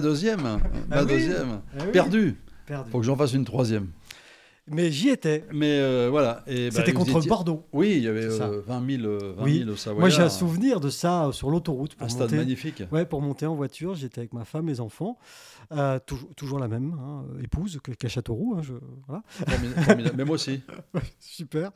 deuxième, 0.00 0.40
ma 0.42 0.50
Ah 0.90 1.02
oui. 1.02 1.06
deuxième, 1.08 1.48
Ah 1.78 1.82
oui, 1.86 1.92
perdue. 1.92 2.36
perdu. 2.66 2.90
Faut 2.90 2.98
que 3.00 3.04
j'en 3.06 3.16
fasse 3.16 3.32
une 3.34 3.44
troisième. 3.44 3.88
Mais 4.66 4.90
j'y 4.90 5.10
étais. 5.10 5.44
Mais 5.52 5.78
euh, 5.80 6.08
voilà. 6.10 6.42
et 6.46 6.70
bah, 6.70 6.76
C'était 6.76 6.94
contre 6.94 7.18
étiez- 7.18 7.28
Bordeaux. 7.28 7.66
Oui, 7.74 7.92
il 7.98 8.02
y 8.02 8.08
avait 8.08 8.30
C'est 8.30 8.38
ça. 8.38 8.46
euh, 8.46 8.62
20 8.66 8.96
000, 8.98 9.02
euh, 9.06 9.34
20 9.36 9.44
Oui. 9.44 9.58
000 9.58 9.70
au 9.72 9.76
Savoyard. 9.76 10.00
Moi, 10.00 10.08
j'ai 10.08 10.22
un 10.22 10.30
souvenir 10.30 10.80
de 10.80 10.88
ça 10.88 11.26
euh, 11.26 11.32
sur 11.32 11.50
l'autoroute. 11.50 11.96
pour 11.96 12.06
Un 12.06 12.08
stade 12.08 12.32
magnifique. 12.32 12.82
Ouais, 12.90 13.04
pour 13.04 13.20
monter 13.20 13.44
en 13.44 13.54
voiture, 13.56 13.94
j'étais 13.94 14.20
avec 14.20 14.32
ma 14.32 14.46
femme, 14.46 14.64
mes 14.64 14.80
enfants, 14.80 15.18
Euh, 15.72 15.98
toujours, 16.06 16.28
toujours 16.34 16.58
la 16.58 16.68
même 16.68 16.94
hein, 17.00 17.24
épouse 17.42 17.78
que- 17.82 17.92
qu'à 17.92 18.08
Châteauroux. 18.08 18.54
hein, 18.56 18.62
je- 18.62 18.72
voilà. 19.06 19.22
Moi 20.24 20.34
aussi. 20.34 20.60
Super. 21.20 21.70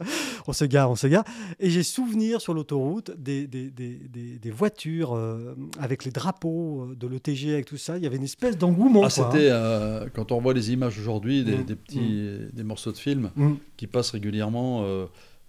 On 0.47 0.53
s'égare, 0.53 0.91
on 0.91 0.97
s'égare. 0.97 1.25
Et 1.59 1.71
j'ai 1.71 1.83
souvenir 1.83 2.41
sur 2.41 2.55
l'autoroute 2.55 3.11
des, 3.19 3.47
des, 3.47 3.71
des, 3.71 3.95
des- 4.39 4.51
voitures 4.51 5.15
euh, 5.15 5.55
avec 5.79 6.05
les 6.05 6.11
drapeaux 6.11 6.83
euh, 6.91 6.97
de 6.97 7.07
l'ETG, 7.07 7.53
avec 7.53 7.67
tout 7.67 7.77
ça. 7.77 7.97
Il 7.99 8.03
y 8.05 8.07
avait 8.07 8.17
une 8.17 8.25
espèce 8.25 8.57
d'engouement. 8.59 9.01
Ah, 9.05 9.09
quoi, 9.15 9.31
c'était 9.31 9.49
euh, 9.51 10.09
quand 10.15 10.33
on 10.33 10.41
voit 10.41 10.55
les 10.55 10.73
images 10.73 10.99
aujourd'hui, 10.99 11.45
des, 11.45 11.57
Mm. 11.59 11.65
petits 11.77 12.39
des 12.53 12.65
morceaux 12.65 12.93
de 12.93 12.97
films 12.99 13.31
hein. 13.37 13.49
Mm. 13.51 13.55
qui 13.77 13.87
passent 13.87 14.11
régulièrement 14.11 14.85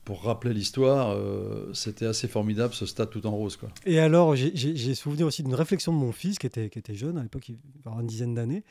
pour 0.06 0.24
rappeler 0.24 0.54
l'histoire. 0.54 1.12
euh, 1.16 1.72
c'était 1.74 2.06
assez 2.08 2.28
formidable 2.28 2.74
ce 2.74 2.86
stade 2.86 3.10
tout 3.12 3.26
en 3.28 3.32
rose. 3.32 3.58
Quoi. 3.58 3.70
Et 3.86 4.00
alors, 4.00 4.36
j'ai- 4.36 4.95
souvenir 4.95 5.28
aussi 5.28 5.43
d'une 5.43 5.54
réflexion 5.54 5.93
de 5.93 5.97
mon 5.97 6.12
fils 6.12 6.39
qui 6.39 6.47
était, 6.47 6.70
qui 6.70 6.80
était 6.80 6.95
jeune 6.95 7.18
à 7.18 7.22
l'époque, 7.24 7.47
il 7.50 7.56
va 7.84 7.91
avoir 7.91 8.02
une 8.02 8.08
dizaine 8.08 8.34
d'années, 8.34 8.64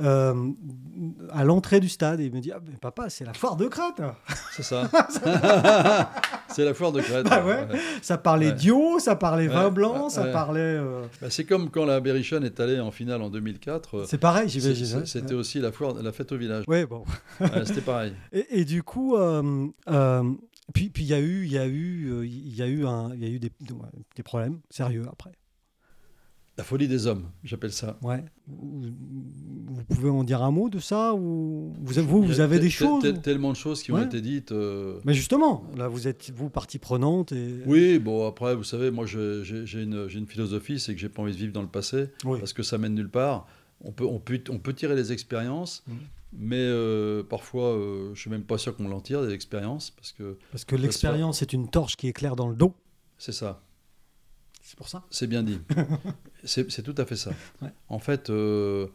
euh, 0.00 0.50
à 1.32 1.44
l'entrée 1.44 1.80
du 1.80 1.88
stade. 1.88 2.20
Et 2.20 2.26
il 2.26 2.32
me 2.32 2.40
dit 2.40 2.50
Ah, 2.52 2.60
mais 2.64 2.76
Papa, 2.80 3.10
c'est 3.10 3.24
la 3.24 3.34
foire 3.34 3.56
de 3.56 3.66
Crète 3.66 4.00
C'est 4.52 4.62
ça. 4.62 4.90
c'est 6.48 6.64
la 6.64 6.72
foire 6.74 6.92
de 6.92 7.00
Crète. 7.00 7.26
Bah 7.28 7.44
ouais. 7.44 7.66
Ça 8.02 8.16
parlait 8.18 8.46
Ouais. 8.48 8.52
d'Io, 8.54 8.98
ça 8.98 9.16
parlait 9.16 9.48
vin 9.48 9.70
blanc, 9.70 10.08
ça 10.08 10.24
parlait. 10.26 10.60
euh, 10.60 11.02
Bah, 11.20 11.28
c'est 11.30 11.44
comme 11.44 11.68
quand 11.70 11.84
la 11.84 12.00
Berrichonne 12.00 12.44
est 12.44 12.58
allée 12.60 12.80
en 12.80 12.90
finale 12.90 13.20
en 13.22 13.28
2004. 13.30 13.98
euh, 13.98 14.04
C'est 14.06 14.18
pareil, 14.18 14.48
j'imagine. 14.48 14.98
hein. 14.98 15.02
C'était 15.04 15.34
aussi 15.34 15.58
la, 15.60 15.72
foire, 15.72 15.94
la 15.94 16.12
fête 16.12 16.32
au 16.32 16.36
village. 16.36 16.64
Ouais, 16.68 16.86
bon. 16.86 17.04
C'était 17.64 17.80
pareil. 17.82 18.12
Et, 18.32 18.60
et 18.60 18.64
du 18.64 18.82
coup, 18.82 19.16
puis 20.72 20.88
puis 20.90 21.04
il 21.04 21.08
y 21.08 21.14
a 21.14 21.20
eu, 21.20 21.44
il 21.44 21.52
y 21.52 21.58
a 21.58 21.66
eu, 21.66 22.10
euh, 22.12 22.26
il 22.26 22.54
y 22.54 22.62
a 22.62 22.66
eu 22.66 22.84
un, 22.86 23.14
il 23.14 23.22
y 23.22 23.26
a 23.26 23.28
eu 23.30 23.38
des, 23.38 23.50
des 24.16 24.22
problèmes 24.22 24.60
sérieux 24.70 25.04
après. 25.10 25.32
La 26.58 26.64
folie 26.64 26.88
des 26.88 27.06
hommes, 27.06 27.28
j'appelle 27.44 27.70
ça. 27.72 27.98
Ouais. 28.00 28.24
Vous, 28.46 29.84
pouvez 29.90 30.08
en 30.08 30.24
dire 30.24 30.42
un 30.42 30.50
mot 30.50 30.70
de 30.70 30.78
ça 30.78 31.12
ou 31.14 31.74
vous, 31.78 32.02
vous, 32.02 32.22
Il 32.22 32.24
y 32.30 32.32
vous 32.32 32.40
a 32.40 32.44
avez 32.44 32.58
des 32.58 32.70
choses 32.70 33.02
te- 33.02 33.08
Tellement 33.10 33.50
de 33.52 33.56
choses 33.56 33.82
qui 33.82 33.92
ont 33.92 34.02
été 34.02 34.22
dites. 34.22 34.52
euh, 34.52 34.98
Mais 35.04 35.12
justement, 35.12 35.64
là, 35.76 35.86
vous 35.88 36.08
êtes 36.08 36.30
vous 36.34 36.48
partie 36.48 36.78
prenante 36.78 37.32
et. 37.32 37.58
Oui, 37.66 37.98
bon, 37.98 38.26
après, 38.26 38.54
vous 38.54 38.64
savez, 38.64 38.90
moi, 38.90 39.04
j'ai 39.04 39.82
une, 39.82 40.08
une 40.14 40.26
philosophie, 40.26 40.80
c'est 40.80 40.94
que 40.94 41.00
j'ai 41.00 41.10
pas 41.10 41.20
envie 41.20 41.32
de 41.32 41.36
vivre 41.36 41.52
dans 41.52 41.60
le 41.62 41.68
passé, 41.68 42.06
Oui. 42.24 42.38
parce 42.38 42.54
que 42.54 42.62
ça 42.62 42.78
mène 42.78 42.94
nulle 42.94 43.10
part. 43.10 43.46
On 43.82 43.92
peut, 43.92 44.04
on 44.06 44.18
peut, 44.18 44.40
on 44.50 44.58
peut 44.58 44.72
tirer 44.74 44.94
les 44.96 45.12
expériences, 45.12 45.82
Mhm. 45.86 45.96
mais 46.32 46.56
euh, 46.58 47.22
parfois, 47.22 47.68
euh, 47.76 48.14
je 48.14 48.20
suis 48.20 48.30
même 48.30 48.44
pas 48.44 48.58
sûr 48.58 48.74
qu'on 48.76 48.88
l'en 48.88 49.00
tire, 49.00 49.22
des 49.26 49.32
expériences, 49.32 49.90
parce 49.90 50.12
que 50.12 50.38
Parce 50.50 50.64
que 50.64 50.76
l'expérience 50.76 51.42
est 51.42 51.52
une 51.52 51.68
torche 51.68 51.96
qui 51.96 52.08
éclaire 52.08 52.36
dans 52.36 52.48
le 52.48 52.56
dos. 52.56 52.74
c'est 53.18 53.32
ça, 53.32 53.62
C'est 54.62 54.76
pour 54.76 54.88
ça. 54.88 55.04
c'est 55.10 55.26
bien 55.26 55.42
dit. 55.42 55.60
c'est 56.44 56.82
tout 56.82 56.94
à 56.98 57.04
fait 57.04 57.16
ça. 57.16 57.30
Ouais. 57.62 57.68
En 57.88 57.98
fait, 57.98 58.30
euh, 58.30 58.86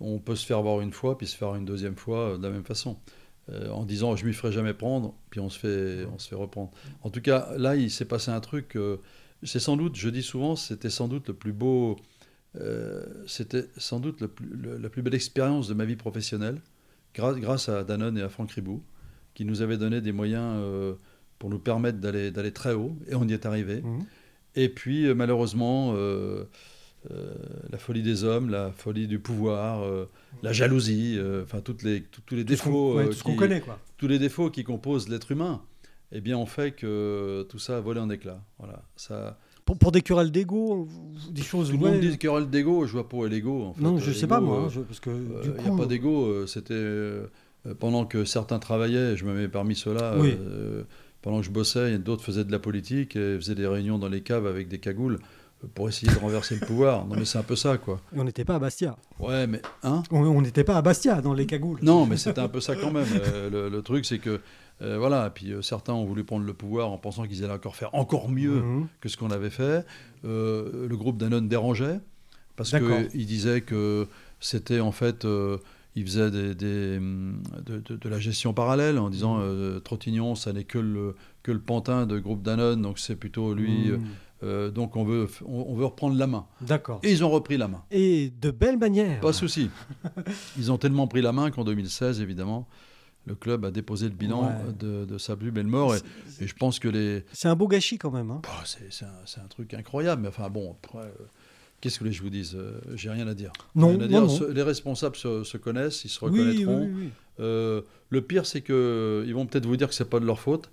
on 0.00 0.18
peut 0.18 0.34
se 0.36 0.46
faire 0.46 0.62
voir 0.62 0.80
une 0.80 0.92
fois, 0.92 1.18
puis 1.18 1.26
se 1.26 1.36
faire 1.36 1.54
une 1.54 1.64
deuxième 1.66 1.96
fois 1.96 2.30
euh, 2.30 2.38
de 2.38 2.42
la 2.42 2.50
même 2.50 2.64
façon. 2.64 2.96
En 3.72 3.84
disant 3.84 4.14
je 4.14 4.24
m'y 4.26 4.32
ferai 4.32 4.52
jamais 4.52 4.74
prendre, 4.74 5.12
puis 5.28 5.40
on 5.40 5.48
se 5.48 5.58
fait, 5.58 6.04
on 6.14 6.20
se 6.20 6.28
fait 6.28 6.36
reprendre. 6.36 6.70
En 7.02 7.10
tout 7.10 7.20
cas, 7.20 7.48
là, 7.58 7.74
il 7.74 7.90
s'est 7.90 8.04
passé 8.04 8.30
un 8.30 8.38
truc. 8.38 8.78
c'est 9.42 9.58
sans 9.58 9.76
doute, 9.76 9.96
je 9.96 10.08
dis 10.08 10.22
souvent, 10.22 10.54
c'était 10.54 10.88
sans 10.90 11.08
doute 11.08 11.26
le 11.26 11.34
plus 11.34 11.52
beau, 11.52 11.96
euh, 12.58 13.04
c'était 13.26 13.66
sans 13.76 14.00
doute 14.00 14.20
le 14.20 14.28
plus- 14.28 14.48
le- 14.48 14.76
la 14.78 14.88
plus 14.88 15.02
belle 15.02 15.14
expérience 15.14 15.68
de 15.68 15.74
ma 15.74 15.84
vie 15.84 15.96
professionnelle, 15.96 16.60
grâce, 17.14 17.36
grâce 17.36 17.68
à 17.68 17.84
Danone 17.84 18.18
et 18.18 18.22
à 18.22 18.28
Franck 18.28 18.52
Ribou, 18.52 18.82
qui 19.34 19.44
nous 19.44 19.62
avaient 19.62 19.78
donné 19.78 20.00
des 20.00 20.12
moyens 20.12 20.56
euh, 20.58 20.94
pour 21.38 21.48
nous 21.50 21.58
permettre 21.60 21.98
d'aller 21.98 22.30
d'aller 22.30 22.52
très 22.52 22.72
haut, 22.74 22.96
et 23.08 23.14
on 23.14 23.26
y 23.28 23.32
est 23.32 23.46
arrivé. 23.46 23.82
Mhm. 23.82 24.04
Et 24.56 24.68
puis, 24.68 25.06
euh, 25.06 25.14
malheureusement, 25.14 25.92
euh, 25.94 26.44
la 27.70 27.78
folie 27.78 28.02
des 28.02 28.24
hommes, 28.24 28.50
la 28.50 28.72
folie 28.72 29.06
du 29.06 29.18
pouvoir, 29.20 29.82
la 30.42 30.52
jalousie, 30.52 31.18
enfin, 31.42 31.60
toutes 31.60 31.82
les, 31.82 32.02
tous- 32.02 32.20
tous 32.26 32.34
les 32.34 32.42
Tout 32.44 32.48
défauts, 32.48 32.96
ouais, 32.96 33.06
tout 33.06 33.12
ce 33.12 33.22
qu'on 33.22 33.30
qui- 33.32 33.36
connaît, 33.38 33.60
quoi. 33.62 33.78
tous 33.96 34.06
les 34.06 34.18
défauts 34.18 34.50
qui 34.50 34.64
composent 34.64 35.08
l'être 35.08 35.30
humain, 35.32 35.62
eh 36.12 36.20
bien, 36.20 36.36
ont 36.36 36.44
fait 36.46 36.72
que 36.72 37.46
tout 37.48 37.58
ça 37.58 37.78
a 37.78 37.80
volé 37.80 38.00
en 38.00 38.10
éclats. 38.10 38.42
Voilà. 38.58 38.82
Ça, 38.96 39.38
Pour, 39.64 39.78
pour 39.78 39.92
des 39.92 40.00
querelles 40.02 40.30
d'ego, 40.32 40.88
des 41.30 41.42
choses. 41.42 41.70
tout 41.70 41.76
le 41.76 41.82
ouais. 41.84 41.90
monde 41.92 42.00
dit 42.00 42.18
querelle 42.18 42.48
d'ego, 42.50 42.86
je 42.86 42.92
vois 42.92 43.08
pas 43.08 43.26
est 43.26 43.28
l'ego. 43.28 43.64
en 43.64 43.72
fait. 43.74 43.82
Non, 43.82 43.98
je 43.98 44.10
Euh, 44.10 44.14
sais 44.14 44.26
pas 44.26 44.40
l'ego, 44.40 44.50
moi, 44.52 44.64
euh, 44.64 44.68
je- 44.70 44.80
parce 44.80 45.00
que 45.00 45.10
euh, 45.10 45.42
Il 45.44 45.50
n'y 45.50 45.68
coup. 45.68 45.74
a 45.74 45.76
pas 45.76 45.86
d'ego. 45.86 46.24
euh, 46.26 46.46
C'était 46.46 46.74
euh, 46.74 47.26
euh, 47.66 47.74
pendant 47.78 48.04
que 48.06 48.24
certains 48.24 48.58
travaillaient, 48.58 49.16
je 49.16 49.24
me 49.24 49.34
mets 49.34 49.48
parmi 49.48 49.74
ceux-là. 49.76 50.16
Oui. 50.18 50.34
euh, 50.40 50.82
pendant 51.22 51.40
que 51.40 51.44
je 51.46 51.50
bossais, 51.50 51.98
d'autres 51.98 52.24
faisaient 52.24 52.44
de 52.44 52.52
la 52.52 52.58
politique 52.58 53.14
et 53.14 53.36
faisaient 53.36 53.54
des 53.54 53.66
réunions 53.66 53.98
dans 53.98 54.08
les 54.08 54.22
caves 54.22 54.46
avec 54.46 54.68
des 54.68 54.78
cagoules 54.78 55.16
euh, 55.16 55.18
pour 55.74 55.88
essayer 55.88 56.12
de 56.12 56.18
renverser 56.18 56.56
le 56.58 56.66
pouvoir. 56.66 57.06
Non, 57.06 57.16
mais 57.16 57.24
c'est 57.24 57.38
un 57.38 57.42
peu 57.42 57.56
ça, 57.56 57.76
quoi. 57.78 58.00
on 58.16 58.24
n'était 58.24 58.44
pas 58.44 58.54
à 58.54 58.58
Bastia. 58.58 58.96
Ouais, 59.18 59.46
mais 59.46 59.60
hein? 59.82 60.02
On 60.10 60.40
n'était 60.40 60.64
pas 60.64 60.76
à 60.76 60.82
Bastia 60.82 61.20
dans 61.20 61.34
les 61.34 61.46
cagoules. 61.46 61.78
Non, 61.82 62.06
mais 62.06 62.16
c'était 62.16 62.40
un 62.40 62.48
peu 62.48 62.60
ça 62.60 62.76
quand 62.76 62.90
même. 62.90 63.06
Euh, 63.26 63.50
le, 63.50 63.68
le 63.68 63.82
truc, 63.82 64.04
c'est 64.06 64.18
que 64.18 64.40
euh, 64.82 64.96
voilà. 64.98 65.28
Puis 65.30 65.52
euh, 65.52 65.60
certains 65.62 65.92
ont 65.92 66.04
voulu 66.06 66.24
prendre 66.24 66.46
le 66.46 66.54
pouvoir 66.54 66.90
en 66.90 66.96
pensant 66.98 67.24
qu'ils 67.26 67.44
allaient 67.44 67.52
encore 67.52 67.76
faire 67.76 67.94
encore 67.94 68.30
mieux 68.30 68.60
Mhm. 68.62 68.86
que 69.00 69.08
ce 69.10 69.16
qu'on 69.18 69.30
avait 69.30 69.50
fait. 69.50 69.84
Le 70.24 70.88
groupe 70.92 71.18
Danone 71.18 71.48
dérangeait 71.48 72.00
parce 72.56 72.70
qu'il 72.70 73.26
disait 73.26 73.60
que 73.62 74.06
c'était 74.40 74.80
en 74.80 74.92
fait, 74.92 75.26
il 75.96 76.04
faisait 76.04 76.30
des, 76.30 76.54
des, 76.54 76.96
hum, 76.98 77.42
de, 77.66 77.78
de- 77.80 77.96
de 77.96 78.08
la 78.08 78.18
gestion 78.18 78.52
parallèle 78.54 78.98
en 78.98 79.10
disant 79.10 79.38
Mhm. 79.38 79.80
Trottignon, 79.82 80.34
ça 80.34 80.52
n'est 80.52 80.64
que 80.64 80.78
le, 80.78 81.14
que 81.42 81.52
le 81.52 81.58
pantin 81.60 82.06
de 82.06 82.18
groupe 82.18 82.42
Danone, 82.42 82.80
donc 82.82 82.98
c'est 82.98 83.16
plutôt 83.16 83.52
lui. 83.54 83.90
Mhm. 83.92 84.04
Euh, 84.42 84.70
donc 84.70 84.96
on 84.96 85.04
veut, 85.04 85.28
on, 85.44 85.74
veut 85.74 85.84
reprendre 85.84 86.16
la 86.16 86.26
main. 86.26 86.46
D'accord. 86.62 87.00
Et 87.02 87.10
ils 87.10 87.22
ont 87.24 87.30
repris 87.30 87.56
la 87.58 87.68
main. 87.68 87.82
Et 87.90 88.32
de 88.40 88.50
belle 88.50 88.78
manière. 88.78 89.20
Pas 89.20 89.28
de 89.28 89.32
souci. 89.32 89.70
Ils 90.58 90.72
ont 90.72 90.78
tellement 90.78 91.06
pris 91.06 91.20
la 91.20 91.32
main 91.32 91.50
qu'en 91.50 91.64
2016, 91.64 92.20
évidemment, 92.20 92.66
le 93.26 93.34
club 93.34 93.66
a 93.66 93.70
déposé 93.70 94.08
le 94.08 94.14
bilan 94.14 94.50
de, 94.78 95.04
de, 95.04 95.18
sa 95.18 95.36
plus 95.36 95.50
belle 95.50 95.66
mort. 95.66 95.94
Et, 95.94 96.46
je 96.46 96.54
pense 96.54 96.78
que 96.78 96.88
les. 96.88 97.24
C'est 97.32 97.48
un 97.48 97.56
beau 97.56 97.68
gâchis 97.68 97.98
quand 97.98 98.10
même. 98.10 98.30
Hein. 98.30 98.40
Bah, 98.42 98.62
c'est 98.64 99.04
un, 99.04 99.42
un, 99.44 99.48
truc 99.48 99.74
incroyable. 99.74 100.22
Mais 100.22 100.28
enfin 100.28 100.48
bon, 100.48 100.72
après. 100.72 101.12
Qu'est-ce 101.82 101.98
que 101.98 102.10
je 102.10 102.22
vous 102.22 102.28
dise 102.28 102.58
J'ai 102.94 103.08
rien 103.10 103.26
à 103.26 103.34
dire. 103.34 103.52
Non, 103.74 103.96
Les 103.96 104.62
responsables 104.62 105.16
se, 105.16 105.56
connaissent, 105.58 106.04
ils 106.04 106.10
se 106.10 106.24
reconnaîtront. 106.24 106.90
le 107.38 108.20
pire, 108.22 108.46
c'est 108.46 108.62
qu'ils 108.62 109.34
vont 109.34 109.44
peut-être 109.44 109.66
vous 109.66 109.76
dire 109.76 109.88
que 109.88 109.94
c'est 109.94 110.08
pas 110.08 110.20
de 110.20 110.26
leur 110.26 110.40
faute, 110.40 110.70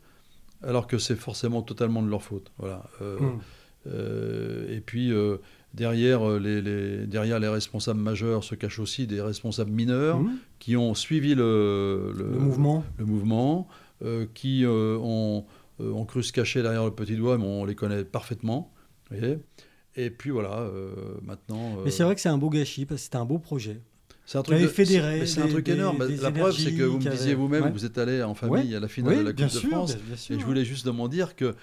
alors 0.64 0.88
que 0.88 0.98
c'est 0.98 1.16
forcément 1.16 1.62
totalement 1.62 2.02
de 2.02 2.10
leur 2.10 2.24
faute. 2.24 2.52
Voilà. 2.58 2.84
Hum. 3.02 3.42
Et 3.88 4.82
puis, 4.86 5.14
Derrière, 5.78 6.28
euh, 6.28 6.40
les, 6.40 7.06
derrière 7.06 7.40
les 7.40 7.48
responsables 7.48 8.00
majeurs 8.00 8.44
se 8.44 8.56
cachent 8.56 8.80
aussi 8.80 9.06
des 9.06 9.22
responsables 9.22 9.70
mineurs 9.70 10.20
mmh. 10.22 10.38
qui 10.58 10.76
ont 10.76 10.96
suivi 10.96 11.36
le, 11.36 12.14
mouvement, 12.40 12.84
le 12.98 13.06
mouvement 13.06 13.68
euh, 14.04 14.26
qui 14.34 14.66
euh, 14.66 14.98
ont, 15.00 15.46
ont, 15.80 16.06
cru 16.06 16.24
se 16.24 16.34
cacher 16.34 16.64
derrière 16.64 16.84
le 16.84 16.92
petit 16.92 17.16
doigt, 17.16 17.38
mais 17.38 17.46
on 17.46 17.64
les 17.64 17.76
connaît 17.76 18.04
parfaitement. 18.04 18.74
et 19.96 20.10
puis 20.10 20.32
voilà, 20.32 20.68
maintenant. 21.22 21.78
Mais 21.86 21.92
c'est 21.92 22.04
vrai 22.04 22.16
que 22.16 22.22
c'est 22.22 22.30
un 22.30 22.40
beau 22.40 22.50
gâchis, 22.50 22.86
parce 22.86 23.02
que 23.02 23.06
c'était 23.06 23.18
un 23.18 23.26
beau 23.26 23.38
projet. 23.38 23.80
C'est 24.26 24.40
un 24.40 24.44
truc, 24.44 24.68
fédéré, 24.68 25.26
c'est 25.28 25.42
un 25.42 25.48
truc 25.48 25.70
énorme. 25.70 26.00
la 26.22 26.32
preuve, 26.32 26.58
c'est 26.58 26.74
que 26.74 26.84
vous 26.84 26.98
me 26.98 27.10
disiez 27.10 27.36
vous-même, 27.36 27.72
vous 27.72 27.86
êtes 27.86 28.00
allé 28.00 28.24
en 28.24 28.34
famille 28.34 28.76
à 28.76 28.80
la 28.80 28.88
finale 28.88 29.20
de 29.20 29.22
la 29.22 29.34
Coupe 29.34 29.54
de 29.54 29.68
France. 29.68 29.96
et 30.32 30.40
je 30.40 30.46
voulais 30.46 30.66
juste 30.66 30.88
demander 30.88 31.18
dire 31.18 31.36
que 31.36 31.56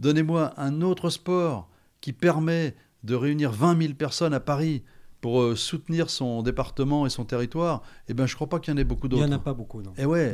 donnez-moi 0.00 0.52
un 0.56 0.82
autre 0.82 1.10
sport 1.10 1.68
qui 2.00 2.12
permet 2.12 2.74
de 3.04 3.14
réunir 3.14 3.52
20 3.52 3.80
000 3.80 3.94
personnes 3.94 4.34
à 4.34 4.40
Paris 4.40 4.82
pour 5.20 5.42
euh, 5.42 5.54
soutenir 5.54 6.08
son 6.08 6.42
département 6.42 7.06
et 7.06 7.10
son 7.10 7.26
territoire, 7.26 7.82
eh 8.08 8.14
ben, 8.14 8.26
je 8.26 8.32
ne 8.32 8.36
crois 8.36 8.48
pas 8.48 8.58
qu'il 8.58 8.72
y 8.72 8.74
en 8.74 8.78
ait 8.78 8.84
beaucoup 8.84 9.06
d'autres. 9.06 9.22
Il 9.22 9.28
n'y 9.28 9.34
en 9.34 9.36
a 9.36 9.40
pas 9.40 9.52
beaucoup, 9.52 9.82
non. 9.82 9.92
Et 9.98 10.06
ouais, 10.06 10.32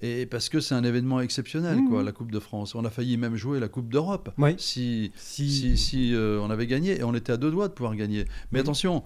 Et, 0.00 0.24
parce 0.26 0.48
que 0.48 0.60
c'est 0.60 0.74
un 0.74 0.84
événement 0.84 1.20
exceptionnel, 1.20 1.78
mmh. 1.78 1.88
quoi, 1.88 2.04
la 2.04 2.12
Coupe 2.12 2.30
de 2.30 2.38
France. 2.38 2.76
On 2.76 2.84
a 2.84 2.90
failli 2.90 3.16
même 3.16 3.34
jouer 3.34 3.58
la 3.58 3.68
Coupe 3.68 3.88
d'Europe 3.88 4.30
si, 4.56 5.10
si, 5.16 5.76
si, 5.76 6.14
euh, 6.14 6.40
on 6.40 6.50
avait 6.50 6.68
gagné, 6.68 7.00
et 7.00 7.02
on 7.02 7.14
était 7.14 7.32
à 7.32 7.36
deux 7.36 7.50
doigts 7.50 7.66
de 7.66 7.72
pouvoir 7.72 7.96
gagner. 7.96 8.24
Mais 8.52 8.60
attention, 8.60 9.02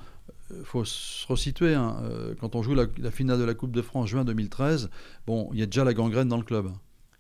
il 0.51 0.57
euh, 0.57 0.65
faut 0.65 0.85
se 0.85 1.27
resituer. 1.27 1.75
Hein, 1.75 1.97
quand 2.39 2.55
on 2.55 2.63
joue 2.63 2.75
la, 2.75 2.85
la, 2.99 3.11
finale 3.11 3.39
de 3.39 3.45
la 3.45 3.55
Coupe 3.55 3.73
de 3.73 3.83
France 3.83 4.11
juin 4.11 4.25
2013, 4.25 4.91
bon, 5.27 5.49
il 5.55 5.61
y 5.61 5.63
a 5.63 5.67
déjà 5.67 5.85
la 5.85 5.95
gangrène 5.95 6.29
dans 6.29 6.37
le 6.37 6.45
club. 6.45 6.71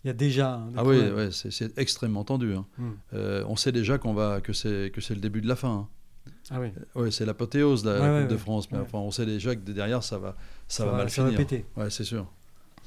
Il 0.05 0.09
y 0.09 0.11
a 0.11 0.15
déjà. 0.15 0.61
Ah 0.77 0.85
oui, 0.85 0.99
ouais, 0.99 1.31
c'est 1.33 1.79
extrêmement 1.79 2.25
tendu. 2.25 2.55
Hein. 2.55 2.67
Hmm. 2.77 2.91
Euh, 3.15 3.45
on 3.49 3.57
sait 3.57 3.73
déjà 3.73 3.97
qu'on 3.97 4.13
va 4.13 4.43
que 4.43 4.53
c'est 4.53 4.91
que 4.93 5.01
c'est 5.01 5.15
le 5.15 5.21
début 5.21 5.41
de 5.41 5.49
la 5.49 5.57
fin. 5.57 5.89
Hein. 6.27 6.33
Ah 6.51 6.61
oui. 6.61 6.69
Euh, 6.97 7.03
ouais, 7.05 7.11
c'est 7.11 7.25
l'apothéose 7.25 7.83
de 7.83 7.91
la, 7.91 8.21
Coupe 8.21 8.31
de 8.31 8.37
France, 8.37 8.71
mais 8.71 8.79
enfin, 8.79 8.99
on 8.99 9.11
sait 9.11 9.25
déjà 9.25 9.57
que 9.57 9.61
derrière 9.61 10.03
ça 10.03 10.19
va 10.19 10.37
ça, 10.69 10.85
va, 10.85 10.93
mal 10.93 11.11
ça 11.11 11.23
finir. 11.23 11.39
Va 11.39 11.45
péter. 11.45 11.65
Ouais, 11.77 11.89
c'est 11.89 12.05
sûr. 12.05 12.27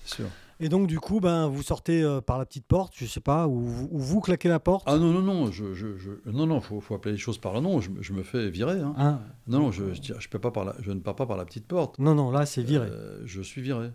sûr. 0.05 0.27
Et 0.59 0.69
donc, 0.69 0.87
du 0.87 0.99
coup, 0.99 1.19
ben, 1.19 1.47
vous 1.47 1.63
sortez 1.63 2.03
euh, 2.03 2.21
par 2.21 2.37
la 2.37 2.45
petite 2.45 2.65
porte, 2.65 2.93
je 2.95 3.05
sais 3.05 3.19
pas, 3.19 3.47
ou, 3.47 3.63
vous 3.91 4.21
claquez 4.21 4.49
la 4.49 4.59
porte? 4.59 4.83
Ah 4.87 4.97
non, 4.97 5.11
non, 5.11 5.21
non, 5.21 5.51
je, 5.51 5.73
je, 5.73 5.97
je 5.97 6.11
non, 6.25 6.47
non, 6.47 6.61
faut, 6.61 6.81
faut 6.81 6.95
appeler 6.95 7.13
les 7.13 7.19
choses 7.19 7.37
par 7.37 7.53
le 7.53 7.61
nom. 7.61 7.79
Je, 7.79 7.89
je 7.99 8.13
me 8.13 8.21
fais 8.21 8.49
virer. 8.49 8.79
Hein. 8.79 8.93
Ah. 8.97 9.19
Non, 9.47 9.59
non, 9.59 9.71
je, 9.71 9.85
je, 9.93 10.29
peux 10.29 10.39
pas 10.39 10.51
par 10.51 10.65
la, 10.65 10.75
je 10.81 10.91
ne 10.91 10.99
pars 10.99 11.15
pas 11.15 11.25
par 11.25 11.37
la 11.37 11.45
petite 11.45 11.65
porte. 11.65 11.97
Non, 11.97 12.13
non, 12.13 12.29
là, 12.29 12.45
c'est 12.45 12.63
viré. 12.63 12.89
je 13.25 13.41
suis 13.41 13.61
viré. 13.63 13.89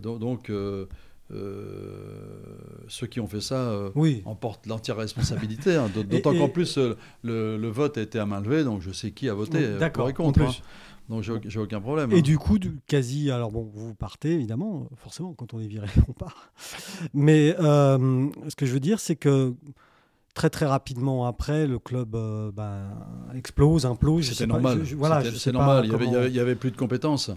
donc, 0.00 0.20
donc 0.20 0.50
ceux 2.88 3.06
qui 3.06 3.20
ont 3.20 3.26
fait 3.26 3.40
ça 3.40 3.56
euh, 3.56 3.90
en 4.24 4.34
portent 4.34 4.66
l'entière 4.66 4.96
responsabilité. 4.96 5.74
Hein. 5.74 5.90
D'autant 6.08 6.34
qu'en 6.34 6.48
plus, 6.48 6.78
euh, 6.78 6.96
le, 7.22 7.68
vote 7.68 7.98
a 7.98 8.02
été 8.02 8.18
à 8.18 8.26
main 8.26 8.40
levée, 8.40 8.64
donc 8.64 8.82
je 8.82 8.90
sais 8.90 9.10
qui 9.10 9.28
a 9.28 9.34
voté 9.34 9.76
pour 9.92 10.08
et 10.08 10.12
contre. 10.12 10.42
Hein. 10.42 10.52
Donc 11.08 11.22
j'ai 11.22 11.60
aucun 11.60 11.80
problème. 11.80 12.10
Et 12.12 12.18
hein. 12.18 12.20
du 12.20 12.36
coup, 12.36 12.58
quasi, 12.86 13.30
alors 13.30 13.52
bon, 13.52 13.70
vous 13.72 13.94
partez 13.94 14.32
évidemment, 14.32 14.88
forcément, 14.96 15.34
quand 15.34 15.54
on 15.54 15.60
est 15.60 15.68
viré, 15.68 15.86
on 16.08 16.12
part. 16.12 16.52
Mais 17.14 17.54
ce 17.58 18.56
que 18.56 18.66
je 18.66 18.72
veux 18.72 18.80
dire, 18.80 19.00
c'est 19.00 19.16
que 19.16 19.54
très 20.36 20.50
très 20.50 20.66
rapidement 20.66 21.26
après, 21.26 21.66
le 21.66 21.78
club 21.78 22.14
euh, 22.14 22.52
ben, 22.52 22.90
explose, 23.34 23.86
implose. 23.86 24.26
C'était 24.26 24.46
normal. 24.46 24.82
voilà, 24.94 25.22
c'est 25.34 25.50
normal. 25.50 25.86
Il 25.86 26.30
n'y 26.30 26.38
avait, 26.38 26.54
plus 26.54 26.70
de 26.70 26.76
compétences. 26.76 27.30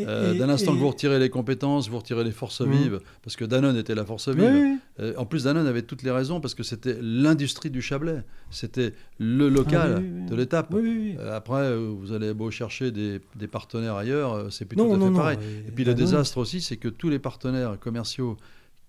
Euh, 0.00 0.34
d'un 0.34 0.50
instant 0.50 0.74
que 0.74 0.78
vous 0.78 0.90
retirez 0.90 1.18
les 1.18 1.30
compétences, 1.30 1.88
vous 1.88 1.96
retirez 1.96 2.24
les 2.24 2.30
forces 2.30 2.60
mmh. 2.60 2.70
vives, 2.70 3.00
parce 3.22 3.36
que 3.36 3.46
Danone 3.46 3.76
était 3.78 3.94
la 3.94 4.04
force 4.04 4.28
vive. 4.28 4.78
Euh, 5.00 5.14
en 5.16 5.24
plus, 5.24 5.44
Danone 5.44 5.66
avait 5.66 5.80
toutes 5.80 6.02
les 6.02 6.10
raisons, 6.10 6.42
parce 6.42 6.54
que 6.54 6.62
c'était 6.62 6.98
l'industrie 7.00 7.70
du 7.70 7.80
Chablais. 7.80 8.22
C'était 8.50 8.92
le 9.18 9.48
local 9.48 10.02
ah 10.04 10.30
de 10.30 10.36
l'étape. 10.36 10.74
après, 11.32 11.74
vous 11.74 12.12
allez 12.12 12.34
beau 12.34 12.50
chercher 12.50 12.90
des, 12.90 13.20
partenaires 13.50 13.96
ailleurs, 13.96 14.52
c'est 14.52 14.66
plus 14.66 14.76
tout 14.76 14.92
à 14.92 14.98
fait 14.98 15.14
pareil. 15.14 15.38
Et 15.66 15.70
puis 15.70 15.84
le 15.84 15.94
désastre 15.94 16.36
aussi, 16.36 16.60
c'est 16.60 16.76
que 16.76 16.88
tous 16.88 17.08
les 17.08 17.18
partenaires 17.18 17.78
commerciaux 17.80 18.36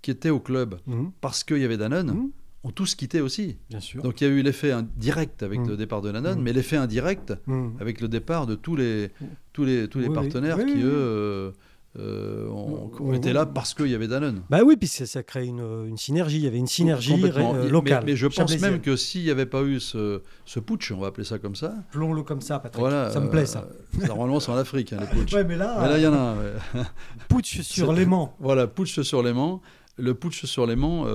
qui 0.01 0.11
étaient 0.11 0.30
au 0.30 0.41
club, 0.41 0.76
mmh. 0.86 1.05
parce 1.22 1.45
qu'il 1.45 1.59
y 1.59 1.64
avait 1.64 1.78
Danone, 1.78 2.11
mmh 2.11 2.30
ont 2.64 2.72
tous 2.72 2.95
quitté 2.95 3.22
aussi. 3.22 3.57
Bien 3.70 3.80
sûr. 3.80 4.01
Donc 4.01 4.22
il 4.22 4.28
y 4.28 4.28
a 4.28 4.30
eu 4.34 4.41
l'effet 4.41 4.74
direct 4.95 5.43
avec 5.43 5.59
mm. 5.59 5.70
le 5.70 5.78
départ 5.78 6.01
de 6.01 6.11
Danone, 6.11 6.39
mm. 6.39 6.43
mais 6.43 6.53
l'effet 6.53 6.78
indirect 6.78 7.34
mm. 7.45 7.72
avec 7.80 8.01
le 8.01 8.07
départ 8.07 8.47
de 8.47 8.55
tous 8.55 8.76
les, 8.76 9.11
tous 9.51 9.66
les, 9.66 9.88
tous 9.88 9.99
les 9.99 10.09
partenaires 10.09 10.57
qui, 10.57 10.82
eux, 10.82 10.91
euh, 10.93 11.51
euh, 11.99 12.47
ont, 12.49 13.14
été 13.14 13.34
là 13.34 13.45
parce 13.45 13.74
qu'il 13.74 13.88
y 13.88 13.95
avait 13.95 14.07
Danone. 14.07 14.41
Bah 14.49 14.61
oui, 14.66 14.78
puis 14.78 14.88
ça, 14.88 15.24
crée 15.24 15.45
une, 15.45 15.59
une, 15.88 15.97
synergie. 15.97 16.38
Il 16.38 16.43
y 16.43 16.47
avait 16.47 16.57
une 16.57 16.68
synergie 16.68 17.22
euh, 17.24 17.70
locale. 17.70 18.03
Mais, 18.05 18.16
je 18.16 18.28
pense 18.28 18.59
même 18.59 18.82
que 18.82 18.95
s'il 18.95 19.24
n'y 19.24 19.30
avait 19.30 19.45
pas 19.45 19.61
eu 19.61 19.80
ce, 19.80 20.22
ce, 20.45 20.59
putsch, 20.59 20.91
on 20.91 20.97
va 20.97 21.07
appeler 21.07 21.26
ça 21.26 21.38
comme 21.38 21.55
ça. 21.55 21.76
Plomb-le 21.91 22.24
comme 22.24 22.41
ça, 22.41 22.59
Patrick. 22.59 22.80
Voilà, 22.80 23.11
ça 23.11 23.20
me 23.20 23.30
plaît, 23.30 23.45
ça. 23.45 23.68
Normalement, 24.07 24.39
c'est 24.39 24.51
en 24.51 24.57
Afrique, 24.57 24.93
hein, 24.93 24.99
les 25.01 25.07
putsch. 25.07 25.34
Ouais, 25.34 25.43
mais 25.43 25.55
là, 25.57 25.97
il 25.97 26.03
y 26.03 26.07
en 26.07 26.14
a 26.14 26.36
un. 26.36 26.86
putsch 27.28 27.61
sur 27.61 27.93
l'aimant. 27.93 28.36
Voilà, 28.39 28.68
putsch 28.68 29.01
sur 29.01 29.22
l'aimant. 29.22 29.61
Le 29.97 30.16
putsch 30.16 30.45
sur 30.45 30.66
l'aimant, 30.66 31.05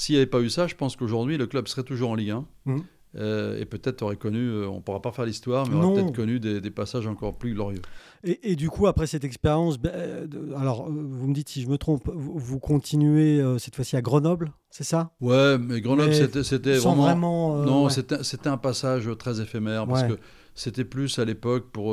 s'il 0.00 0.14
n'y 0.14 0.16
avait 0.16 0.30
pas 0.30 0.40
eu 0.40 0.48
ça, 0.48 0.66
je 0.66 0.74
pense 0.74 0.96
qu'aujourd'hui, 0.96 1.36
le 1.36 1.46
club 1.46 1.68
serait 1.68 1.82
toujours 1.82 2.08
en 2.08 2.14
Ligue 2.14 2.30
1. 2.30 2.46
Mmh. 2.64 2.78
Euh, 3.16 3.60
et 3.60 3.66
peut-être 3.66 4.00
aurait 4.00 4.16
connu, 4.16 4.38
euh, 4.38 4.66
on 4.66 4.76
ne 4.76 4.80
pourra 4.80 5.02
pas 5.02 5.12
faire 5.12 5.26
l'histoire, 5.26 5.68
mais 5.68 5.76
aurait 5.76 6.00
peut-être 6.00 6.16
connu 6.16 6.40
des, 6.40 6.70
passages 6.70 7.06
encore 7.06 7.36
plus 7.36 7.52
glorieux. 7.52 7.82
Et, 8.24 8.56
du 8.56 8.70
coup, 8.70 8.86
après 8.86 9.06
cette 9.06 9.24
expérience, 9.24 9.78
ben, 9.78 9.90
euh, 9.92 10.26
alors 10.56 10.88
vous 10.88 11.26
me 11.26 11.34
dites 11.34 11.50
si 11.50 11.60
je 11.60 11.68
me 11.68 11.76
trompe, 11.76 12.08
vous, 12.14 12.58
continuez 12.58 13.44
cette 13.58 13.76
fois-ci 13.76 13.94
à 13.94 14.00
Grenoble, 14.00 14.52
c'est 14.70 14.84
ça? 14.84 15.12
Ouais, 15.20 15.58
mais 15.58 15.82
Grenoble, 15.82 16.14
c'était 16.14 16.78
vraiment. 16.78 17.58
non, 17.58 17.90
c'était 17.90 18.48
un 18.48 18.56
passage 18.56 19.06
très 19.18 19.42
éphémère, 19.42 19.86
parce 19.86 20.04
que 20.04 20.18
c'était 20.54 20.86
plus 20.86 21.18
à 21.18 21.26
l'époque 21.26 21.66
pour, 21.72 21.92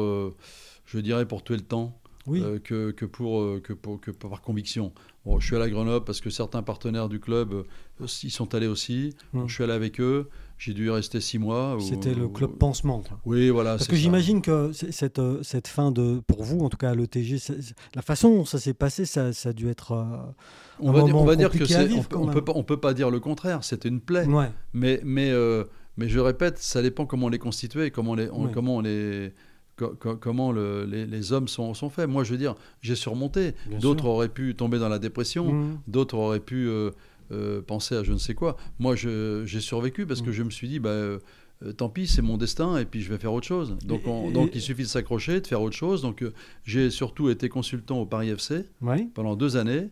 je 0.85 0.99
dirais, 0.99 1.25
pour 1.25 1.43
tuer 1.43 1.57
le 1.57 1.63
temps. 1.63 1.99
que, 2.25 2.91
que, 2.91 3.05
pour, 3.05 3.61
que, 3.61 3.73
pour, 3.73 3.99
que 3.99 4.11
par 4.11 4.41
conviction 4.41 4.93
je 5.39 5.45
suis 5.45 5.55
allé 5.55 5.65
à 5.65 5.69
Grenoble 5.69 6.05
parce 6.05 6.21
que 6.21 6.29
certains 6.29 6.63
partenaires 6.63 7.09
du 7.09 7.19
club 7.19 7.53
euh, 7.53 8.07
y 8.23 8.29
sont 8.29 8.53
allés 8.55 8.67
aussi. 8.67 9.15
Hum. 9.33 9.47
je 9.47 9.53
suis 9.53 9.63
allé 9.63 9.73
avec 9.73 9.99
eux. 9.99 10.29
J'ai 10.57 10.73
dû 10.73 10.87
y 10.87 10.89
rester 10.89 11.21
six 11.21 11.37
mois. 11.37 11.77
C'était 11.79 12.15
le 12.15 12.27
club 12.27 12.51
pansement. 12.57 13.03
Oui, 13.25 13.49
voilà. 13.49 13.71
Parce 13.71 13.87
que 13.87 13.95
j'imagine 13.95 14.41
que 14.41 14.71
cette, 14.71 15.19
euh, 15.19 15.43
cette 15.43 15.67
fin 15.67 15.91
de, 15.91 16.19
pour 16.25 16.43
vous, 16.43 16.61
en 16.61 16.69
tout 16.69 16.77
cas 16.77 16.91
à 16.91 16.95
l'ETG, 16.95 17.37
la 17.93 18.01
façon 18.01 18.37
dont 18.37 18.45
ça 18.45 18.57
s'est 18.57 18.73
passé, 18.73 19.05
ça, 19.05 19.33
ça, 19.33 19.49
a 19.49 19.53
dû 19.53 19.69
être. 19.69 19.91
Euh, 19.91 20.05
on, 20.79 20.91
va 20.91 21.03
dire, 21.03 21.15
on 21.15 21.25
va 21.25 21.35
dire 21.35 21.51
que 21.51 21.65
c'est. 21.65 21.91
On, 22.15 22.25
ne 22.25 22.33
peut 22.33 22.43
pas, 22.43 22.53
on 22.55 22.63
peut 22.63 22.79
pas 22.79 22.95
dire 22.95 23.11
le 23.11 23.19
contraire. 23.19 23.63
C'était 23.63 23.89
une 23.89 24.01
plaie. 24.01 24.25
Mais, 24.73 24.99
mais, 25.03 25.31
mais 25.95 26.09
je 26.09 26.19
répète, 26.19 26.57
ça 26.57 26.81
dépend 26.81 27.05
comment 27.05 27.27
on 27.27 27.29
les 27.29 27.39
constituait, 27.39 27.91
comment 27.91 28.11
on 28.11 28.15
les, 28.15 28.29
comment 28.53 28.77
on 28.77 28.81
les 28.81 29.33
comment 29.77 30.51
les, 30.51 31.33
hommes 31.33 31.47
sont, 31.47 31.73
faits. 31.89 32.09
Moi, 32.09 32.23
je 32.23 32.31
veux 32.31 32.37
dire, 32.37 32.55
j'ai 32.81 32.95
surmonté. 32.95 33.53
D'autres 33.79 34.05
auraient 34.05 34.29
pu 34.29 34.55
tomber 34.55 34.79
dans 34.79 34.89
la 34.89 34.99
dépression, 34.99 35.53
mmh. 35.53 35.79
d'autres 35.87 36.17
auraient 36.17 36.39
pu 36.39 36.67
euh, 36.67 36.91
euh, 37.31 37.61
penser 37.61 37.95
à 37.95 38.03
je 38.03 38.11
ne 38.11 38.17
sais 38.17 38.33
quoi. 38.33 38.57
Moi, 38.79 38.95
j'ai 38.95 39.59
survécu 39.59 40.05
parce 40.05 40.21
que 40.21 40.29
mmh. 40.29 40.33
je 40.33 40.43
me 40.43 40.49
suis 40.49 40.67
dit, 40.67 40.79
bah, 40.79 40.89
euh, 40.89 41.19
tant 41.75 41.89
pis, 41.89 42.07
c'est 42.07 42.21
mon 42.21 42.37
destin, 42.37 42.77
et 42.77 42.85
puis 42.85 43.01
je 43.01 43.09
vais 43.09 43.17
faire 43.17 43.33
autre 43.33 43.47
chose. 43.47 43.77
Donc, 43.85 44.03
donc 44.33 44.51
il 44.53 44.61
suffit 44.61 44.83
de 44.83 44.87
s'accrocher, 44.87 45.41
de 45.41 45.47
faire 45.47 45.61
autre 45.61 45.75
chose. 45.75 46.01
Donc, 46.01 46.23
j'ai 46.63 46.89
surtout 46.89 47.29
été 47.29 47.49
consultant 47.49 47.99
au 47.99 48.05
Paris 48.05 48.29
FC 48.29 48.65
pendant 49.13 49.35
deux 49.35 49.57
années, 49.57 49.89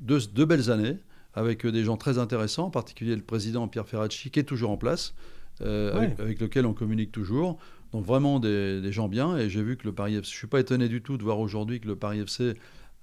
deux, 0.00 0.44
belles 0.44 0.70
années, 0.70 0.96
avec 1.34 1.66
des 1.66 1.82
gens 1.82 1.96
très 1.96 2.18
intéressants, 2.18 2.66
en 2.66 2.70
particulier 2.70 3.16
le 3.16 3.22
président 3.22 3.66
Pierre 3.66 3.88
Ferracci, 3.88 4.30
qui 4.30 4.38
est 4.38 4.44
toujours 4.44 4.70
en 4.70 4.76
place. 4.76 5.14
avec, 5.60 6.40
lequel 6.40 6.66
on 6.66 6.74
communique 6.74 7.10
toujours. 7.12 7.58
Donc 7.94 8.04
vraiment 8.04 8.40
des, 8.40 8.90
gens 8.90 9.06
bien. 9.06 9.36
Et 9.36 9.48
j'ai 9.48 9.62
vu 9.62 9.76
que 9.76 9.84
le 9.84 9.92
Paris 9.92 10.16
FC, 10.16 10.24
je 10.24 10.34
ne 10.34 10.38
suis 10.38 10.46
pas 10.48 10.58
étonné 10.58 10.88
du 10.88 11.00
tout 11.00 11.16
de 11.16 11.22
voir 11.22 11.38
aujourd'hui 11.38 11.78
que 11.78 11.86
le 11.86 11.94
Paris 11.94 12.18
FC 12.18 12.54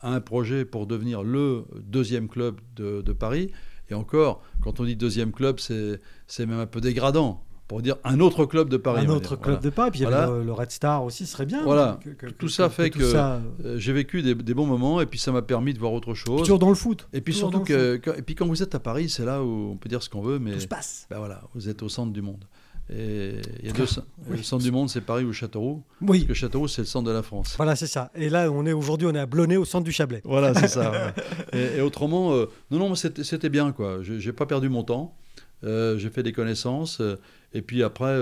a 0.01 0.13
un 0.13 0.19
projet 0.19 0.65
pour 0.65 0.85
devenir 0.85 1.23
le 1.23 1.63
deuxième 1.79 2.27
club 2.27 2.59
de, 2.75 3.13
Paris. 3.13 3.51
Et 3.89 3.93
encore, 3.93 4.43
quand 4.61 4.81
on 4.81 4.83
dit 4.83 4.97
deuxième 4.97 5.31
club, 5.31 5.59
c'est 5.59 6.45
même 6.45 6.59
un 6.59 6.65
peu 6.65 6.81
dégradant 6.81 7.41
pour 7.69 7.81
dire 7.81 7.95
un 8.03 8.19
autre 8.19 8.45
club 8.45 8.67
de 8.67 8.75
Paris. 8.75 9.05
Un 9.05 9.09
autre 9.09 9.37
club 9.37 9.61
de 9.61 9.69
Paris, 9.69 9.91
puis 9.91 10.01
le, 10.01 10.51
Red 10.51 10.71
Star 10.71 11.05
aussi 11.05 11.25
serait 11.25 11.45
bien. 11.45 11.63
Voilà, 11.63 11.97
tout 12.37 12.49
ça 12.49 12.69
fait 12.69 12.89
que, 12.89 13.01
euh, 13.01 13.77
j'ai 13.77 13.93
vécu 13.93 14.21
des, 14.21 14.53
bons 14.53 14.65
moments 14.65 14.99
et 14.99 15.05
puis 15.05 15.19
ça 15.19 15.31
m'a 15.31 15.41
permis 15.41 15.73
de 15.73 15.79
voir 15.79 15.93
autre 15.93 16.13
chose. 16.13 16.41
Toujours 16.41 16.59
dans 16.59 16.67
le 16.67 16.75
foot. 16.75 17.07
Et 17.13 17.21
puis 17.21 17.33
surtout 17.33 17.61
que, 17.61 18.01
et 18.17 18.21
puis 18.21 18.35
quand 18.35 18.45
vous 18.45 18.61
êtes 18.61 18.75
à 18.75 18.79
Paris, 18.81 19.07
c'est 19.07 19.23
là 19.23 19.41
où 19.41 19.71
on 19.71 19.77
peut 19.77 19.87
dire 19.87 20.03
ce 20.03 20.09
qu'on 20.09 20.21
veut, 20.21 20.37
mais 20.37 20.51
tout 20.51 20.59
se 20.59 20.67
passe. 20.67 21.07
Ben 21.09 21.19
voilà, 21.19 21.43
vous 21.55 21.69
êtes 21.69 21.81
au 21.81 21.87
centre 21.87 22.11
du 22.11 22.21
monde. 22.21 22.43
Et 22.89 23.35
il 23.59 23.67
y 23.67 23.69
a 23.69 23.73
deux 23.73 23.85
le 24.29 24.43
centre 24.43 24.63
du 24.63 24.71
monde, 24.71 24.89
c'est 24.89 25.01
Paris 25.01 25.23
ou 25.23 25.31
Châteauroux. 25.31 25.83
Oui. 26.01 26.19
Parce 26.19 26.27
que 26.27 26.33
Châteauroux, 26.33 26.67
c'est 26.67 26.81
le 26.81 26.87
centre 26.87 27.07
de 27.07 27.13
la 27.13 27.23
France. 27.23 27.53
Voilà, 27.57 27.75
c'est 27.75 27.87
ça. 27.87 28.11
Et 28.15 28.29
là, 28.29 28.51
on 28.51 28.65
est 28.65 28.73
aujourd'hui, 28.73 29.07
on 29.07 29.15
est 29.15 29.19
à 29.19 29.25
Blonay, 29.25 29.57
au 29.57 29.65
centre 29.65 29.85
du 29.85 29.91
Chablais. 29.91 30.21
Voilà, 30.25 30.53
c'est 30.53 30.67
ça. 30.67 31.13
et, 31.53 31.79
autrement, 31.81 32.33
euh, 32.33 32.47
non, 32.69 32.79
non, 32.79 32.95
c'était 32.95 33.49
bien, 33.49 33.71
quoi. 33.71 33.99
J'ai 34.01 34.33
pas 34.33 34.45
perdu 34.45 34.67
mon 34.67 34.83
temps. 34.83 35.15
Euh, 35.63 35.97
j'ai 35.97 36.09
fait 36.09 36.23
des 36.23 36.33
connaissances. 36.33 36.99
Euh, 36.99 37.17
et 37.53 37.61
puis 37.61 37.83
après, 37.83 38.17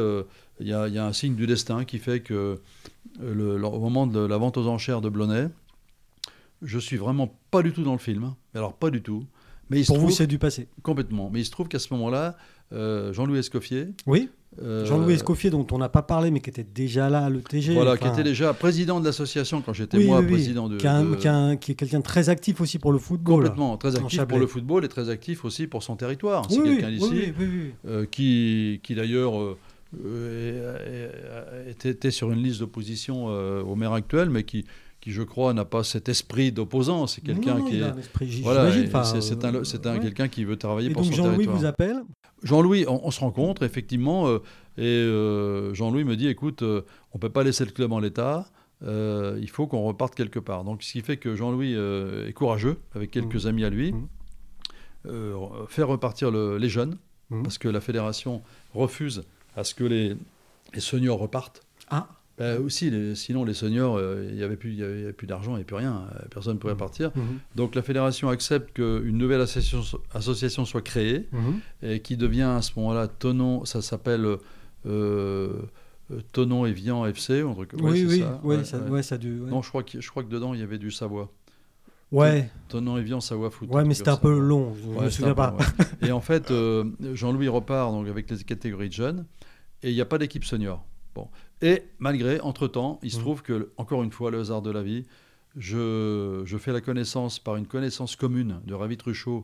il 0.60 0.68
y, 0.68 0.70
y, 0.70 0.74
a 0.74 1.05
un 1.05 1.14
signe 1.14 1.36
du 1.36 1.47
destin 1.47 1.86
qui 1.86 1.97
fait 1.97 2.20
que 2.20 2.60
le, 3.20 3.64
au 3.64 3.80
moment 3.80 4.07
de 4.07 4.20
la 4.20 4.38
vente 4.38 4.57
aux 4.57 4.68
enchères 4.68 5.01
de 5.01 5.10
Blonay, 5.10 5.49
je 6.62 6.80
suis 6.80 6.97
vraiment 6.97 7.39
pas 7.51 7.64
du 7.64 7.74
tout 7.74 7.84
dans 7.84 7.93
le 7.93 7.99
film. 7.99 8.34
Alors, 8.53 8.74
pas 8.74 8.89
du 8.89 9.01
tout. 9.01 9.26
Mais 9.70 9.82
il 9.82 9.86
Pour 9.86 9.99
vous, 9.99 10.10
c'est 10.10 10.28
du 10.28 10.39
passé. 10.39 10.68
Complètement. 10.82 11.30
Mais 11.32 11.41
il 11.41 11.45
se 11.45 11.51
trouve 11.51 11.68
qu'à 11.68 11.80
ce 11.80 11.93
moment-là, 11.93 12.36
Jean-Louis 12.72 13.40
Escoffier, 13.40 13.90
oui 14.06 14.30
euh, 14.62 14.84
Jean-Louis 14.84 15.14
Escoffier, 15.14 15.52
dont 15.52 15.66
on 15.72 15.78
n'a 15.78 15.90
pas 15.90 16.02
parlé, 16.02 16.32
mais 16.32 16.40
qui 16.40 16.50
était 16.50 16.64
déjà 16.64 17.10
là 17.10 17.26
à 17.26 17.30
l'ETG. 17.30 17.74
Voilà, 17.74 17.98
qui 17.98 18.08
était 18.08 18.24
déjà 18.24 18.54
président 18.54 19.00
de 19.00 19.06
l'association 19.06 19.62
quand 19.62 19.74
j'étais 19.74 20.00
moi 20.00 20.22
président 20.24 20.68
de. 20.68 20.78
Qui, 20.78 20.88
qui, 21.60 21.72
est 21.72 21.76
quelqu'un 21.76 22.02
très 22.02 22.30
actif 22.30 22.60
aussi 22.60 22.80
pour 22.80 22.92
le 22.92 22.98
football. 22.98 23.44
Complètement, 23.44 23.78
très 23.78 23.96
actif 23.96 24.24
pour 24.26 24.40
le 24.40 24.48
football 24.48 24.84
et 24.86 24.88
très 24.88 25.10
actif 25.10 25.46
aussi 25.46 25.68
pour 25.68 25.84
son 25.84 25.96
territoire. 25.96 26.46
C'est 26.50 26.62
quelqu'un 26.62 26.90
d'ici 26.92 27.34
euh, 27.88 28.06
qui, 28.10 28.80
qui 28.84 28.96
d'ailleurs 28.96 29.34
euh, 30.04 30.78
était, 31.68 32.12
sur 32.12 32.32
une 32.32 32.42
liste 32.42 32.60
d'opposition 32.60 33.28
au 33.28 33.76
maire 33.76 33.94
actuel, 33.94 34.30
mais 34.30 34.44
qui, 34.44 34.66
qui 35.00 35.12
je 35.12 35.22
crois 35.22 35.54
n'a 35.54 35.66
pas 35.66 35.84
cet 35.84 36.10
esprit 36.10 36.52
d'opposant. 36.52 37.06
C'est 37.08 37.22
quelqu'un 37.22 37.62
qui 37.62 37.80
est. 37.80 38.42
Voilà, 38.42 38.72
c'est 39.22 39.46
un, 39.46 39.94
un 39.94 40.00
quelqu'un 40.00 40.28
qui 40.28 40.44
veut 40.44 40.58
travailler 40.58 40.90
pour 40.90 41.06
son 41.06 41.12
territoire. 41.12 41.34
Jean-Louis 41.36 41.46
vous 41.46 41.66
appelle 41.66 42.02
Jean-Louis, 42.44 42.86
on, 42.88 43.12
se 43.12 43.20
rencontre 43.20 43.64
effectivement, 43.64 44.28
euh, 44.28 44.40
et 44.78 44.84
euh, 44.86 45.74
Jean-Louis 45.74 46.04
me 46.04 46.16
dit 46.16 46.28
écoute, 46.28 46.62
euh, 46.62 46.82
on 47.14 47.18
ne 47.18 47.22
peut 47.22 47.30
pas 47.30 47.44
laisser 47.44 47.66
le 47.66 47.72
club 47.72 47.92
en 47.92 48.00
l'état, 48.00 48.50
il 48.82 49.50
faut 49.50 49.68
qu'on 49.68 49.84
reparte 49.84 50.16
quelque 50.16 50.40
part. 50.40 50.64
Donc, 50.64 50.84
ce 50.84 50.94
qui 50.94 51.02
fait 51.02 51.18
que 51.18 51.36
Jean-Louis 51.36 51.74
est 51.74 52.34
courageux, 52.34 52.78
avec 52.96 53.12
quelques 53.12 53.44
mmh. 53.44 53.48
amis 53.48 53.66
à 53.66 53.70
lui, 53.70 53.94
mmh. 53.94 55.08
faire 55.68 55.90
repartir 55.90 56.32
les 56.32 56.70
jeunes, 56.70 56.98
mmh. 57.30 57.44
parce 57.44 57.58
que 57.58 57.68
la 57.68 57.82
fédération 57.82 58.42
refuse 58.74 59.24
à 59.58 59.66
ce 59.66 59.74
que 59.76 59.84
les, 59.84 60.16
les 60.74 60.80
seniors 60.80 61.20
repartent. 61.20 61.62
Ah 61.90 62.08
bah, 62.40 62.58
aussi, 62.58 62.90
sinon 63.16 63.44
les 63.44 63.54
seniors, 63.54 63.98
euh, 63.98 64.26
il 64.30 64.38
n'y 64.38 64.44
avait 64.44 64.56
plus, 64.56 64.82
plus 65.18 65.28
d'argent, 65.28 65.52
il 65.52 65.56
n'y 65.56 65.58
avait 65.58 65.66
plus 65.66 65.76
rien, 65.76 66.08
euh, 66.16 66.26
personne 66.32 66.54
ne 66.54 66.58
pouvait 66.58 66.74
mmh. 66.74 66.78
partir. 66.78 67.12
Mmh. 67.14 67.22
Donc 67.56 67.76
la 67.76 67.82
fédération 67.82 68.30
accepte 68.30 68.74
qu'une 68.74 69.18
nouvelle 69.18 69.42
association, 69.42 69.82
association, 70.14 70.64
soit 70.64 70.82
créée 70.82 71.28
mmh. 71.34 71.52
et 71.84 72.00
qui 72.00 72.16
devient 72.16 72.44
à 72.44 72.62
ce 72.62 72.72
moment-là 72.78 73.10
Tonon, 73.10 73.66
ça 73.66 73.82
s'appelle 73.82 74.38
euh, 74.86 75.62
Tonon 76.32 76.66
et 76.66 76.72
Vian 76.72 77.06
FC. 77.06 77.44
oui, 77.44 77.68
oui, 78.08 78.20
ça, 78.22 78.40
ouais, 78.42 78.64
ça, 78.64 78.78
ouais. 78.80 79.04
ça 79.04 79.18
Non, 79.18 79.62
je 79.62 79.68
crois, 79.68 79.84
que, 79.84 80.00
je 80.00 80.10
crois 80.10 80.24
que 80.24 80.30
dedans 80.30 80.54
il 80.54 80.62
y 80.62 80.64
avait 80.64 80.80
du 80.80 80.92
Savoie. 80.92 81.34
Ouais. 82.14 82.50
Tonon 82.70 82.98
et 82.98 83.04
Vian, 83.04 83.20
Savoie 83.20 83.52
Foot. 83.52 83.70
Ouais, 83.70 83.84
mais 83.84 83.94
c'était 83.94 84.12
un 84.12 84.18
peu 84.18 84.40
long, 84.40 84.74
je 84.82 84.88
ne 84.88 85.04
me 85.04 85.10
souviens 85.10 85.36
pas. 85.36 85.58
et 86.02 86.14
en 86.14 86.22
fait, 86.22 86.54
Jean-Louis 87.14 87.50
repart 87.50 87.92
donc, 87.92 88.08
avec 88.08 88.32
les 88.32 88.38
catégories 88.46 88.88
de 88.88 88.94
jeunes 88.94 89.26
et 89.84 89.90
il 89.90 89.96
n'y 89.96 90.02
a 90.02 90.06
pas 90.06 90.18
d'équipe 90.18 90.46
senior. 90.46 90.86
Bon. 91.16 91.28
Et 91.62 91.84
malgré, 91.99 92.39
entre-temps, 92.39 92.99
il 93.03 93.12
se 93.12 93.18
mmh. 93.18 93.22
trouve 93.22 93.41
que, 93.41 93.72
encore 93.78 94.03
une 94.03 94.12
fois, 94.12 94.32
le 94.32 94.39
hasard 94.39 94.62
de 94.62 94.72
la 94.72 94.82
vie, 94.82 95.05
je, 95.57 96.41
je 96.45 96.57
fais 96.57 96.72
la 96.72 96.82
connaissance 96.82 97.39
par 97.39 97.55
une 97.55 97.68
connaissance 97.68 98.16
commune 98.16 98.62
de 98.66 98.74
Ravi 98.74 98.97
Truchot, 98.97 99.43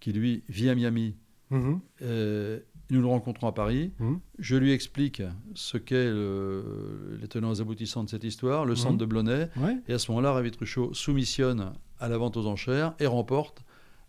qui 0.00 0.12
lui 0.12 0.42
vit 0.48 0.68
à 0.68 0.74
Miami. 0.74 1.14
Mmh. 1.50 1.74
Euh, 2.02 2.58
nous 2.90 3.00
le 3.00 3.06
rencontrons 3.06 3.46
à 3.46 3.52
Paris. 3.52 3.92
Mmh. 3.98 4.14
Je 4.38 4.56
lui 4.56 4.72
explique 4.72 5.22
ce 5.54 5.76
qu'est 5.78 6.10
les 7.20 7.28
tenants 7.28 7.54
et 7.54 7.60
aboutissants 7.60 8.04
de 8.04 8.08
cette 8.08 8.24
histoire, 8.24 8.64
le 8.64 8.76
centre 8.76 8.98
de 8.98 9.04
Blonay. 9.04 9.48
Et 9.88 9.92
à 9.92 9.98
ce 9.98 10.10
moment-là, 10.10 10.32
Ravi 10.32 10.50
Truchot 10.50 10.94
soumissionne 10.94 11.72
à 11.98 12.08
la 12.08 12.18
vente 12.18 12.36
aux 12.36 12.46
enchères 12.46 12.94
et 12.98 13.06
remporte 13.06 13.64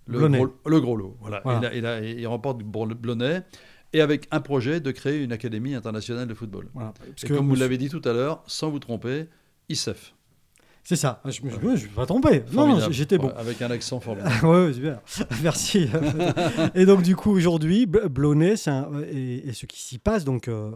le, 0.06 0.28
gros, 0.30 0.54
le 0.66 0.80
gros, 0.80 0.96
lot. 0.96 1.18
Voilà. 1.20 1.42
Et, 1.74 1.82
là, 1.82 2.02
il 2.02 2.26
remporte 2.28 2.64
Blonay 2.64 3.44
et 3.98 4.02
avec 4.02 4.28
un 4.30 4.42
projet 4.42 4.80
de 4.80 4.92
créer 4.92 5.24
une 5.24 5.32
académie 5.32 5.74
internationale 5.74 6.28
de 6.28 6.34
football. 6.34 6.70
comme 7.28 7.48
vous 7.48 7.56
l'avez 7.56 7.78
dit 7.78 7.90
tout 7.90 8.02
à 8.06 8.14
l'heure, 8.14 8.44
sans 8.46 8.70
vous 8.70 8.80
tromper, 8.80 9.26
ISEF. 9.70 10.14
C'est 10.84 10.96
ça, 10.96 11.22
je 11.26 11.42
ne 11.42 11.72
me 11.72 11.76
suis 11.76 11.90
pas 11.90 12.06
trompé. 12.06 12.44
Non, 12.54 12.80
j'étais 12.92 13.18
bon. 13.18 13.30
Avec 13.36 13.62
un 13.62 13.72
accent 13.72 14.00
formidable. 14.00 14.36
oui, 14.44 14.74
super. 14.74 15.02
Merci. 15.44 15.90
et 16.76 16.86
donc, 16.86 17.02
du 17.02 17.16
coup, 17.16 17.32
aujourd'hui, 17.32 17.86
Blonay, 17.86 18.54
et, 18.54 19.52
ce 19.52 19.66
qui 19.66 19.82
s'y 19.82 19.98
passe, 19.98 20.24
donc 20.24 20.48
euh, 20.48 20.72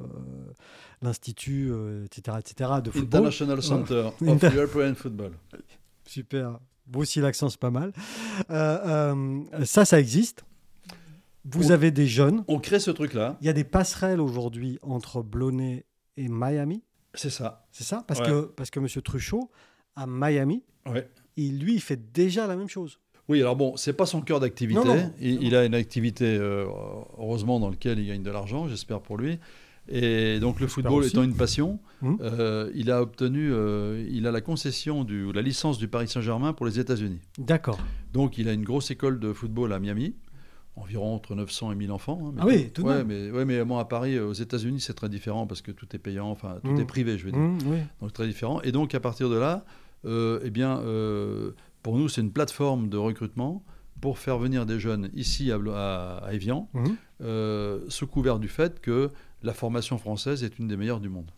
l'Institut, 1.01 1.71
etc., 2.05 2.23
euh, 2.27 2.39
etc., 2.39 2.71
de 2.83 2.91
football. 2.91 3.19
International 3.27 3.61
Center 3.61 4.09
of 4.27 4.43
European 4.43 4.95
Football. 4.95 5.31
Super. 6.05 6.59
Vous 6.91 7.01
aussi, 7.01 7.21
l'accent, 7.21 7.49
c'est 7.49 7.59
pas 7.59 7.71
mal. 7.71 7.93
Euh, 8.49 9.39
ça, 9.63 9.85
ça 9.85 9.97
existe. 9.97 10.43
Vous 11.45 11.71
avez 11.71 11.91
des 11.91 12.07
jeunes. 12.07 12.43
On 12.47 12.59
crée 12.59 12.79
ce 12.79 12.91
truc-là. 12.91 13.37
Il 13.41 13.47
y 13.47 13.49
a 13.49 13.53
des 13.53 13.63
passerelles 13.63 14.21
aujourd'hui 14.21 14.77
entre 14.81 15.21
Blonay 15.21 15.85
et 16.17 16.27
Miami. 16.27 16.83
C'est 17.13 17.29
ça. 17.29 17.65
C'est 17.71 17.83
ça? 17.83 18.03
Parce, 18.07 18.21
que, 18.21 18.43
parce 18.55 18.69
que 18.69 18.79
M. 18.79 18.87
Truchot, 18.87 19.49
à 19.95 20.05
Miami, 20.07 20.63
il, 21.35 21.59
lui, 21.59 21.75
il 21.75 21.81
fait 21.81 22.11
déjà 22.13 22.47
la 22.47 22.55
même 22.55 22.69
chose. 22.69 22.99
Oui, 23.27 23.39
alors 23.39 23.55
bon, 23.55 23.77
c'est 23.77 23.93
pas 23.93 24.05
son 24.05 24.21
cœur 24.21 24.39
d'activité. 24.39 25.05
Il, 25.19 25.55
a 25.55 25.65
une 25.65 25.75
activité, 25.75 26.25
euh, 26.25 26.65
heureusement, 27.17 27.59
dans 27.59 27.69
laquelle 27.69 27.99
il 27.99 28.07
gagne 28.07 28.23
de 28.23 28.31
l'argent, 28.31 28.67
j'espère 28.67 29.01
pour 29.01 29.17
lui. 29.17 29.39
Et 29.87 30.39
donc 30.39 30.59
le 30.59 30.67
football 30.67 31.05
étant 31.05 31.23
une 31.23 31.35
passion, 31.35 31.79
hum. 32.01 32.17
euh, 32.21 32.69
il 32.75 32.91
a 32.91 33.01
obtenu, 33.01 33.51
euh, 33.51 34.05
il 34.09 34.27
a 34.27 34.31
la 34.31 34.41
concession 34.41 35.03
du, 35.03 35.31
la 35.33 35.41
licence 35.41 35.79
du 35.79 35.87
Paris 35.87 36.07
Saint-Germain 36.07 36.53
pour 36.53 36.65
les 36.65 36.79
États-Unis. 36.79 37.19
D'accord. 37.39 37.79
Donc 38.13 38.37
il 38.37 38.47
a 38.47 38.53
une 38.53 38.63
grosse 38.63 38.91
école 38.91 39.19
de 39.19 39.33
football 39.33 39.73
à 39.73 39.79
Miami 39.79 40.13
environ 40.81 41.15
entre 41.15 41.35
900 41.35 41.71
et 41.71 41.75
1000 41.75 41.91
enfants. 41.91 42.19
Hein, 42.23 42.39
ah 42.39 42.45
oui, 42.45 42.69
tout 42.71 42.83
ouais, 42.83 43.03
mais, 43.03 43.31
ouais, 43.31 43.45
mais 43.45 43.63
moi 43.63 43.81
à 43.81 43.85
Paris, 43.85 44.15
euh, 44.15 44.27
aux 44.27 44.33
États-Unis, 44.33 44.81
c'est 44.81 44.93
très 44.93 45.09
différent 45.09 45.47
parce 45.47 45.61
que 45.61 45.71
tout 45.71 45.87
est 45.95 45.99
payant, 45.99 46.29
enfin 46.29 46.59
tout 46.63 46.71
est 46.71 46.83
mmh. 46.83 46.87
privé, 46.87 47.17
je 47.17 47.25
veux 47.25 47.31
dire. 47.31 47.39
Mmh, 47.39 47.87
Donc 48.01 48.13
très 48.13 48.27
différent. 48.27 48.61
Et 48.61 48.71
donc 48.71 48.93
à 48.95 48.99
partir 48.99 49.29
de 49.29 49.37
là, 49.37 49.65
euh, 50.05 50.39
eh 50.43 50.49
bien, 50.49 50.79
euh, 50.79 51.51
pour 51.83 51.97
nous, 51.97 52.09
c'est 52.09 52.21
une 52.21 52.31
plateforme 52.31 52.89
de 52.89 52.97
recrutement 52.97 53.63
pour 54.01 54.17
faire 54.17 54.39
venir 54.39 54.65
des 54.65 54.79
jeunes 54.79 55.09
ici 55.13 55.51
à, 55.51 55.57
à, 56.17 56.33
Evian, 56.33 56.69
mmh. 56.73 57.89
sous 57.89 58.07
couvert 58.07 58.39
du 58.39 58.47
fait 58.47 58.81
que 58.81 59.09
la 59.43 59.53
formation 59.53 59.97
française 59.97 60.43
est 60.43 60.57
une 60.59 60.67
des 60.67 60.77
meilleures 60.77 60.99
du 60.99 61.09
monde. 61.09 61.31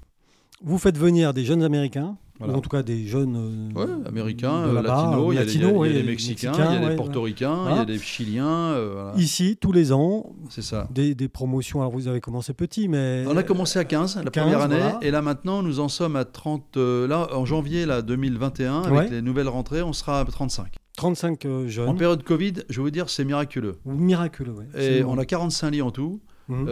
Vous 0.64 0.78
faites 0.78 0.98
venir 0.98 1.34
des 1.34 1.46
jeunes 1.46 1.64
Américains 1.64 2.18
ou 2.40 2.52
en 2.52 2.62
tout 2.62 2.70
cas 2.70 2.84
des 2.84 3.06
jeunes 3.06 3.72
euh, 3.78 4.08
américains, 4.08 4.66
euh, 4.66 4.82
latinos, 4.82 5.34
il 5.34 5.36
y 5.36 5.40
a, 5.40 6.02
des, 6.02 6.04
Mexicains, 6.04 6.52
il 6.54 6.82
y 6.82 6.86
a 6.86 6.90
des 6.90 6.96
Portoricains, 6.96 7.70
il 7.70 7.76
y 7.78 7.80
a 7.80 7.86
des 7.86 8.00
Chiliens. 8.00 8.48
Euh, 8.48 9.12
Ici, 9.18 9.58
tous 9.60 9.72
les 9.72 9.94
ans, 9.94 10.34
c'est 10.50 10.64
ça. 10.64 10.88
Des, 10.92 11.16
promotions. 11.28 11.82
Alors 11.82 11.92
vous 11.92 12.08
avez 12.08 12.22
commencé 12.22 12.54
petit, 12.54 12.88
mais 12.88 13.24
on 13.28 13.38
a 13.38 13.44
commencé 13.44 13.80
à 13.80 13.86
15 13.86 14.22
la 14.24 14.32
première 14.32 14.62
année, 14.62 14.82
et 15.02 15.12
là 15.12 15.22
maintenant 15.22 15.64
nous 15.64 15.80
en 15.80 15.90
sommes 15.90 16.16
à 16.16 16.26
30. 16.26 16.78
là 16.78 17.28
en 17.34 17.46
janvier 17.46 17.86
là 17.86 18.02
2021 18.02 18.84
avec 18.84 19.12
les 19.12 19.22
nouvelles 19.22 19.50
rentrées, 19.50 19.82
on 19.82 19.94
sera 19.94 20.20
à 20.20 20.26
35. 20.26 20.76
35 20.96 21.48
jeunes. 21.68 21.90
En 21.90 21.96
période 21.96 22.24
Covid, 22.24 22.54
je 22.70 22.80
vous 22.80 22.92
dire, 22.92 23.10
c'est 23.10 23.26
miraculeux. 23.26 23.78
Miraculeux, 23.86 24.54
oui. 24.56 24.66
Et 24.80 25.04
on 25.04 25.18
a 25.18 25.26
45 25.26 25.72
lits 25.72 25.82
en 25.82 25.92
tout. 25.92 26.20
Mmh. 26.50 26.66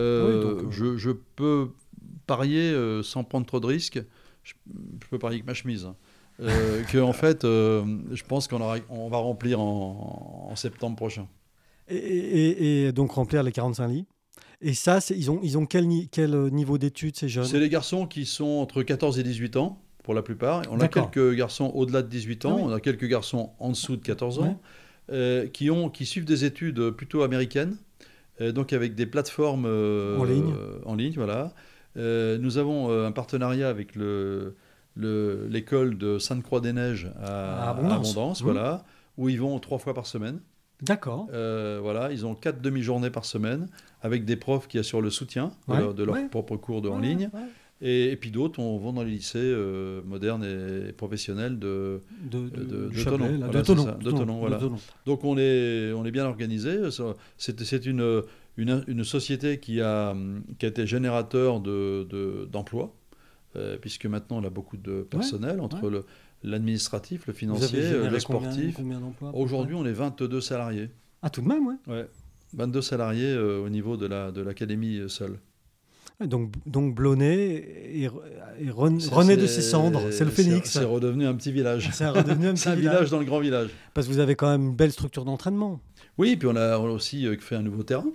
je, 0.69 0.97
je, 0.97 1.11
peux 1.11 1.69
parier 2.32 2.73
sans 3.03 3.23
prendre 3.23 3.45
trop 3.45 3.59
de 3.59 3.67
risques 3.67 4.01
je, 4.43 4.53
peux 5.09 5.19
parler 5.19 5.36
avec 5.36 5.45
ma 5.45 5.53
chemise, 5.53 5.86
hein. 5.86 5.95
euh, 6.41 6.84
que 6.84 6.97
en 6.97 7.13
fait, 7.13 7.43
euh, 7.43 7.84
je 8.11 8.23
pense 8.23 8.47
qu'on 8.47 8.61
on 8.89 9.09
va 9.09 9.17
remplir 9.17 9.59
en, 9.59 10.53
septembre 10.55 10.95
prochain. 10.95 11.27
Et, 11.88 12.91
donc 12.93 13.11
remplir 13.11 13.43
les 13.43 13.51
45 13.51 13.88
lits 13.88 14.05
et 14.63 14.73
ça, 14.75 14.99
ils 15.09 15.32
ont, 15.32 15.39
ils 15.41 15.57
ont 15.57 15.65
quel, 15.65 15.88
quel 16.11 16.36
niveau 16.51 16.77
d'études, 16.77 17.17
ces 17.17 17.27
jeunes? 17.27 17.45
C'est 17.45 17.59
les 17.59 17.69
garçons 17.69 18.05
qui 18.05 18.27
sont 18.27 18.45
entre 18.45 18.84
14 18.84 19.17
et 19.17 19.23
18 19.23 19.57
ans, 19.57 19.82
pour 20.03 20.13
la 20.13 20.21
plupart. 20.21 20.61
On 20.69 20.79
a 20.79 20.88
quelques 20.88 21.34
garçons 21.36 21.71
au-delà 21.73 22.03
de 22.03 22.07
18 22.07 22.45
ans, 22.45 22.57
ah 22.59 22.63
on 22.65 22.71
a 22.71 22.79
quelques 22.79 23.07
garçons 23.07 23.51
en 23.57 23.69
dessous 23.69 23.95
de 23.95 24.03
14 24.03 24.39
ans, 24.39 24.61
euh, 25.11 25.47
qui, 25.47 25.71
ont, 25.71 25.89
qui 25.89 26.05
suivent 26.05 26.25
des 26.25 26.45
études 26.45 26.91
plutôt 26.91 27.23
américaines, 27.23 27.75
donc 28.39 28.71
avec 28.71 28.93
des 28.93 29.07
plateformes 29.07 29.65
en 29.65 30.23
ligne. 30.23 30.53
en 30.86 30.95
ligne, 30.95 31.13
voilà. 31.15 31.53
Euh, 31.97 32.37
nous 32.37 32.57
avons 32.57 32.89
euh, 32.89 33.07
un 33.07 33.11
partenariat 33.11 33.69
avec 33.69 33.95
l'école 34.95 35.97
de 35.97 36.19
Sainte-Croix-des-Neiges 36.19 37.11
à, 37.21 37.69
Abondance, 37.69 38.41
mmh. 38.41 38.43
voilà, 38.43 38.83
où 39.17 39.29
ils 39.29 39.39
vont 39.39 39.59
trois 39.59 39.77
fois 39.77 39.93
par 39.93 40.05
semaine. 40.05 40.39
D'accord. 40.81 41.27
Euh, 41.31 41.79
voilà, 41.81 42.11
ils 42.11 42.25
ont 42.25 42.33
quatre 42.33 42.61
demi-journées 42.61 43.11
par 43.11 43.25
semaine 43.25 43.67
avec 44.01 44.25
des 44.25 44.35
profs 44.35 44.67
qui 44.67 44.79
assurent 44.79 45.01
le 45.01 45.11
soutien 45.11 45.51
de, 45.67 46.03
leur, 46.03 46.29
propre 46.29 46.57
cours 46.57 46.81
de, 46.81 46.89
en 46.89 46.99
ligne. 46.99 47.29
Et, 47.83 48.15
puis 48.15 48.31
d'autres, 48.31 48.59
on 48.59 48.77
va 48.77 48.91
dans 48.91 49.03
les 49.03 49.11
lycées 49.11 49.55
modernes 50.05 50.43
et 50.43 50.91
professionnels 50.91 51.59
de, 51.59 52.01
de, 52.23 52.49
de, 52.49 52.89
de, 52.89 54.11
Tonon. 54.11 54.39
voilà. 54.39 54.59
Donc 55.05 55.23
on 55.23 55.37
est, 55.37 55.91
on 55.93 56.03
est 56.05 56.11
bien 56.11 56.25
organisé. 56.25 56.79
C'est 57.37 57.85
une, 57.85 58.23
une, 58.57 58.83
une, 58.87 59.03
société 59.03 59.59
qui 59.59 59.81
a, 59.81 60.15
qui 60.59 60.65
a 60.65 60.69
été 60.69 60.85
générateur 60.85 61.59
d'emplois, 61.59 62.05
de, 62.09 62.47
d'emplois 62.51 62.95
puisque 63.81 64.05
maintenant 64.05 64.37
on 64.37 64.43
a 64.45 64.49
beaucoup 64.49 64.77
de 64.77 65.01
personnel 65.01 65.59
entre 65.59 66.05
l'administratif, 66.43 67.27
le 67.27 67.33
financier, 67.33 67.91
le 68.09 68.19
sportif. 68.19 68.79
Aujourd'hui, 69.33 69.75
on 69.75 69.85
est 69.85 69.91
22 69.91 70.41
salariés. 70.41 70.89
Ah, 71.21 71.29
tout 71.29 71.41
de 71.41 71.47
même, 71.47 71.67
oui. 71.67 71.75
Ouais. 71.87 72.07
22 72.53 72.81
salariés 72.81 73.37
au 73.37 73.69
niveau 73.69 73.97
de 73.97 74.07
l'académie 74.41 74.97
la, 74.97 75.03
de 75.03 75.07
seule. 75.07 75.37
Donc, 76.27 76.53
donc 76.65 76.93
Blonay 76.95 78.03
est, 78.03 78.07
rené 78.69 79.37
de 79.37 79.47
ses 79.47 79.61
cendres, 79.61 80.11
c'est 80.11 80.25
le 80.25 80.31
phénix. 80.31 80.69
C'est 80.69 80.83
redevenu 80.83 81.25
un 81.25 81.33
petit 81.33 81.51
village. 81.51 81.89
C'est 81.93 82.07
redevenu 82.07 82.47
un 82.47 82.53
petit 82.55 82.69
un 82.69 82.75
village. 82.75 83.09
dans 83.09 83.19
le 83.19 83.25
grand 83.25 83.39
village. 83.39 83.69
Parce 83.93 84.07
que 84.07 84.13
vous 84.13 84.19
avez 84.19 84.35
quand 84.35 84.49
même 84.49 84.69
une 84.69 84.75
belle 84.75 84.91
structure 84.91 85.25
d'entraînement. 85.25 85.79
Oui, 86.17 86.35
puis 86.35 86.47
on 86.47 86.55
a 86.55 86.77
aussi 86.77 87.25
euh, 87.25 87.37
fait 87.39 87.55
un 87.55 87.61
nouveau 87.61 87.83
terrain. 87.83 88.11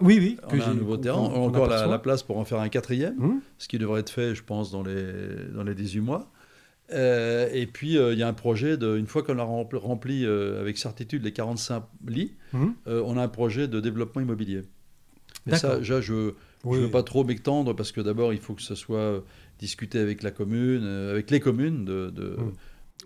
Oui, 0.00 0.18
oui. 0.18 0.36
On 0.50 0.60
a 0.60 0.66
un 0.66 0.74
nouveau 0.74 0.96
terrain, 0.96 1.18
encore 1.18 1.68
la, 1.68 1.98
place 1.98 2.22
pour 2.22 2.38
en 2.38 2.44
faire 2.44 2.60
un 2.60 2.68
quatrième, 2.68 3.20
hum. 3.22 3.40
ce 3.58 3.68
qui 3.68 3.78
devrait 3.78 4.00
être 4.00 4.10
fait, 4.10 4.34
je 4.34 4.42
pense, 4.42 4.70
dans 4.70 4.82
les, 4.82 5.12
dans 5.54 5.62
les 5.62 5.74
18 5.74 6.00
mois. 6.00 6.30
Euh, 6.92 7.48
et 7.52 7.66
puis, 7.66 7.96
euh, 7.96 8.12
il 8.12 8.18
y 8.18 8.22
a 8.22 8.28
un 8.28 8.32
projet, 8.32 8.76
de, 8.76 8.96
une 8.96 9.06
fois 9.06 9.22
qu'on 9.22 9.38
a 9.38 9.44
rempli, 9.44 10.26
avec 10.26 10.78
certitude 10.78 11.24
les 11.24 11.32
45 11.32 11.84
lits, 12.06 12.34
hum. 12.54 12.74
on 12.86 13.16
a 13.16 13.22
un 13.22 13.28
projet 13.28 13.68
de 13.68 13.80
développement 13.80 14.22
immobilier. 14.22 14.62
Et 15.46 15.56
ça, 15.56 15.78
déjà, 15.78 16.00
je 16.00 16.32
ne 16.64 16.76
veux 16.76 16.90
pas 16.90 17.02
trop 17.02 17.24
m'étendre 17.24 17.74
parce 17.74 17.92
que 17.92 18.00
d'abord, 18.00 18.32
il 18.32 18.40
faut 18.40 18.54
que 18.54 18.62
ce 18.62 18.74
soit 18.74 19.22
discuté 19.60 19.98
avec 19.98 20.22
la 20.22 20.30
commune, 20.30 20.82
euh, 20.82 21.12
avec 21.12 21.30
les 21.30 21.38
communes 21.38 21.84
de. 21.84 22.34
Hum. 22.38 22.52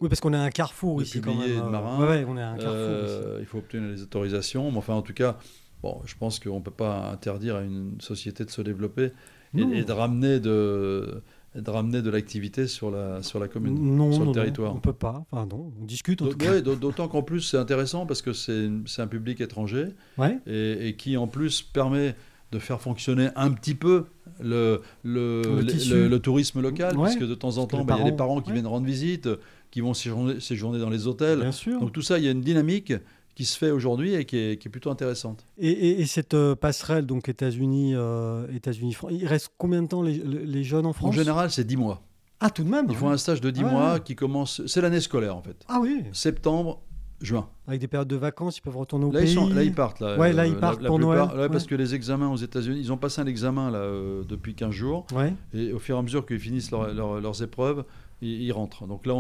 Oui, 0.01 0.09
parce 0.09 0.21
qu'on 0.21 0.33
est 0.33 0.37
un 0.37 0.51
carrefour 0.51 1.03
ici 1.03 1.21
quand 1.21 1.35
même. 1.35 1.49
de 1.49 1.55
euh. 1.55 2.09
Ouais, 2.09 2.25
on 2.27 2.37
est 2.37 2.43
un 2.43 2.57
carrefour 2.57 2.75
euh, 2.75 3.39
Il 3.41 3.47
faut 3.47 3.59
obtenir 3.59 3.89
les 3.91 4.03
autorisations. 4.03 4.73
Mais 4.73 4.79
enfin, 4.79 4.95
en 4.95 5.03
tout 5.03 5.13
cas, 5.13 5.39
bon, 5.83 6.01
je 6.05 6.15
pense 6.17 6.39
qu'on 6.39 6.59
ne 6.59 6.65
peut 6.65 6.71
pas 6.71 7.11
interdire 7.11 7.57
à 7.57 7.63
une 7.63 8.01
société 8.01 8.45
de 8.45 8.51
se 8.51 8.63
développer 8.63 9.13
et, 9.57 9.85
de 9.85 9.93
ramener 9.93 10.41
de 10.41 11.23
de 11.55 11.71
ramener 11.71 12.03
de 12.03 12.11
l'activité 12.11 12.67
sur 12.67 12.91
la, 12.91 13.23
sur 13.23 13.39
la 13.39 13.47
commune, 13.47 13.97
non, 13.97 14.11
sur 14.11 14.25
le 14.25 14.33
territoire. 14.33 14.73
on 14.73 14.77
ne 14.77 14.81
peut 14.81 14.93
pas. 14.93 15.25
Enfin, 15.31 15.47
non, 15.47 15.73
on 15.81 15.85
discute 15.85 16.21
en 16.21 16.27
D'autant 16.61 17.07
qu'en 17.07 17.23
plus, 17.23 17.43
c'est 17.43 17.57
intéressant 17.57 18.07
parce 18.07 18.23
que 18.23 18.33
c'est 18.33 18.69
un 18.99 19.07
public 19.07 19.41
étranger 19.41 19.87
ouais. 20.19 20.39
et, 20.47 20.89
et, 20.89 20.97
qui, 20.97 21.17
en 21.17 21.29
plus, 21.29 21.63
permet 21.63 22.17
de 22.51 22.59
faire 22.59 22.81
fonctionner 22.81 23.29
un 23.37 23.51
petit 23.51 23.75
peu 23.75 24.07
le, 24.41 24.81
le, 25.03 25.61
le, 25.61 26.19
tourisme 26.19 26.61
local, 26.61 26.97
parce 26.97 27.17
que 27.17 27.25
de 27.25 27.35
temps 27.35 27.59
en 27.59 27.67
temps, 27.67 27.85
ben, 27.85 27.97
il 27.97 28.05
y 28.05 28.09
a 28.09 28.11
des 28.11 28.17
parents 28.17 28.41
qui 28.41 28.53
viennent 28.53 28.67
rendre 28.67 28.87
visite, 28.87 29.29
qui 29.71 29.81
vont 29.81 29.95
séjourner, 29.95 30.79
dans 30.79 30.91
les 30.91 31.07
hôtels. 31.07 31.41
Bien 31.41 31.53
sûr. 31.53 31.81
Donc 31.81 31.93
tout 31.93 32.03
ça, 32.03 32.19
il 32.19 32.25
y 32.25 32.29
a 32.29 32.31
une 32.31 32.41
dynamique 32.41 32.93
qui 33.35 33.45
se 33.45 33.59
fait 33.59 33.71
aujourd'hui 33.71 34.15
et 34.15 34.25
qui 34.25 34.37
est, 34.37 34.59
qui 34.59 34.69
est, 34.69 34.71
plutôt 34.71 34.91
intéressante. 34.91 35.45
Et, 35.59 36.01
et, 36.01 36.07
cette 36.07 36.35
euh, 36.35 36.55
passerelle, 36.55 37.07
donc 37.07 37.29
États-Unis, 37.29 37.95
euh, 37.95 38.47
États-Unis, 38.55 38.97
il 39.11 39.27
reste 39.27 39.53
combien 39.59 39.83
de 39.83 39.89
temps 39.89 40.03
les, 40.03 40.19
les 40.19 40.65
jeunes 40.65 40.87
en 40.87 40.93
France? 40.93 41.09
En 41.09 41.13
général, 41.13 41.51
c'est 41.51 41.65
10 41.65 41.77
mois. 41.77 42.03
Ah, 42.41 42.51
tout 42.51 42.63
de 42.63 42.69
même 42.69 42.87
Ils 42.91 42.97
font 42.97 43.11
un 43.11 43.17
stage 43.17 43.41
de 43.41 43.51
10 43.51 43.65
mois 43.65 44.01
qui 44.01 44.15
commence. 44.15 44.65
C'est 44.67 44.81
l'année 44.81 45.01
scolaire, 45.01 45.37
en 45.37 45.43
fait. 45.43 45.65
Ah 45.69 45.79
oui 45.81 46.05
Septembre, 46.13 46.83
juin. 47.21 47.49
Avec 47.67 47.81
des 47.81 47.89
périodes 47.89 48.09
de 48.09 48.17
vacances, 48.17 48.59
ils 48.59 48.61
peuvent 48.61 48.77
retourner 48.77 49.07
au 49.07 49.13
là, 49.13 49.21
pays. 49.21 49.31
Ils 49.31 49.35
sont, 49.35 49.49
là, 49.49 49.63
ils 49.63 49.73
partent. 49.73 50.01
Là, 50.01 50.19
ouais, 50.19 50.33
là, 50.33 50.47
ils 50.47 50.57
partent 50.57 50.85
pour 50.85 50.99
Noël. 50.99 51.49
Parce 51.51 51.67
que 51.67 51.75
les 51.75 51.95
examens 51.95 52.29
aux 52.29 52.37
États-Unis, 52.37 52.79
ils 52.81 52.93
ont 52.93 52.99
passé 52.99 53.21
un 53.21 53.27
examen 53.27 53.71
là, 53.71 53.79
euh, 53.79 54.23
depuis 54.29 54.55
15 54.55 54.71
jours. 54.71 55.07
Ouais. 55.15 55.33
Et 55.55 55.73
au 55.73 55.79
fur 55.79 55.97
et 55.97 55.99
à 55.99 56.03
mesure 56.03 56.27
qu'ils 56.27 56.41
finissent 56.41 56.71
leurs 56.71 57.43
épreuves, 57.43 57.85
ils, 58.25 58.53
rentrent. 58.53 58.87
Donc 58.87 59.07
là, 59.07 59.15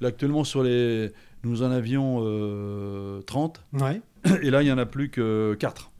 là, 0.00 0.08
actuellement, 0.08 0.44
sur 0.44 0.62
les, 0.62 1.12
nous 1.44 1.62
en 1.62 1.70
avions 1.70 2.18
euh, 2.22 3.20
30. 3.22 3.64
Ouais. 3.74 4.00
Et 4.42 4.50
là, 4.50 4.62
il 4.62 4.66
n'y 4.66 4.72
en 4.72 4.78
a 4.78 4.86
plus 4.86 5.10
que 5.10 5.56
4. 5.58 5.90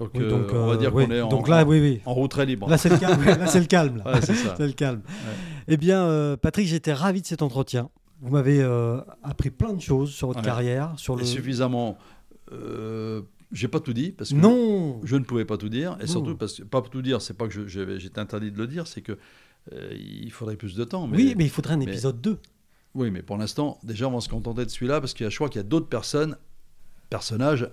Donc, 0.00 0.10
oui, 0.14 0.28
donc 0.28 0.52
euh, 0.52 0.64
on 0.64 0.66
va 0.66 0.76
dire 0.76 0.90
qu'on 0.90 1.08
est 1.08 1.20
donc 1.20 1.46
en, 1.46 1.50
là, 1.50 1.64
oui, 1.64 1.80
oui. 1.80 2.00
en 2.04 2.14
route 2.14 2.30
très 2.30 2.46
libre. 2.46 2.68
Là, 2.68 2.78
c'est 2.78 2.88
le 2.88 2.96
calme. 2.96 3.24
là, 3.24 3.46
c'est 3.46 3.60
le 3.60 3.66
calme. 3.66 4.02
Ouais, 4.06 4.20
c'est 4.22 4.34
ça. 4.34 4.54
c'est 4.56 4.66
le 4.66 4.72
calme. 4.72 5.02
Eh 5.68 5.76
bien, 5.76 6.04
euh, 6.04 6.36
Patrick, 6.36 6.66
j'étais 6.66 6.92
ravi 6.92 7.22
de 7.22 7.26
cet 7.26 7.42
entretien. 7.42 7.90
Vous 8.20 8.32
m'avez 8.32 8.60
euh, 8.60 9.00
appris 9.22 9.50
plein 9.50 9.72
de 9.72 9.80
choses 9.80 10.10
sur 10.10 10.28
votre 10.28 10.42
carrière, 10.42 10.94
sur 10.96 11.16
le. 11.16 11.22
Et 11.22 11.26
suffisamment. 11.26 11.98
Euh, 12.52 13.22
j'ai 13.52 13.68
pas 13.68 13.80
tout 13.80 13.92
dit 13.92 14.10
parce 14.10 14.30
que 14.30 14.36
non. 14.36 15.00
je 15.04 15.16
ne 15.16 15.24
pouvais 15.24 15.44
pas 15.44 15.56
tout 15.56 15.68
dire 15.68 15.96
et 16.00 16.06
surtout 16.06 16.36
parce 16.36 16.54
que 16.54 16.62
pas 16.64 16.82
tout 16.82 17.02
dire, 17.02 17.22
c'est 17.22 17.36
pas 17.36 17.46
que 17.46 17.66
j'étais 17.68 18.18
interdit 18.18 18.50
de 18.50 18.58
le 18.58 18.66
dire, 18.66 18.86
c'est 18.86 19.00
que 19.00 19.18
euh, 19.72 19.92
il 19.94 20.30
faudrait 20.30 20.56
plus 20.56 20.74
de 20.74 20.84
temps. 20.84 21.06
Mais, 21.06 21.16
oui, 21.16 21.34
mais 21.36 21.44
il 21.44 21.50
faudrait 21.50 21.74
un 21.74 21.80
épisode 21.80 22.20
2. 22.20 22.38
Oui, 22.94 23.10
mais 23.10 23.22
pour 23.22 23.36
l'instant, 23.36 23.78
déjà, 23.82 24.08
on 24.08 24.12
va 24.12 24.20
se 24.20 24.28
contenter 24.28 24.64
de 24.64 24.70
celui-là 24.70 25.00
parce 25.00 25.14
qu'il 25.14 25.24
y 25.24 25.26
a, 25.26 25.30
je 25.30 25.36
crois 25.36 25.48
qu'il 25.48 25.58
y 25.60 25.64
a 25.64 25.66
d'autres 25.68 25.88
personnes, 25.88 26.36
personnages 27.10 27.68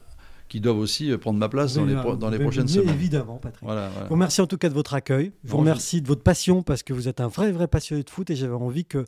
qui 0.50 0.60
doivent 0.60 0.80
aussi 0.80 1.16
prendre 1.18 1.40
ma 1.40 1.48
place 1.48 1.76
dans, 1.76 1.86
les, 1.86 1.94
dans 1.94 2.30
les 2.30 2.40
prochaines 2.40 2.68
semaines. 2.68 2.90
Évidemment, 2.90 3.38
Patrick. 3.38 3.64
Voilà, 3.64 3.88
voilà. 3.88 4.04
Je 4.04 4.08
vous 4.10 4.16
remercie 4.16 4.42
en 4.42 4.48
tout 4.48 4.58
cas 4.58 4.68
de 4.68 4.74
votre 4.74 4.94
accueil. 4.94 5.32
Je 5.44 5.52
vous 5.52 5.58
remercie 5.58 6.02
de 6.02 6.08
votre 6.08 6.24
passion 6.24 6.62
parce 6.62 6.84
que 6.84 6.92
vous 6.94 7.08
êtes 7.08 7.22
un 7.22 7.28
vrai, 7.28 7.52
vrai 7.52 7.68
passionné 7.68 8.04
de 8.04 8.10
foot 8.10 8.30
et 8.30 8.36
j'avais 8.36 8.54
envie 8.54 8.84
que 8.84 9.06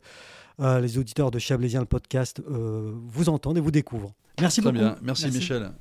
euh, 0.60 0.80
les 0.80 0.98
auditeurs 0.98 1.30
de 1.30 1.38
Chablaisien, 1.38 1.80
le 1.80 1.86
podcast, 1.86 2.40
euh, 2.48 2.92
vous 3.08 3.28
entendent 3.28 3.58
et 3.58 3.60
vous 3.60 3.72
découvrent. 3.72 4.14
Merci 4.40 4.60
Très 4.62 4.70
beaucoup. 4.70 4.82
bien. 4.82 4.96
Merci, 5.02 5.24
Merci. 5.24 5.38
Michel. 5.38 5.72